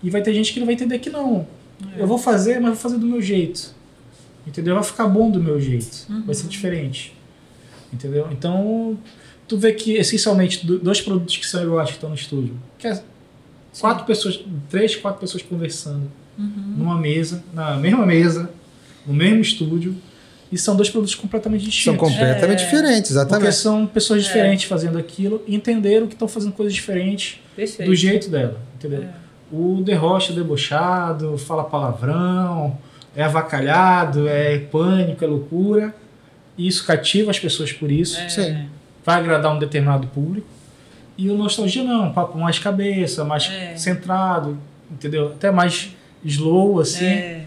[0.03, 1.47] e vai ter gente que não vai entender que não.
[1.95, 2.01] É.
[2.01, 3.75] Eu vou fazer, mas vou fazer do meu jeito.
[4.45, 4.75] Entendeu?
[4.75, 6.05] Vai ficar bom do meu jeito.
[6.09, 6.23] Uhum.
[6.25, 7.13] Vai ser diferente.
[7.93, 8.27] Entendeu?
[8.31, 8.97] Então,
[9.47, 12.55] tu vê que essencialmente do- dois produtos que são iguais que estão no estúdio.
[12.77, 13.01] Que é
[13.79, 16.75] quatro pessoas, três, quatro pessoas conversando Uhum.
[16.77, 18.49] numa mesa, na mesma mesa,
[19.05, 19.95] no mesmo estúdio,
[20.51, 21.99] e são dois produtos completamente São distintos.
[21.99, 22.65] completamente É.
[22.65, 23.55] diferentes, Porque exatamente.
[23.55, 27.89] são pessoas diferentes fazendo aquilo e entenderam que estão fazendo coisas diferentes Perfeito.
[27.89, 29.03] do jeito dela, entendeu?
[29.03, 29.13] É.
[29.51, 32.77] O The Rocha é debochado, fala palavrão,
[33.15, 35.95] é avacalhado, é pânico, é loucura.
[36.57, 38.19] Isso cativa as pessoas por isso.
[38.19, 38.65] É.
[39.05, 40.47] Vai agradar um determinado público.
[41.17, 43.75] E o Nostalgia não, um papo mais cabeça, mais É.
[43.75, 44.57] centrado,
[44.91, 45.27] entendeu?
[45.29, 47.45] Até mais slow, assim, É.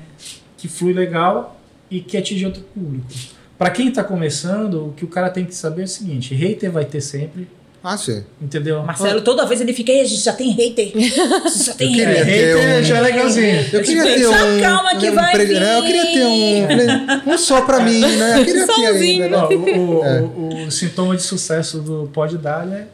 [0.57, 3.07] que flui legal e que atinge outro público.
[3.59, 6.73] Pra quem tá começando, o que o cara tem que saber é o seguinte: hater
[6.73, 7.47] vai ter sempre,
[7.83, 8.23] Ah, sim.
[8.43, 8.83] entendeu?
[8.83, 10.93] Marcelo, toda vez ele fica, "Ei, a gente já tem hater.
[11.65, 12.25] Já tem Eu hater.
[12.27, 13.57] ter hater um- já é legalzinho.
[13.73, 14.61] Eu queria Tipo, ter um.
[14.61, 15.61] calma que um vai pre- vir.
[15.61, 17.33] né, Eu queria ter um.
[17.33, 18.41] Um só pra mim, né?
[18.41, 19.25] Eu queria ter Sozinho.
[19.25, 19.43] ainda, né?
[19.57, 20.21] O, o- É.
[20.21, 22.87] o- o sintoma de sucesso do Pode Dar é.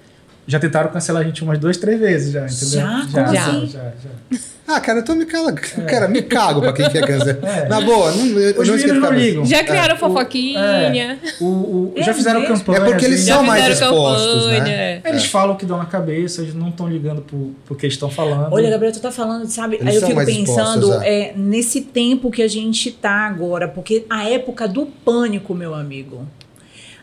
[0.47, 2.68] Já tentaram cancelar a gente umas duas, três vezes já, entendeu?
[2.68, 2.80] Já?
[2.80, 3.66] Já, Como já, assim?
[3.66, 4.39] já, já.
[4.69, 5.53] Ah, cara, eu tô me cala...
[5.53, 7.39] Cara, me cago pra quem quer câncer.
[7.47, 7.69] É.
[7.69, 9.45] Na boa, não, eu, eu Os não meninos não ligam.
[9.47, 11.19] Já criaram É, fofoquinha.
[11.41, 12.79] O, o- É já fizeram campanha.
[12.79, 14.64] É porque eles assim, são mais expostos, campanha.
[14.64, 15.01] né?
[15.05, 17.95] Eles falam o que dão na cabeça, eles não estão ligando pro, pro que eles
[17.95, 18.53] estão falando.
[18.53, 19.77] Olha, Gabriel, tu tá falando, sabe?
[19.77, 24.05] Eles Aí eu fico pensando expostos, é, nesse tempo que a gente tá agora, porque
[24.11, 26.27] a época do pânico, meu amigo.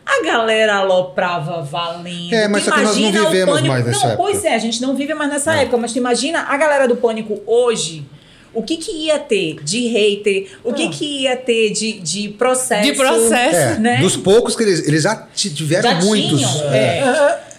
[0.06, 2.32] A galera aloprava valendo.
[2.34, 4.22] É, mas que nós não imagina o vivemos pânico- mais nessa Não, época.
[4.22, 6.96] pois é, a gente não vive mais nessa época, mas tu imagina a galera do
[6.96, 8.04] pânico hoje.
[8.52, 10.46] O que que ia ter de hater?
[10.62, 10.90] O que Ah.
[10.90, 12.82] que ia ter de, de processo?
[12.88, 13.56] De processo.
[13.56, 13.96] É, né?
[13.96, 16.38] dos poucos que eles, eles já tiveram Já muitos.
[16.40, 16.98] tinham, É, é.
[17.00, 17.04] é,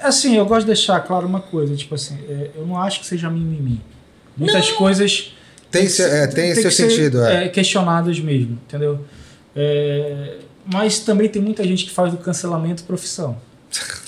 [0.03, 3.01] é, assim, eu gosto de deixar claro uma coisa, tipo assim, é, eu não acho
[3.01, 3.81] que seja mimimi.
[4.37, 5.33] Muitas coisas
[5.69, 7.45] Tem, é, ser- tem que seu ser, sentido, é.
[7.45, 8.99] é, questionadas mesmo, entendeu?
[9.53, 10.35] É,
[10.71, 13.37] mas também tem muita gente que faz do cancelamento profissão,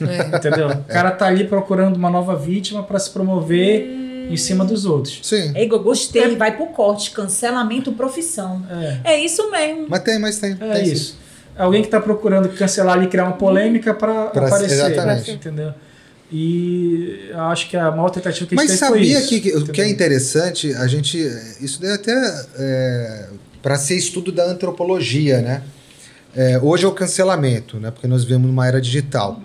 [0.01, 0.36] É.
[0.38, 0.70] entendeu?
[0.70, 3.86] O cara tá ali procurando uma nova vítima para se promover
[4.30, 5.20] em cima dos outros.
[5.24, 5.51] Sim.
[5.55, 6.36] Ego, eu gostei, É.
[6.36, 8.62] vai pro corte, cancelamento profissão.
[9.03, 9.86] É, É isso mesmo.
[9.89, 10.58] Mas tem, mas tem.
[10.60, 11.18] é tem isso.
[11.55, 15.32] É alguém que tá procurando cancelar ali, criar uma polêmica para Pra- aparecer, exatamente.
[15.32, 15.74] entendeu?
[16.32, 19.30] E eu acho que a maior tentativa que a gente Mas fez foi sabia isso,
[19.41, 21.18] que, o que é interessante, a gente.
[21.62, 22.12] Isso daí até
[22.60, 23.26] é,
[23.64, 25.64] para ser estudo da antropologia, né?
[26.38, 27.90] É, hoje é o cancelamento, né?
[27.90, 29.42] Porque nós vivemos numa era digital.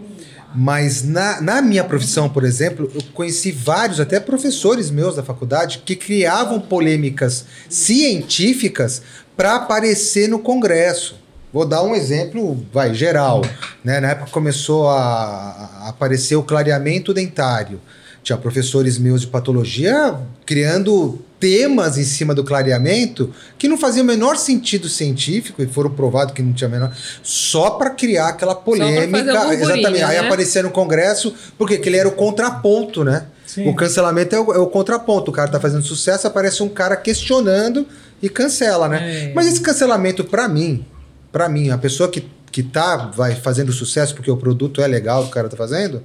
[0.55, 5.83] Mas na, na minha profissão, por exemplo, eu conheci vários, até professores meus da faculdade,
[5.87, 9.01] que criavam polêmicas científicas
[9.35, 11.17] para aparecer no Congresso.
[11.51, 13.41] Vou dar um exemplo, vai, geral.
[13.83, 13.99] Né?
[13.99, 17.81] Na época começou a, a aparecer o clareamento dentário.
[18.23, 20.15] Tinha professores meus de patologia
[20.45, 25.91] criando temas em cima do clareamento que não faziam o menor sentido científico e foram
[25.91, 26.97] provados que não tinha menor.
[27.21, 29.49] Só para criar aquela polêmica.
[29.49, 30.05] um exatamente.
[30.05, 30.25] Aí né?
[30.25, 33.25] aparecia no Congresso, porque que ele era o contraponto, né?
[33.45, 33.69] Sim.
[33.69, 35.33] O cancelamento é o, é o contraponto.
[35.33, 37.89] O cara tá fazendo sucesso, aparece um cara questionando
[38.23, 39.31] e cancela, né?
[39.31, 39.33] É.
[39.35, 40.87] Mas esse cancelamento, para mim,
[41.33, 45.25] para mim, a pessoa que, que tá vai fazendo sucesso porque o produto é legal,
[45.25, 46.05] o cara tá fazendo,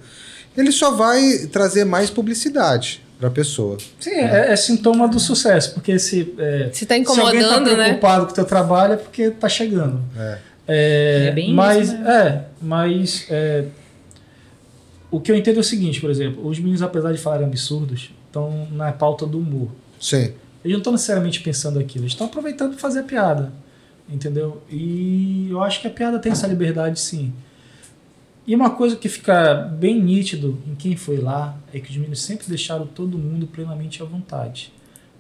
[0.58, 3.78] ele só vai trazer mais publicidade pra pessoa.
[3.99, 7.76] Sim, é, é sintoma do sucesso, porque se, é, Se tá se alguém tá incomodando,
[7.78, 7.86] né?
[7.86, 10.01] preocupado com o teu trabalho é porque tá chegando.
[10.15, 10.38] É.
[10.68, 12.11] É, É bem mas, isso, né?
[12.11, 13.65] é, mas é,
[15.09, 18.11] o que eu entendo é o seguinte, por exemplo, os meninos, apesar de falarem absurdos,
[18.26, 19.70] estão na pauta do humor.
[19.99, 20.34] Sim.
[20.63, 23.51] Eles não estão necessariamente pensando aquilo, eles estão aproveitando para fazer a piada.
[24.09, 24.61] Entendeu?
[24.70, 27.34] E eu acho que a piada tem essa liberdade sim.
[28.48, 32.22] E uma coisa que fica bem nítido em quem foi lá é que os meninos
[32.22, 34.72] sempre deixaram todo mundo plenamente à vontade.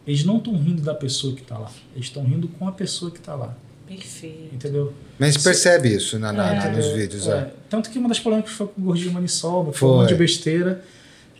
[0.07, 1.69] eles não estão rindo da pessoa que está lá.
[1.93, 3.53] Eles estão rindo com a pessoa que está lá.
[3.85, 4.55] Perfeito.
[4.55, 4.93] Entendeu?
[5.19, 7.27] Mas você percebe isso na Nata, É, nos vídeos.
[7.27, 7.31] é.
[7.31, 7.53] É.
[7.69, 9.89] Tanto que uma das polêmicas foi com o Gordinho Maniçoba, foi Foi.
[9.89, 10.81] um monte de besteira.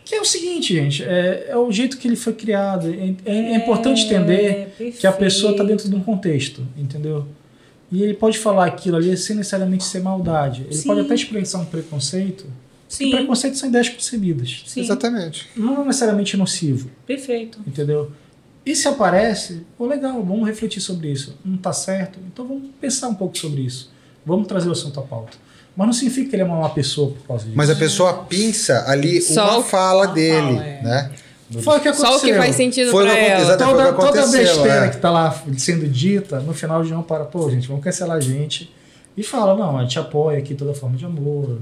[0.04, 2.88] Que é o seguinte, gente, é, é o jeito que ele foi criado.
[2.88, 7.26] É, é- é importante entender que a pessoa está dentro de um contexto, entendeu?
[7.90, 10.62] E ele pode falar aquilo ali sem necessariamente ser maldade.
[10.62, 10.88] Ele Sim.
[10.88, 12.46] pode até expressar um preconceito.
[12.88, 13.06] Sim.
[13.08, 14.62] E preconceito são ideias concebidas.
[14.66, 14.80] Sim.
[14.82, 15.48] Exatamente.
[15.56, 17.58] Não é necessariamente nocivo, Perfeito.
[17.66, 18.12] entendeu?
[18.64, 21.34] E se aparece, pô, legal, vamos refletir sobre isso.
[21.44, 22.18] Não tá certo?
[22.30, 23.90] Então vamos pensar um pouco sobre isso.
[24.26, 25.38] Vamos trazer o assunto à pauta.
[25.74, 27.56] Mas não significa que ele é uma má pessoa por causa disso.
[27.56, 30.82] Mas a pessoa pinça ali Só uma o- fala dele, fala, é.
[30.82, 31.10] né?
[31.62, 32.10] Foi o que aconteceu.
[32.12, 33.56] Só o que faz sentido Foi o pra ela.
[33.56, 34.88] Toda, Foi o que toda besteira é.
[34.90, 38.20] que tá lá sendo dita, no final de um para, pô, gente, vamos cancelar a
[38.20, 38.70] gente.
[39.16, 41.58] E fala, não, a gente apoia aqui toda forma de amor.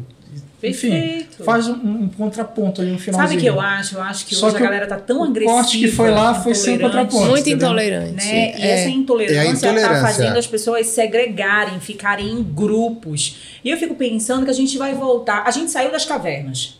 [0.63, 1.45] Enfim, Perfeito.
[1.45, 3.29] faz um, um contraponto ali no finalzinho.
[3.29, 3.95] Sabe o que eu acho?
[3.97, 5.53] Eu acho que Só hoje que a o- galera tá tão o agressiva.
[5.59, 7.27] corte que foi lá foi sem contraponto.
[7.27, 7.69] Muito entendeu?
[7.69, 8.13] intolerante.
[8.13, 8.59] Né?
[8.59, 8.71] E É.
[8.81, 13.37] essa intolerância, É a intolerância, tá fazendo as pessoas segregarem, ficarem em grupos.
[13.65, 15.45] E eu fico pensando que a gente vai voltar.
[15.47, 16.79] A gente saiu das cavernas.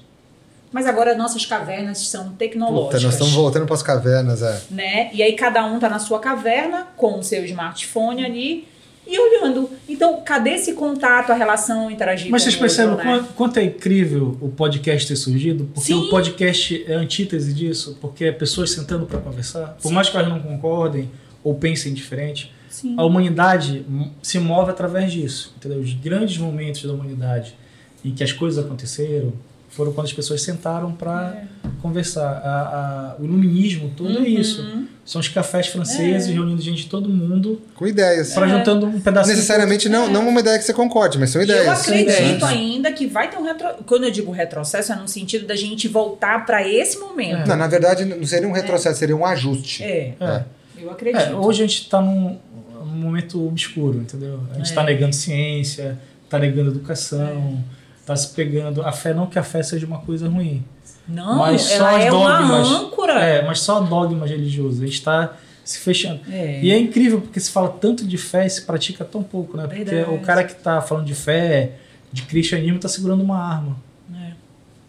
[0.77, 2.97] Mas agora nossas cavernas são tecnológicas.
[2.97, 4.61] Puta, nós estamos voltando para as cavernas, é.
[4.71, 5.11] né?
[5.11, 8.69] E aí cada um tá na sua caverna com o seu smartphone ali
[9.07, 9.71] e olhando.
[9.89, 13.29] Então, cadê esse contato, a relação interagir Mas com vocês o outro, percebem né?
[13.35, 15.65] quanto, é incrível o podcast ter surgido?
[15.73, 16.09] Porque Sim.
[16.09, 19.95] o podcast é a antítese disso, porque é pessoas sentando para conversar, por Sim.
[19.95, 21.11] mais que elas não concordem
[21.43, 22.97] ou pensem diferente, Sim.
[22.99, 23.83] a humanidade
[24.21, 25.79] se move através disso, entendeu?
[25.79, 27.57] Os grandes momentos da humanidade
[28.05, 29.33] em que as coisas aconteceram
[29.77, 31.45] foram quando as pessoas sentaram para
[31.83, 32.27] conversar.
[32.27, 34.63] A- a- o iluminismo todo é isso.
[34.63, 34.87] Uhum.
[35.05, 36.33] São os cafés franceses É.
[36.33, 38.33] reunindo gente de todo mundo Com ideias.
[38.35, 39.37] para juntando um pedacinho.
[39.37, 41.81] Necessariamente não, não uma ideia que você concorde, mas são E eu ideias.
[41.81, 43.69] acredito ainda que vai ter um retro...
[43.87, 47.47] Quando eu digo retrocesso, é no sentido da gente voltar para esse momento.
[47.47, 49.85] Não, na verdade, não seria um retrocesso, seria um ajuste.
[49.85, 50.43] É, É.
[50.79, 51.21] eu acredito.
[51.23, 52.37] É, hoje a gente está num,
[52.81, 54.41] num momento obscuro, entendeu?
[54.51, 54.87] A gente está É.
[54.87, 57.63] negando ciência, está negando educação,
[58.07, 58.83] está se pegando.
[58.83, 60.65] A fé, não que a fé seja uma coisa ruim.
[61.09, 62.69] Não, mas só ela é dogmas.
[62.69, 63.21] uma âncora.
[63.21, 64.81] É, mas só dogmas religiosos.
[64.81, 66.21] A gente está se fechando.
[66.31, 66.63] É.
[66.63, 69.67] E é incrível porque se fala tanto de fé e se pratica tão pouco, né?
[69.67, 70.17] Porque Verdade.
[70.17, 71.73] o cara que está falando de fé,
[72.13, 73.77] de cristianismo, está segurando uma arma.
[74.15, 74.33] É.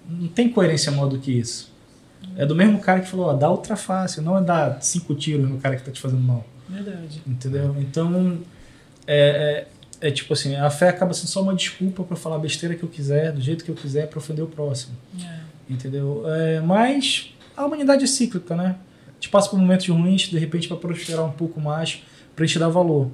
[0.07, 1.71] Não tem coerência maior do que isso.
[2.35, 5.49] É do mesmo cara que falou, ó, dá outra face, não é dar cinco tiros
[5.49, 6.45] no cara que tá te fazendo mal.
[6.69, 7.21] Verdade.
[7.25, 7.75] Entendeu?
[7.79, 8.39] Então,
[9.07, 9.65] é,
[10.01, 12.75] é, é tipo assim, a fé acaba sendo só uma desculpa para falar a besteira
[12.75, 14.95] que eu quiser, do jeito que eu quiser, para ofender o próximo.
[15.21, 15.37] É.
[15.69, 16.23] Entendeu?
[16.25, 18.75] É, mas a humanidade é cíclica, né?
[19.09, 22.03] A gente passa por momentos ruins, de repente, para prosperar um pouco mais,
[22.35, 23.09] pra gente dar valor.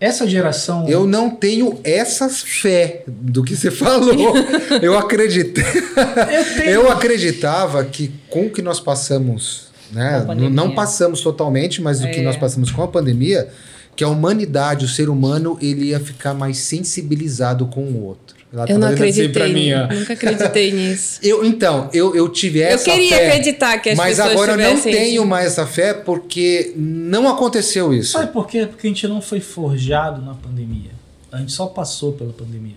[0.00, 0.86] Essa geração.
[0.88, 4.34] Eu não tenho essa fé do que você falou.
[4.82, 5.60] eu acredito.
[5.60, 10.26] Eu tenho- Eu acreditava que com o que nós passamos, né?
[10.50, 12.22] Não, passamos totalmente, mas o que É.
[12.22, 13.48] nós passamos com a pandemia,
[13.96, 18.34] que a humanidade, o ser humano, ele ia ficar mais sensibilizado com o outro.
[18.52, 19.28] Ela Eu tá não assim acreditei.
[19.30, 19.98] pra mim.
[19.98, 21.18] Nunca acreditei nisso.
[21.24, 24.52] Eu, então, eu, eu tive Eu essa queria fé, acreditar que as mas pessoas agora
[24.52, 28.12] eu não tenho mais essa fé porque não aconteceu isso.
[28.12, 28.66] Sabe por quê?
[28.66, 30.92] Porque a gente não foi forjado na pandemia.
[31.32, 32.76] A gente só passou pela pandemia.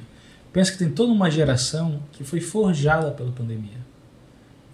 [0.51, 3.77] Pensa que tem toda uma geração que foi forjada pela pandemia.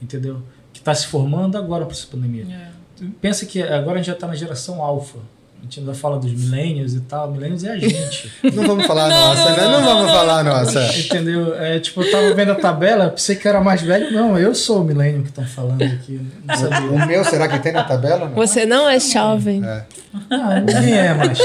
[0.02, 0.42] Entendeu?
[0.72, 2.46] Que está se formando agora para essa pandemia.
[2.50, 3.06] É.
[3.20, 5.20] Pensa que agora a gente já está na geração alfa.
[5.64, 7.32] A gente ainda fala dos millennials e tal.
[7.32, 8.30] Millennials é a gente.
[8.54, 9.62] Não vamos falar nossa, né?
[9.64, 10.84] Não, vamos falar nossa.
[11.00, 11.56] Entendeu?
[11.56, 14.12] É, tipo, eu tava vendo a tabela, pensei que era mais velho.
[14.12, 16.20] Não, eu sou o millennial que estão falando aqui.
[16.46, 16.90] Não sabia.
[16.92, 18.28] O meu, será que tem na tabela?
[18.28, 18.36] Não?
[18.36, 19.64] Você não é jovem.
[19.66, 19.84] É.
[20.30, 21.40] Ah, ninguém é mais.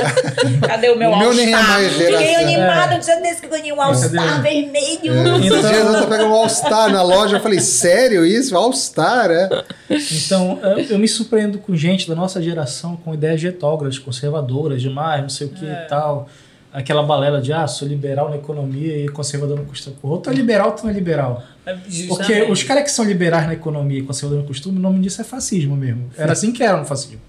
[0.66, 1.72] Cadê o meu O meu nem é All-Star?
[1.72, 2.42] mais Fiquei geração.
[2.42, 4.78] animado um dia desse que eu ganhei um All-Star vermelho.
[5.14, 8.54] É, esses Então- dias eu pegando um All-Star na loja, eu falei, sério isso?
[8.54, 9.48] All-Star, é?
[9.88, 15.22] Então, eu, eu me surpreendo com gente da nossa geração com ideias retógrafas, conservadoras demais,
[15.22, 15.84] não sei o que É.
[15.84, 16.28] e tal.
[16.72, 19.96] Aquela balela de, ah, sou liberal na economia e conservador no costume.
[20.02, 21.42] Porra, tu é liberal, tu não é liberal.
[21.64, 22.50] Porque Justamente.
[22.52, 25.24] os caras que são liberais na economia e conservador no costume, o nome disso é
[25.24, 26.10] fascismo mesmo.
[26.16, 27.20] Era assim que era no fascismo.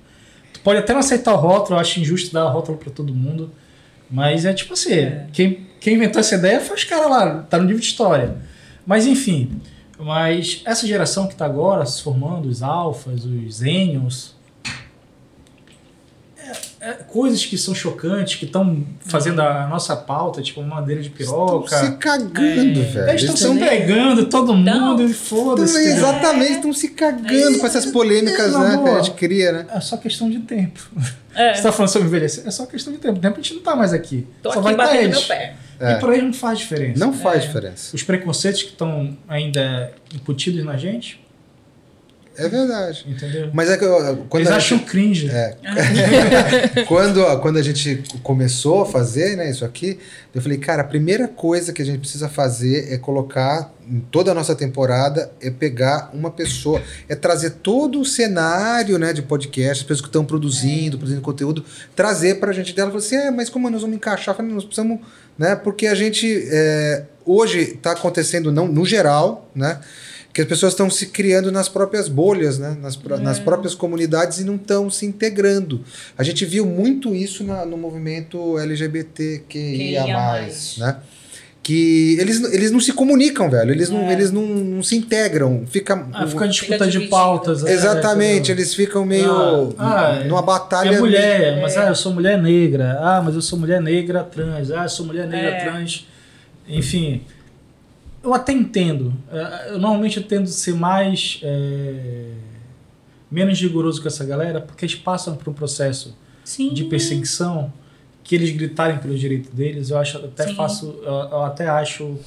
[0.54, 3.50] Tu pode até não aceitar o rótulo, eu acho injusto dar rótulo pra todo mundo.
[4.12, 5.26] Mas é tipo assim, É.
[5.32, 8.36] quem, quem inventou essa ideia foi os caras lá, tá no livro de história.
[8.86, 9.62] Mas enfim,
[9.98, 14.36] mas essa geração que tá agora se formando, os alfas, os zênios,
[16.82, 21.10] é, é coisas que são chocantes, que estão fazendo a nossa pauta, tipo madeira de
[21.10, 21.78] Estão piroca.
[21.78, 22.84] se cagando, É.
[22.84, 23.10] velho.
[23.10, 25.06] Eles estão se Estão- pregando todo mundo Não.
[25.06, 25.68] e foda-se.
[25.78, 25.98] estão- entendeu?
[26.10, 29.66] Exatamente, estão se cagando com essas polêmicas Na né, que a gente cria, né?
[29.74, 30.80] É só questão de tempo.
[31.36, 31.54] É.
[31.54, 32.46] Você tá falando sobre envelhecer?
[32.48, 33.18] É só questão de tempo.
[33.18, 34.28] O tempo a gente não tá mais aqui.
[34.42, 35.18] Tô só aqui vai estar batendo eles.
[35.20, 35.56] meu pé.
[35.80, 35.92] É.
[35.94, 37.00] E pra eles não faz diferença.
[37.00, 37.48] Não faz É.
[37.48, 37.96] diferença.
[37.96, 41.22] Os preconceitos que estão ainda incutidos na gente,
[42.40, 43.06] É verdade.
[43.08, 43.50] Entendeu?
[43.54, 45.30] Mas é que eu- quando Eles a acham gente, cringe.
[45.30, 45.56] É.
[46.88, 50.00] quando, quando a gente começou a fazer né, isso aqui,
[50.34, 54.32] eu falei, cara, a primeira coisa que a gente precisa fazer é colocar em toda
[54.32, 59.82] a nossa temporada é pegar uma pessoa, é trazer todo o cenário né, de podcast,
[59.82, 62.92] as pessoas que estão produzindo, produzindo conteúdo, trazer pra gente dela.
[62.92, 64.36] Falei assim, é, mas como nós vamos encaixar?
[64.36, 65.00] Falei, nós precisamos,
[65.38, 65.56] né?
[65.56, 69.80] Porque a gente é, hoje está acontecendo não, no geral, né?
[70.34, 72.78] Que as pessoas estão se criando nas próprias bolhas, né?
[72.82, 75.82] nas, pró- nas próprias comunidades e não estão se integrando.
[76.18, 80.06] A gente viu muito isso na- no movimento LGBTQIA+,
[80.78, 80.98] né?
[81.62, 83.72] Que eles, eles não se comunicam, velho.
[83.72, 84.14] Eles, não, É.
[84.14, 85.66] eles não, não se integram.
[85.68, 87.64] Fica, Ah, fica uma disputa Fica de pautas.
[87.64, 88.56] é, Exatamente, entendeu?
[88.56, 90.96] eles ficam meio Ah, ah, numa batalha.
[90.96, 92.98] É mulher, mas ah, eu sou mulher negra.
[93.02, 94.72] Ah, mas eu sou mulher negra trans.
[94.72, 95.64] Ah, eu sou mulher negra É.
[95.66, 96.08] trans.
[96.68, 97.24] Enfim,
[98.24, 99.14] eu até entendo.
[99.32, 101.40] Eh, Eu normalmente eu tendo ser mais.
[101.44, 102.32] eh,
[103.32, 106.74] menos rigoroso com essa galera, porque eles passam por um processo Sim.
[106.74, 107.72] de perseguição
[108.24, 109.90] que eles gritarem pelo direito deles.
[109.90, 110.56] Eu acho até Sim.
[110.56, 111.00] faço.
[111.04, 112.18] Eu, eu até acho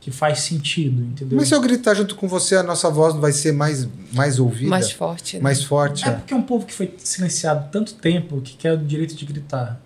[0.00, 1.36] que faz sentido, entendeu?
[1.38, 4.38] Mas se eu gritar junto com você, a nossa voz não vai ser mais, mais
[4.38, 4.70] ouvida?
[4.70, 5.36] Mais forte.
[5.36, 5.42] né?
[5.42, 6.04] mais forte?
[6.06, 6.12] É é.
[6.12, 9.80] porque é um povo que foi silenciado tanto tempo que quer o direito de gritar.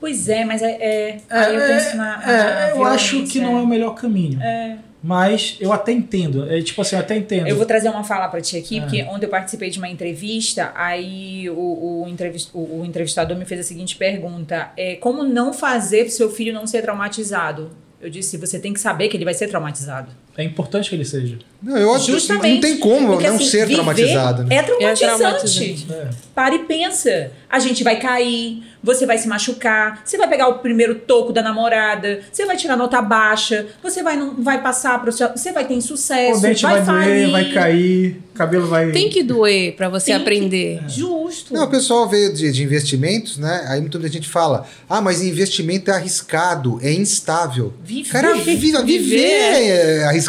[0.00, 0.70] Pois é, mas é.
[0.70, 2.18] é- aí eu penso na.
[2.18, 2.32] na
[2.68, 4.40] É, eu acho que não é o melhor caminho.
[4.40, 4.78] É.
[5.02, 6.50] Mas eu até entendo.
[6.50, 7.46] É, tipo assim, eu até entendo.
[7.46, 8.82] Eu vou trazer uma fala pra ti aqui, Ah.
[8.82, 13.44] porque ontem eu participei de uma entrevista, aí o, o, entrevist, o, o entrevistador me
[13.44, 17.70] fez a seguinte pergunta: é, como não fazer pro seu filho não ser traumatizado?
[18.00, 20.08] Eu disse, você tem que saber que ele vai ser traumatizado.
[20.38, 21.36] É importante que ele seja.
[21.60, 22.54] Não, eu acho que Justamente.
[22.54, 24.44] não tem como Porque, não assim, ser viver traumatizado.
[24.44, 24.54] Né?
[24.56, 25.04] É traumatizante.
[25.04, 25.86] É traumatizante.
[25.90, 26.08] É.
[26.32, 27.32] Para e pensa.
[27.50, 31.42] A gente vai cair, você vai se machucar, você vai pegar o primeiro toco da
[31.42, 35.72] namorada, você vai tirar nota baixa, você vai não vai passar para você vai ter
[35.74, 37.30] O insucesso, dente vai, vai, doer, falir.
[37.32, 38.92] vai cair, o cabelo vai.
[38.92, 40.82] Tem que doer pra você Tem que- aprender.
[40.88, 41.54] Justo.
[41.54, 43.64] Não, o pessoal veio de, de investimentos, né?
[43.68, 47.72] Aí muita gente fala: ah, mas investimento é arriscado, é instável.
[47.82, 48.10] Viver.
[48.12, 50.27] Cara, viver, viver é arriscado.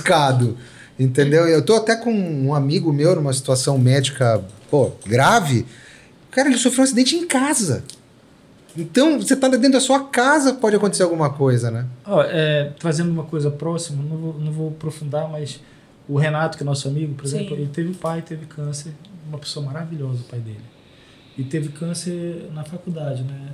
[0.99, 1.47] Entendeu?
[1.47, 5.65] Eu tô até com um amigo meu numa situação médica, pô, grave.
[6.29, 7.83] Cara, ele sofreu um acidente em casa.
[8.77, 11.85] Então, você tá dentro da sua casa, pode acontecer alguma coisa, né?
[12.05, 15.59] Ó, é, trazendo uma coisa próxima, não vou, não vou aprofundar, mas
[16.07, 17.61] o Renato, que é nosso amigo, por exemplo, Sim.
[17.61, 18.93] ele teve pai, teve câncer,
[19.27, 20.61] uma pessoa maravilhosa, o pai dele.
[21.37, 23.53] E teve câncer na faculdade, né?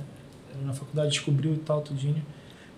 [0.64, 2.22] Na faculdade descobriu e tal, tudinho.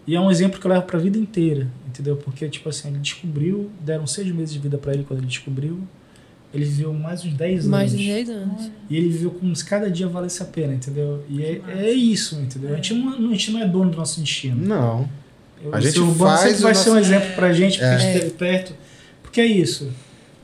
[0.09, 2.17] E é um exemplo que eu levo pra vida inteira, entendeu?
[2.17, 5.79] Porque, tipo assim, ele descobriu, deram seis meses de vida pra ele quando ele descobriu.
[6.55, 7.67] Ele viveu mais uns 10 anos.
[7.67, 8.71] Mais de 10 anos.
[8.89, 11.23] E ele viveu como se cada dia valesse a pena, entendeu?
[11.29, 12.73] E é, é isso, entendeu?
[12.73, 14.57] A, gente não, a gente não é dono do nosso destino.
[14.67, 15.07] Não.
[15.63, 17.95] Eu- A o gente faz sempre vai nosso- ser um exemplo pra gente, porque É.
[17.95, 18.73] a gente esteve perto.
[19.23, 19.91] Porque é isso.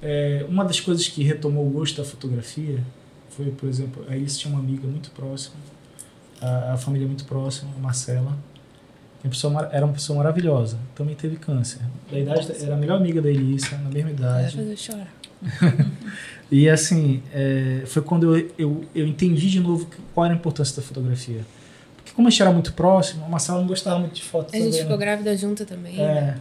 [0.02, 2.80] É, uma das coisas que retomou o gosto da fotografia
[3.30, 5.54] foi, por exemplo, a Elis tinha uma amiga muito próxima,
[6.38, 8.36] a, a família muito próxima, a Marcela.
[9.30, 10.78] Pessoa era uma pessoa maravilhosa.
[10.94, 11.80] Também teve câncer.
[12.10, 14.56] Da idade, era a melhor amiga da Elissa, na mesma Vai idade.
[14.56, 15.14] fazer eu chorar.
[16.50, 20.76] E assim, é, foi quando eu, eu, eu entendi de novo qual era a importância
[20.76, 21.40] da fotografia.
[21.96, 24.52] Porque como a gente era muito próximo, a Marcela não gostava muito de fotos.
[24.52, 25.04] A gente também, ficou né?
[25.04, 26.00] grávida junto também.
[26.00, 26.36] É.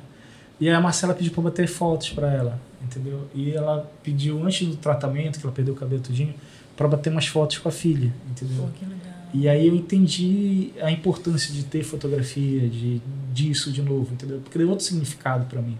[0.59, 3.27] E aí a Marcela pediu pra eu bater fotos pra ela, entendeu?
[3.33, 6.33] E ela pediu, antes do tratamento, que ela perdeu o cabelo tudinho,
[6.75, 8.63] pra bater umas fotos com a filha, entendeu?
[8.63, 9.02] Pô, que legal.
[9.33, 13.01] E aí eu entendi a importância de ter fotografia, de
[13.33, 14.39] disso de novo, entendeu?
[14.41, 15.77] Porque deu outro significado pra mim.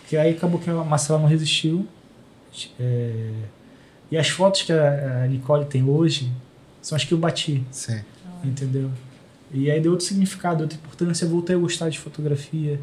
[0.00, 1.86] Porque aí acabou que a Marcela não resistiu.
[2.80, 3.30] é,
[4.10, 6.30] E as fotos que a Nicole tem hoje
[6.82, 8.00] são as que eu bati, Sim.
[8.44, 8.90] entendeu?
[9.54, 12.80] E aí deu outro significado, outra importância, eu voltei a gostar de fotografia.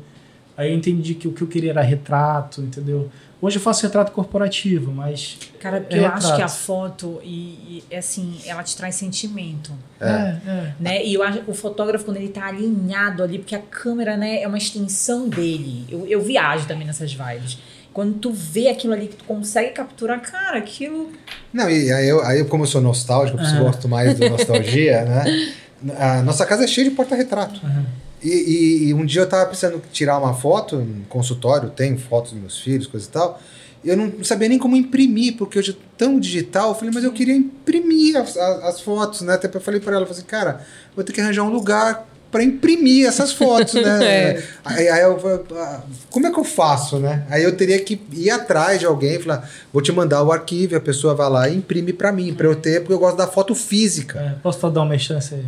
[0.60, 3.10] Aí eu entendi que o que eu queria era retrato, entendeu?
[3.42, 7.82] Hoje eu faço retrato corporativo, mas Cara, porque É eu acho que a foto, e,
[7.90, 9.72] e, assim, ela te traz sentimento.
[10.02, 10.74] é, é.
[10.78, 11.06] Né?
[11.06, 14.48] E eu acho o fotógrafo, quando ele tá alinhado ali, porque a câmera né, é
[14.50, 15.86] uma extensão dele.
[15.90, 17.58] Eu, eu viajo também nessas vibes.
[17.94, 21.10] Quando tu vê aquilo ali que tu consegue capturar, cara, aquilo.
[21.54, 23.64] Não, e aí, eu, aí como eu sou nostálgico, eu Aham.
[23.64, 25.50] gosto mais de nostalgia, né?
[25.98, 27.62] A nossa casa é cheia de porta-retrato.
[27.64, 27.86] Aham.
[28.22, 32.32] E, e- e um dia eu tava precisando tirar uma foto no consultório, tenho fotos
[32.34, 33.42] dos meus filhos, coisa e tal.
[33.84, 36.70] E eu não sabia nem como imprimir, porque hoje é tão digital.
[36.70, 39.36] Eu falei, mas eu queria imprimir as, as- as fotos, né?
[39.36, 42.09] Até eu falei para ela, eu falei assim, cara, vou ter que arranjar um lugar
[42.32, 44.00] para imprimir essas fotos, né?
[44.04, 44.44] É.
[44.64, 45.82] aí, aí eu falei, ah,
[46.12, 47.26] como é que eu faço, né?
[47.30, 50.74] Aí eu teria que ir atrás de alguém e falar, vou te mandar o arquivo,
[50.74, 53.18] e a pessoa vai lá e imprime para mim, para eu ter, porque eu gosto
[53.18, 54.20] da foto física.
[54.20, 55.44] É, posso dar uma chance aí?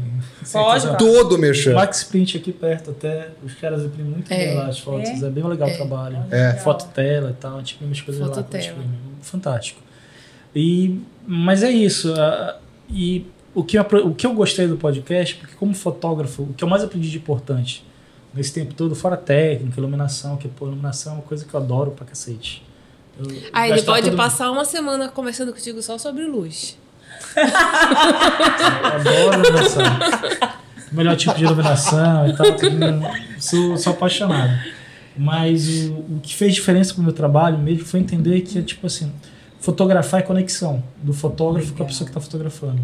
[0.52, 0.98] Pode.
[0.98, 1.74] Todo merchan.
[1.76, 4.38] Max Print aqui perto até, os caras imprimem muito É.
[4.48, 6.18] bem lá as fotos, é, bem legal o trabalho.
[6.32, 6.54] É.
[6.54, 8.34] Foto tela e tal, tipo umas coisas lá.
[8.34, 8.78] Foto que eles tela.
[8.80, 9.00] imprimem.
[9.22, 9.82] Fantástico.
[10.56, 12.14] E, mas é isso.
[12.18, 12.58] ah,
[12.90, 16.64] e o que, eu, o que eu gostei do podcast, porque como fotógrafo, o que
[16.64, 17.86] eu mais aprendi de importante
[18.34, 21.92] nesse tempo todo, fora técnica, iluminação, que pô, iluminação é uma coisa que eu adoro
[21.92, 22.64] pra cacete.
[23.20, 26.78] Eu Aí ele pode passar uma semana conversando contigo só sobre luz.
[27.36, 29.84] Eu adoro iluminação.
[30.92, 32.56] Melhor tipo de iluminação e tal.
[32.56, 32.78] tudo,
[33.40, 34.54] Sou, sou apaixonado.
[35.16, 38.88] Mas o, o que fez diferença pro meu trabalho mesmo foi entender que é tipo
[38.88, 39.12] assim,
[39.60, 41.88] fotografar é conexão do fotógrafo com a Legal.
[41.88, 42.82] pessoa que está fotografando.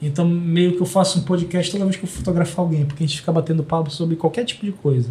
[0.00, 3.06] Então, meio que eu faço um podcast toda vez que eu fotografar alguém, porque a
[3.06, 5.10] gente fica batendo papo sobre qualquer tipo de coisa.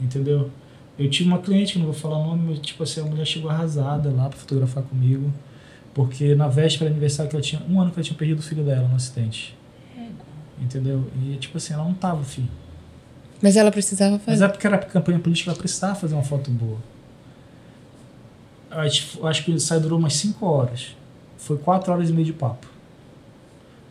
[0.00, 0.50] Entendeu?
[0.98, 3.24] Eu tive uma cliente, que não vou falar o nome, mas tipo assim, a mulher
[3.24, 5.32] chegou arrasada lá para fotografar comigo,
[5.94, 8.42] porque na véspera do aniversário que ela tinha, um ano que ela tinha perdido o
[8.42, 9.56] filho dela no acidente.
[10.60, 11.04] Entendeu?
[11.22, 12.48] E tipo assim, ela não tava, filho.
[13.40, 14.44] Mas ela precisava Mas fazer.
[14.44, 16.76] é porque era campanha política, ela precisava fazer uma foto boa.
[18.70, 20.94] Acho, acho que o ensaio durou umas 5 horas.
[21.38, 22.66] Foi 4 horas e meia de papo.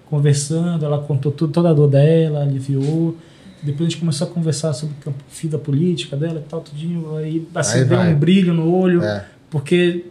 [0.10, 3.15] Conversando, ela contou tudo, toda a dor dela, aliviou.
[3.61, 6.61] Depois a gente começou a conversar sobre o campo- fio da política dela e tal,
[6.61, 7.15] tudinho.
[7.18, 8.14] Aí acendeu vai.
[8.14, 9.26] um brilho no olho, É.
[9.49, 10.06] porque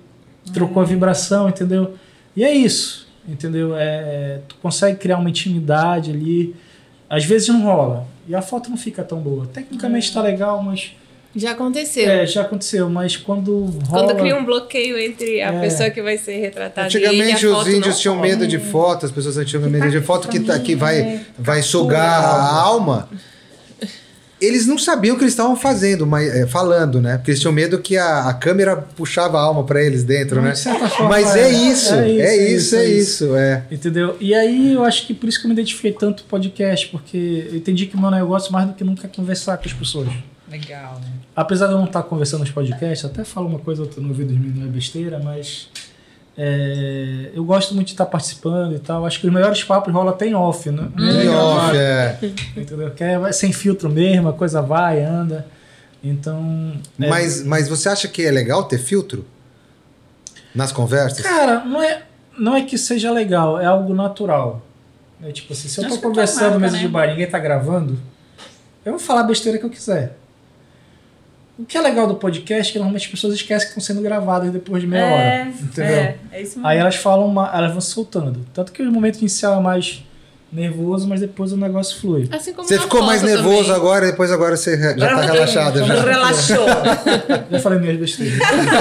[0.53, 1.95] trocou a vibração, entendeu?
[2.37, 3.75] E é isso, entendeu?
[3.77, 6.55] É, tu consegue criar uma intimidade ali.
[7.11, 8.07] Às vezes não rola.
[8.29, 9.47] E a foto não fica tão boa.
[9.47, 10.93] Tecnicamente tá legal, mas
[11.37, 12.09] Já aconteceu.
[12.11, 14.07] é, já aconteceu, mas quando rola.
[14.07, 15.61] Quando cria um bloqueio entre a É.
[15.61, 18.59] pessoa que vai ser retratada Antigamente e a os foto índios não tinham medo de
[18.59, 22.61] foto, as pessoas tinham medo de foto que, tá, que vai, é, vai sugar a
[22.63, 23.09] alma.
[24.41, 27.17] Eles não sabiam o que eles estavam fazendo, mas, é, falando, né?
[27.17, 30.53] Porque eles tinham medo que a, a câmera puxava a alma pra eles dentro, né?
[30.53, 33.65] De certa forma, Mas é isso, é isso, é isso, é.
[33.69, 34.17] Entendeu?
[34.21, 36.87] E aí eu acho que por isso que eu me identifiquei tanto com o podcast,
[36.87, 39.73] porque eu entendi que o meu negócio mais do que nunca é conversar com as
[39.73, 40.07] pessoas.
[40.51, 41.07] Legal, né?
[41.37, 44.09] Apesar de eu não estar conversando nos podcasts, até falo uma coisa ou outra no
[44.09, 45.69] ouvido dos meninos, não é besteira, mas
[46.37, 49.05] é, eu gosto muito de estar participando e tal.
[49.05, 50.89] Acho que os melhores papos rolam até em off, né?
[50.99, 52.19] Em off, é.
[52.57, 52.91] Entendeu?
[52.93, 55.47] Que é vai sem filtro mesmo, a coisa vai, anda.
[56.03, 56.73] Então.
[57.01, 59.27] é- Mas, mas você acha que é legal ter filtro?
[60.55, 61.20] Nas conversas?
[61.23, 62.03] Cara, não é,
[62.39, 64.62] não é que seja legal, é algo natural.
[65.23, 66.83] É tipo assim, se eu Acho tô é conversando marca, mesa né?
[66.83, 67.99] de bar e ninguém tá gravando,
[68.85, 70.16] eu vou falar a besteira que eu quiser.
[71.59, 74.01] O que é legal do podcast é que normalmente as pessoas esquecem que estão sendo
[74.01, 75.49] gravadas depois de meia hora.
[75.49, 75.95] Entendeu?
[75.95, 76.67] É, é isso mesmo.
[76.67, 78.47] Aí elas falam, uma, elas vão soltando.
[78.55, 80.05] Tanto que o momento inicial é mais
[80.53, 82.29] nervoso, mas depois o negócio flui.
[82.33, 83.75] Assim como Você ficou mais nervoso também.
[83.75, 85.85] agora, depois agora você já tá relaxada.
[85.85, 85.95] Já.
[86.01, 86.67] Relaxou.
[87.51, 88.39] Já falei minhas besteiras.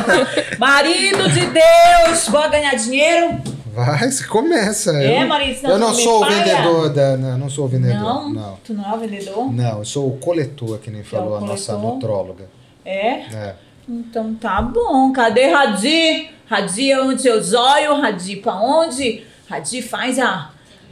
[0.59, 3.41] Marido de Deus, bora ganhar dinheiro?
[3.73, 4.91] Vai, você começa.
[4.91, 6.35] É, senão eu não sou o paga?
[6.35, 7.17] vendedor da.
[7.17, 7.99] Não, não sou o vendedor.
[7.99, 8.33] Não?
[8.33, 8.57] Não.
[8.63, 9.53] Tu não é o vendedor?
[9.53, 11.93] Não, eu sou o coletor, que nem falou a nossa coletor?
[11.95, 12.57] nutróloga.
[12.87, 13.09] É?
[13.35, 13.55] É.
[13.87, 15.11] Então tá bom.
[15.11, 16.29] Cadê Radi?
[16.45, 17.99] Radi é onde eu zóio?
[17.99, 19.25] Radi pra onde?
[19.49, 20.51] Radi faz a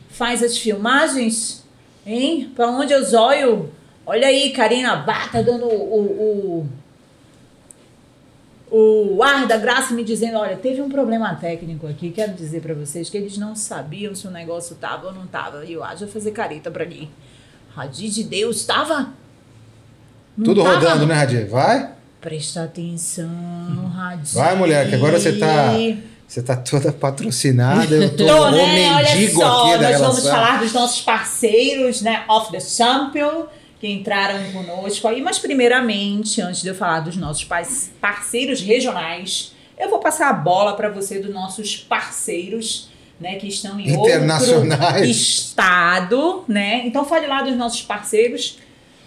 [0.09, 1.63] faz as filmagens?
[2.05, 2.51] Hein?
[2.53, 3.71] Pra onde eu zóio?
[4.05, 6.67] Olha aí, Karina Bá tá dando o,
[8.69, 12.61] o, o ar da graça me dizendo, olha, teve um problema técnico aqui, quero dizer
[12.61, 15.65] pra vocês que eles não sabiam se o negócio tava ou não tava.
[15.65, 17.09] E eu acho fazer careta pra mim.
[17.73, 19.13] Radi de Deus, tava?
[20.37, 20.75] Não Tudo tava?
[20.75, 21.47] rodando, né, Radir?
[21.49, 21.89] Vai?
[22.21, 23.29] Presta atenção,
[23.95, 24.33] Radi.
[24.33, 25.71] Vai, mulher, que agora você tá-
[26.27, 28.91] Você tá toda patrocinada, eu tô, Tô, né?
[28.95, 30.31] Olha só, nós vamos relação.
[30.31, 32.23] falar dos nossos parceiros, né?
[32.27, 33.45] Off the Sample,
[33.79, 35.21] que entraram conosco aí.
[35.21, 37.47] Mas, primeiramente, antes de eu falar dos nossos
[38.01, 42.89] parceiros regionais, eu vou passar a bola para você dos nossos parceiros,
[43.21, 43.35] né?
[43.35, 44.81] Que estão em Internacionais.
[44.95, 46.81] outro estado, né?
[46.85, 48.57] Então, fale lá dos nossos parceiros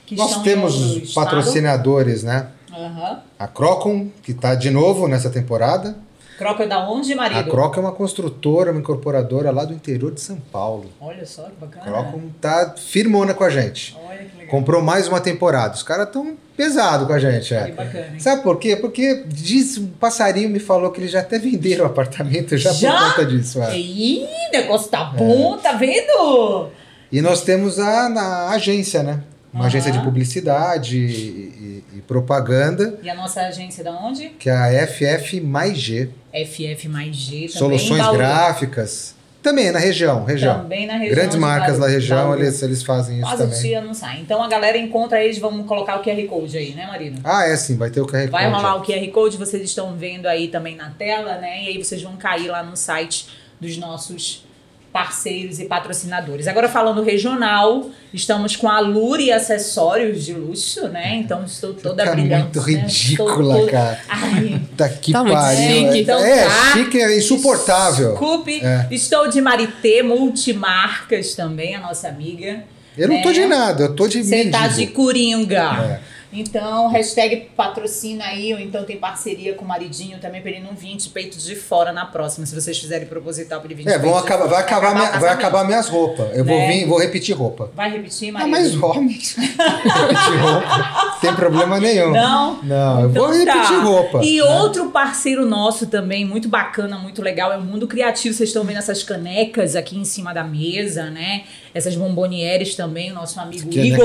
[0.09, 1.15] que Nós temos estado.
[1.15, 2.49] patrocinadores, né?
[2.73, 3.21] Aham.
[3.39, 5.97] A Crocom, que tá de novo nessa temporada.
[6.39, 7.51] Croca da onde, A marido?
[7.51, 10.87] Croc é uma construtora, uma incorporadora lá do interior de São Paulo.
[11.01, 11.85] Olha só, que A bacana.
[11.85, 13.97] Crocom tá firmona com a gente.
[14.07, 14.47] Olha que legal.
[14.49, 15.75] Comprou mais uma temporada.
[15.75, 17.73] Os caras tão pesado com a gente, Que é.
[17.73, 18.21] bacana, hein?
[18.21, 18.77] Sabe por quê?
[18.77, 22.93] Porque diz, um passarinho me falou que eles já até venderam o apartamento já, Já?
[22.97, 23.61] por conta disso.
[23.61, 23.77] é.
[23.77, 26.69] Ih, negócio tá bom, tá vendo?
[27.11, 29.23] E nós temos a, na agência, né?
[29.53, 29.67] Uma Aham.
[29.69, 34.29] agência de publicidade e, e- e propaganda, E a nossa agência da onde?
[34.31, 36.11] que é a FF mais G.
[36.33, 37.49] FF mais G também.
[37.49, 38.19] Soluções Bauru.
[38.19, 39.17] gráficas.
[39.43, 40.63] Também na região, região.
[40.63, 41.15] Também na região.
[41.15, 42.43] Grandes de marcas na região, Bauru.
[42.43, 43.63] eles, eles fazem isso Quase o também.
[43.63, 44.21] dia não sai.
[44.21, 47.21] Então a galera encontra eles, vamos colocar o QR Code aí, né, marido?
[47.25, 48.57] Ah, é sim, vai ter o QR Vai Code.
[48.57, 51.63] rolar o QR Code, vocês estão vendo aí também na tela, né?
[51.65, 53.29] E aí vocês vão cair lá no site
[53.61, 54.45] dos nossos
[54.93, 56.47] parceiros e patrocinadores.
[56.49, 61.17] Agora falando regional, estamos com a Luri Acessórios de Luxo, né?
[61.17, 62.43] Então estou toda Tá brilhante.
[62.59, 62.67] muito né?
[62.83, 64.01] ridícula, Estou toda- cara.
[64.09, 65.63] Ai, Tá que Tá muito pariu.
[65.63, 65.99] chique.
[66.01, 66.73] Então é, tá.
[66.73, 68.11] chique é insuportável.
[68.11, 68.87] Desculpe, É.
[68.91, 72.65] estou de Marité Multimarcas também, a nossa amiga.
[72.97, 73.35] Eu não tô né?
[73.35, 74.87] de nada, eu tô de Você tá de.
[74.89, 76.01] Coringa.
[76.05, 76.18] É.
[76.33, 80.75] Então, hashtag patrocina aí, ou então tem parceria com o maridinho também pra ele não
[80.75, 83.93] vir de peito de fora na próxima, se vocês fizerem proposital pra ele vir de
[83.93, 84.51] É, vão de acabar, fora.
[84.51, 86.37] vai acabar, o minha- vai acabar minhas roupas.
[86.37, 86.69] Eu vou Né?
[86.73, 87.71] vir, vou repetir roupa.
[87.75, 88.51] Vai repetir, Ah, marido?
[88.51, 89.37] mas homens.
[89.39, 91.19] repetir roupa.
[91.21, 92.11] Tem problema nenhum.
[92.13, 92.63] Não?
[92.63, 93.53] Não, eu vou Então tá.
[93.55, 94.21] repetir roupa.
[94.23, 94.45] E né?
[94.61, 98.35] outro parceiro nosso também, muito bacana, muito legal, é o Mundo Criativo.
[98.35, 101.45] Vocês estão vendo essas canecas aqui em cima da mesa, né?
[101.75, 103.97] Essas bombonieres também, o nosso amigo Que, né?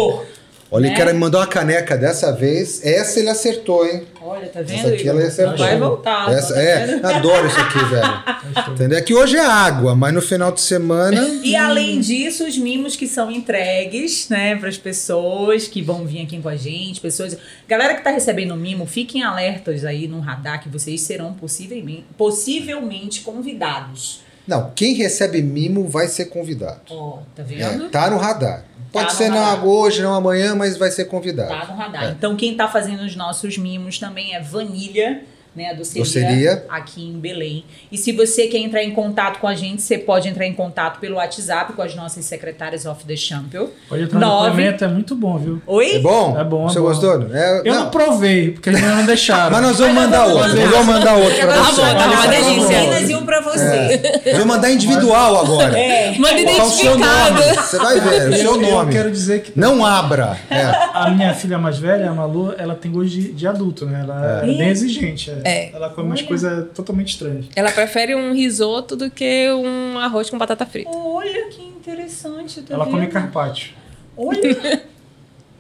[0.74, 0.96] Olha, né?
[0.96, 2.84] o cara me mandou uma caneca dessa vez.
[2.84, 4.08] Essa ele acertou, hein?
[4.20, 4.80] Olha, tá vendo?
[4.80, 5.20] Essa aqui Igor?
[5.20, 5.58] ela acertou.
[5.58, 6.34] Vai voltar.
[6.34, 8.24] Essa, tá é, adoro isso aqui, velho.
[8.74, 8.98] Entendeu?
[8.98, 11.22] É que hoje é água, mas no final de semana.
[11.44, 16.24] E além disso, os mimos que são entregues, né, para as pessoas que vão vir
[16.24, 17.38] aqui com a gente, pessoas,
[17.68, 23.22] galera que tá recebendo mimo, fiquem alertas aí no radar que vocês serão possivelmente, possivelmente
[23.22, 24.23] convidados.
[24.48, 26.82] Não, quem recebe mimo vai ser convidado.
[26.90, 27.90] Ó, tá É, vendo?
[27.90, 28.66] tá no radar.
[28.92, 29.66] Pode Tá ser não radar.
[29.66, 31.50] hoje, não amanhã, mas vai ser convidado.
[31.50, 32.04] Tá no radar.
[32.04, 32.10] É.
[32.12, 35.24] Então quem tá fazendo os nossos mimos também é Vanilha,
[35.56, 36.66] né, a doceria, Doceria.
[36.70, 37.64] aqui em Belém.
[37.92, 41.00] E se você quer entrar em contato com a gente, você pode entrar em contato
[41.00, 43.68] pelo WhatsApp com as nossas secretárias of the Champion.
[43.88, 44.50] Pode entrar no Nove.
[44.50, 45.62] depoimento, é muito bom, viu?
[45.68, 45.96] Oi?
[45.96, 46.40] É bom?
[46.40, 46.86] É bom, é Você bom.
[46.86, 47.28] gostou?
[47.34, 49.52] É, Eu não, provei, porque eles não deixaram.
[49.52, 50.40] Mas nós vamos mandar outro.
[50.50, 51.82] vamos Nós vamos mandar outro pra Tá você.
[51.82, 52.14] bom, tá bom.
[52.14, 52.30] Uma tá.
[52.30, 54.02] Meninas e um pra você.
[54.26, 55.78] Nós vamos mandar individual agora.
[55.78, 56.18] É.
[56.18, 57.36] Manda Qual o seu identificado.
[57.42, 57.54] nome?
[57.56, 58.92] Você vai ver, o seu Eu nome.
[58.92, 60.38] quero dizer que Não abra.
[60.50, 60.64] É.
[60.94, 64.02] a minha filha mais velha, a Malu, ela tem gosto de, de adulto, né?
[64.02, 64.58] Ela é, É.
[64.58, 65.32] bem exigente.
[65.44, 65.66] É.
[65.66, 65.72] É.
[65.74, 67.46] Ela come umas coisas totalmente estranhas.
[67.56, 70.90] Ela prefere um risoto do que um arroz com batata frita.
[70.90, 72.62] Olha que interessante.
[72.62, 73.12] Tá Ela come vendo?
[73.12, 73.72] carpaccio.
[74.16, 74.40] Olha,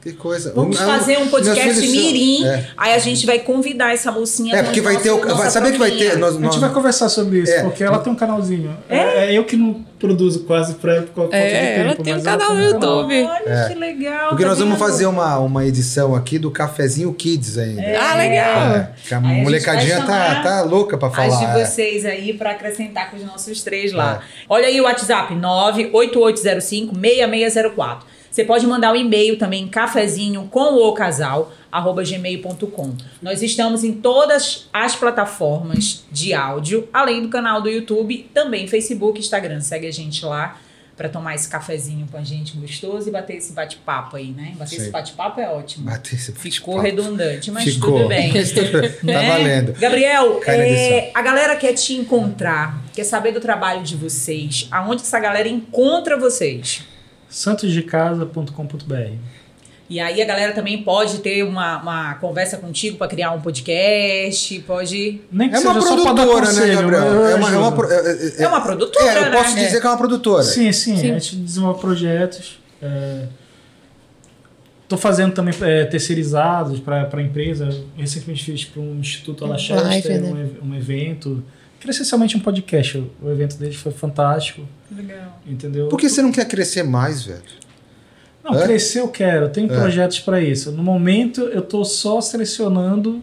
[0.03, 0.51] Que coisa.
[0.53, 2.45] vamos Ah, fazer um podcast filhos- mirim.
[2.45, 4.53] É, Aí a gente vai convidar essa mocinha.
[4.53, 6.17] É, porque vai ter Vai, saber que vai ter.
[6.17, 7.61] Nós, A gente nós- vai conversar sobre isso, É.
[7.63, 8.75] porque ela tem um canalzinho.
[8.89, 12.03] É, é eu que não produzo quase pra ela de É, ela tempo.
[12.03, 12.63] tem um canal no um.
[12.69, 13.23] YouTube.
[13.23, 13.67] Olha É.
[13.69, 14.29] que legal.
[14.31, 14.85] porque tá nós vamos vendo?
[14.85, 17.81] fazer uma, uma edição aqui do Cafezinho Kids ainda.
[17.97, 18.75] Ah, legal.
[18.75, 21.53] É, a Aí a molecadinha vai tá, tá louca pra As falar.
[21.53, 21.65] de é.
[21.65, 24.19] vocês aí pra acrescentar com os nossos três lá.
[24.49, 27.99] Olha aí o WhatsApp, 98805-6604.
[28.33, 32.95] Você pode mandar um e-mail também, cafezinho com o casal, arroba gmail.com.
[33.21, 39.19] Nós estamos em todas as plataformas de áudio, além do canal do YouTube, também Facebook,
[39.19, 39.61] Instagram.
[39.61, 40.57] Segue a gente lá
[40.97, 44.55] pra tomar esse cafezinho com a gente gostoso e bater esse bate-papo aí, né?
[44.57, 45.85] Bater esse bate-papo é ótimo.
[45.85, 47.03] Bater esse Ficou bate-papo.
[47.03, 47.99] redundante, mas Ficou.
[47.99, 48.33] tudo bem.
[48.33, 49.27] tá né?
[49.29, 49.73] valendo.
[49.73, 54.67] Gabriel, é, a galera quer te encontrar, quer saber do trabalho de vocês.
[54.71, 56.81] Aonde essa galera encontra vocês?
[57.33, 59.17] santosdecasa.com.br
[59.89, 64.59] E aí a galera também pode ter uma, uma conversa contigo para criar um podcast,
[64.61, 65.21] pode...
[65.31, 67.03] Nem que É uma produtora, né, conselho, Gabriel?
[67.03, 69.31] eu É uma, é uma é- é- É uma produtora, É, eu né?
[69.31, 70.43] posso dizer que é uma produtora.
[70.43, 71.11] Sim, sim, Sim.
[71.11, 72.59] A gente desenvolve projetos.
[74.83, 77.67] Estou fazendo também é, terceirizados para empresa.
[77.97, 80.49] Recentemente fiz para um Instituto Live, Alachester né?
[80.61, 81.43] um, um evento.
[81.83, 82.97] Que era essencialmente um podcast.
[82.97, 85.37] O, o evento deles foi fantástico, Legal.
[85.45, 85.89] entendeu?
[85.89, 87.41] Por que você não quer crescer mais, velho?
[88.41, 88.63] Não, É?
[88.63, 89.47] crescer eu quero.
[89.47, 89.75] Eu tenho É.
[89.77, 90.71] projetos para isso.
[90.71, 93.21] No momento, eu estou só selecionando.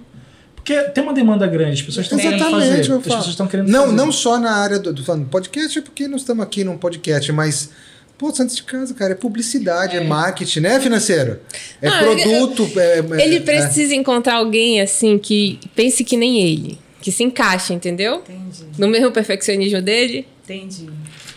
[0.54, 1.80] Porque tem uma demanda grande.
[1.80, 2.92] As pessoas estão querendo Exatamente, fazer.
[2.92, 3.96] As pessoas estão querendo Não, fazer.
[3.96, 7.70] não só na área do, do podcast, é porque nós estamos aqui num podcast, mas.
[8.18, 11.40] Pô, Santos de Casa, cara, é publicidade, é, marketing, né, financeiro?
[11.80, 12.70] É Ah, produto.
[12.78, 17.22] é- é- Ele é- precisa encontrar alguém assim que pense que nem ele, que se
[17.24, 18.16] encaixe, entendeu?
[18.28, 20.26] Entendi, No mesmo perfeccionismo dele.
[20.44, 20.88] entendi.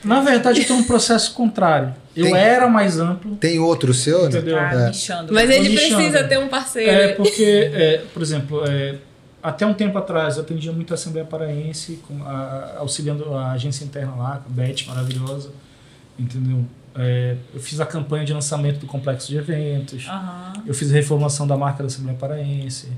[0.03, 1.95] Na verdade, eu tenho um processo contrário.
[2.15, 3.35] Eu Tem- era mais amplo.
[3.37, 4.27] Tem outro seu, né?
[4.27, 4.55] Entendeu?
[4.57, 4.87] Tá É.
[4.89, 5.33] nichando.
[5.33, 5.95] Mas ele nichando.
[5.95, 6.91] precisa ter um parceiro.
[6.91, 8.95] É porque, é, por exemplo, é,
[9.41, 13.85] até um tempo atrás eu atendia muito a Assembleia Paraense, com a- auxiliando a agência
[13.85, 15.51] interna lá, a Beth, maravilhosa,
[16.19, 16.65] entendeu?
[16.95, 20.53] É, eu fiz a campanha de lançamento do complexo de eventos, Aham.
[20.67, 22.89] eu fiz a reformulação da marca da Assembleia Paraense.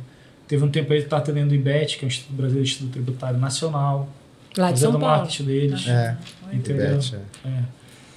[0.48, 2.72] Teve um tempo aí que estava atendendo o IBET, que é o Instituto Brasileiro de
[2.72, 4.08] Instituto Tributário Nacional,
[4.58, 5.18] Lá de fazendo São o Paulo.
[5.18, 5.88] marketing deles.
[5.88, 6.18] É,
[6.54, 6.98] Entendeu?
[6.98, 7.48] Beth, é.
[7.50, 7.64] É.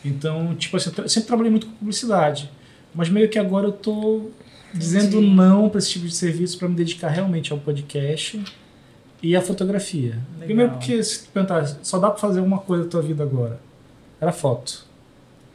[0.04, 2.50] Então, tipo assim, eu tra- sempre trabalhei muito com publicidade.
[2.94, 4.30] Mas meio que agora eu tô
[4.72, 5.34] dizendo Entendi.
[5.34, 8.42] não para esse tipo de serviço para me dedicar realmente ao podcast
[9.22, 10.10] e à fotografia.
[10.34, 10.44] Legal.
[10.46, 13.58] Primeiro porque, se tu perguntar, só dá para fazer uma coisa da tua vida agora.
[14.20, 14.84] Era foto.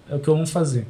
[0.09, 0.85] É o que eu amo fazer.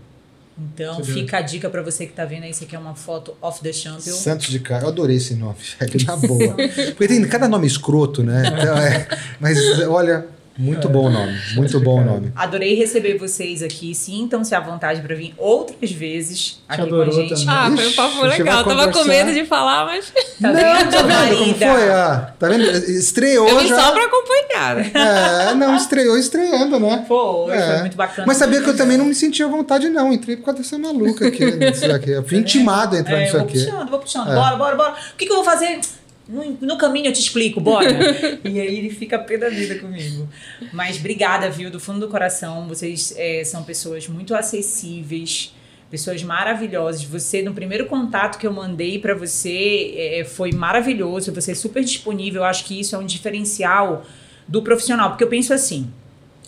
[0.57, 3.35] Então fica a dica pra você que tá vendo aí, isso aqui é uma foto
[3.41, 4.13] off the champion.
[4.13, 4.85] Santos de Casa.
[4.85, 6.55] Eu adorei esse nome, velho, na boa.
[6.95, 8.43] Porque tem cada nome escroto, né?
[8.47, 9.07] Então, é,
[9.39, 9.57] mas
[9.87, 10.27] olha,
[10.57, 11.35] Muito bom o nome.
[11.55, 12.31] Muito bom o nome.
[12.35, 13.95] Adorei receber vocês aqui.
[13.95, 17.29] Sintam-se à vontade para vir outras vezes aqui com a adorou gente.
[17.45, 17.45] também.
[17.49, 18.59] Ah, foi um papo vai legal.
[18.59, 20.11] Eu tava com medo de falar, mas
[20.41, 21.89] Tá Não, vendo, tá vendo como foi?
[21.89, 22.63] Ah, tá vendo?
[22.63, 23.79] Estreou eu vim já.
[23.79, 24.75] só pra acompanhar.
[24.75, 24.91] né?
[24.93, 27.03] É, não, estreou estreando, né?
[27.07, 27.67] Foi, É.
[27.71, 28.27] foi muito bacana.
[28.27, 30.13] Mas sabia que eu também não me sentia à vontade, não.
[30.13, 31.45] Entrei por causa dessa maluca aqui.
[31.45, 32.11] nisso aqui.
[32.11, 33.53] Eu fui intimado a entrar É, nisso vou aqui.
[33.65, 34.31] puxando, vou puxando.
[34.31, 34.35] É.
[34.35, 34.91] Bora, bora, bora.
[35.13, 35.79] O que, que eu vou fazer?
[36.27, 37.89] No, no caminho eu te explico, bora.
[38.43, 40.27] e aí ele fica pé da vida comigo.
[40.71, 42.67] Mas obrigada, viu, do fundo do coração.
[42.67, 45.53] Vocês é, são pessoas muito acessíveis,
[45.91, 47.03] pessoas maravilhosas.
[47.03, 51.33] Você, no primeiro contato que eu mandei pra você, é, foi maravilhoso.
[51.33, 52.41] Você é super disponível.
[52.41, 54.05] Eu acho que isso é um diferencial
[54.47, 55.09] do profissional.
[55.09, 55.91] Porque eu penso assim: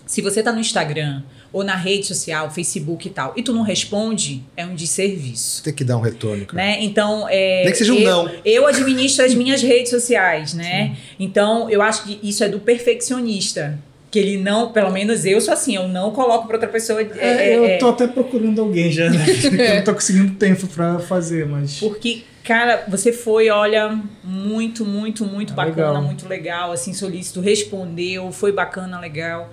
[0.05, 1.21] se você tá no Instagram
[1.55, 5.73] ou na rede social, Facebook e tal, e tu não responde, é um desserviço Tem
[5.73, 6.61] que dar um retorno, cara.
[6.61, 6.77] né?
[6.81, 8.31] Então, é, Nem que seja um eu, não.
[8.43, 10.97] eu administro as minhas redes sociais, né?
[11.17, 13.79] Então, eu acho que isso é do perfeccionista.
[14.11, 17.01] Que ele não, pelo menos eu sou assim, eu não coloco pra outra pessoa.
[17.01, 19.25] é, É, é, eu é, tô até procurando alguém já, né?
[19.69, 21.79] eu não tô conseguindo tempo pra fazer, mas.
[21.79, 26.03] Porque, cara, você foi, olha, muito, muito, muito Ah, bacana, legal.
[26.03, 29.51] muito legal, assim, solícito, respondeu, foi bacana, legal.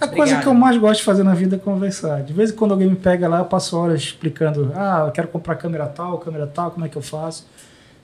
[0.00, 0.42] A coisa Obrigada.
[0.42, 2.22] que eu mais gosto de fazer na vida é conversar.
[2.22, 5.28] De vez em quando alguém me pega lá, eu passo horas explicando: ah, eu quero
[5.28, 7.46] comprar câmera tal, câmera tal, como é que eu faço.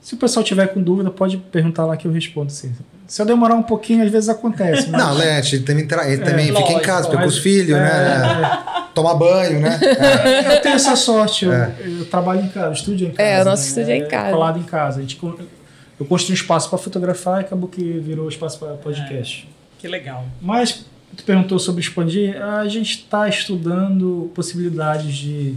[0.01, 2.47] Se o pessoal tiver com dúvida, pode perguntar lá que eu respondo.
[2.47, 2.71] Assim.
[3.07, 4.87] Se eu demorar um pouquinho, às vezes acontece.
[4.89, 5.01] Mas...
[5.01, 7.81] Não, Lete, ele também, tra- ele também fica em casa, fica com os filhos, é,
[7.81, 8.63] né?
[8.93, 9.79] Toma banho, né?
[9.81, 10.57] É.
[10.57, 11.73] Eu tenho essa sorte, eu, É.
[11.83, 13.29] eu trabalho em casa, o estúdio é em casa.
[13.29, 13.67] É, o nosso né?
[13.69, 14.31] estúdio é em casa.
[14.31, 14.99] colado em casa.
[14.99, 15.19] A gente,
[15.99, 19.49] eu construí um espaço para fotografar e acabou que virou espaço para podcast.
[19.79, 20.23] Que legal.
[20.41, 20.85] Mas
[21.15, 25.55] tu perguntou sobre expandir, a gente está estudando possibilidades de,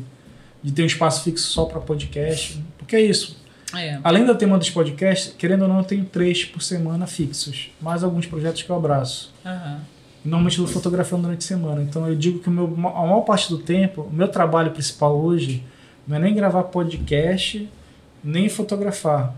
[0.62, 2.62] de ter um espaço fixo só para podcast.
[2.76, 3.38] Porque é isso.
[3.74, 3.98] É.
[4.02, 7.70] Além da tema dos podcasts, querendo ou não, eu tenho três por semana fixos.
[7.80, 9.32] Mais alguns projetos que eu abraço.
[9.44, 9.80] Aham.
[10.24, 11.82] Normalmente eu vou fotografando durante a semana.
[11.82, 15.16] Então eu digo que o meu, a maior parte do tempo, o meu trabalho principal
[15.16, 15.62] hoje
[16.06, 17.68] não é nem gravar podcast,
[18.22, 19.34] nem fotografar.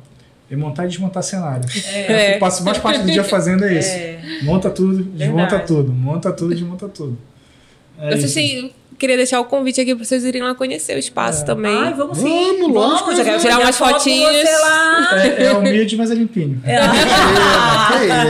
[0.51, 1.65] É montar e desmontar cenário.
[1.87, 2.35] É.
[2.35, 3.91] Eu passo mais parte do dia fazendo é isso.
[3.91, 4.21] É.
[4.43, 5.67] Monta tudo, desmonta Verdade.
[5.67, 5.93] tudo.
[5.93, 7.17] Monta tudo, desmonta tudo.
[7.99, 8.27] É eu isso.
[8.27, 11.47] assim, queria deixar o convite aqui pra vocês irem lá conhecer o espaço É.
[11.47, 11.77] também.
[11.77, 12.59] Ai, vamos sim.
[12.73, 14.47] Vamos, Vamos, já quero Tirar umas fotinhas.
[15.13, 16.63] É, é humilde, mas é limpinho.
[16.65, 16.77] É.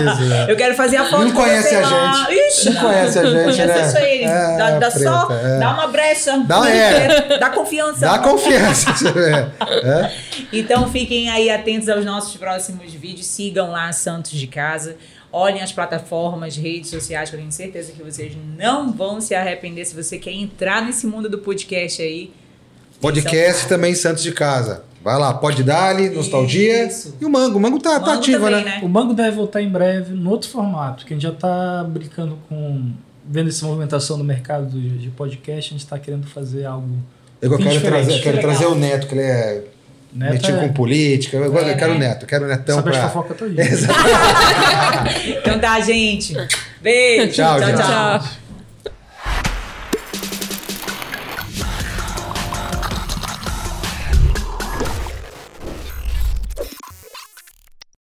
[0.00, 0.22] isso?
[0.50, 2.26] Eu quero fazer a foto Não conhece a lá.
[2.30, 2.38] gente.
[2.48, 3.86] Ixi, Não conhece a gente, conhece né?
[3.86, 4.22] isso aí.
[4.24, 5.58] É, dá dá só, preta, é.
[5.58, 6.38] dá uma brecha.
[6.46, 7.38] Dá- é.
[7.38, 8.00] Dá confiança.
[8.00, 8.90] Dá confiança.
[9.82, 10.10] É?
[10.52, 13.26] Então fiquem aí atentos aos nossos próximos vídeos.
[13.26, 14.96] Sigam lá Santos de Casa.
[15.32, 19.84] Olhem as plataformas, redes sociais, que eu tenho certeza que vocês não vão se arrepender
[19.84, 22.32] se você quer entrar nesse mundo do podcast aí.
[23.00, 24.84] Podcast também Santos de Casa.
[25.02, 26.86] Vai lá, pode dar Nostalgia.
[26.86, 27.16] Isso.
[27.20, 27.58] E o Mango.
[27.58, 28.80] O Mango tá, tá Mango ativo, também, né?
[28.82, 32.38] O Mango deve voltar em breve no outro formato, que a gente já está brincando
[32.48, 32.92] com.
[33.24, 36.96] Vendo essa movimentação no mercado de podcast, a gente está querendo fazer algo.
[37.40, 38.04] Eu quero, diferente.
[38.04, 39.64] trazer, quero trazer o Neto, que ele é
[40.12, 41.36] Neto metido é- com política.
[41.36, 42.08] Eu, É, quero o né?
[42.08, 43.08] Neto, quero Netão Sabe as pra.
[43.08, 43.64] fofoca todinha.
[45.40, 46.34] Então tá, gente.
[46.80, 47.32] Beijo.
[47.32, 47.76] Tchau, gente.
[47.76, 48.24] Tchau.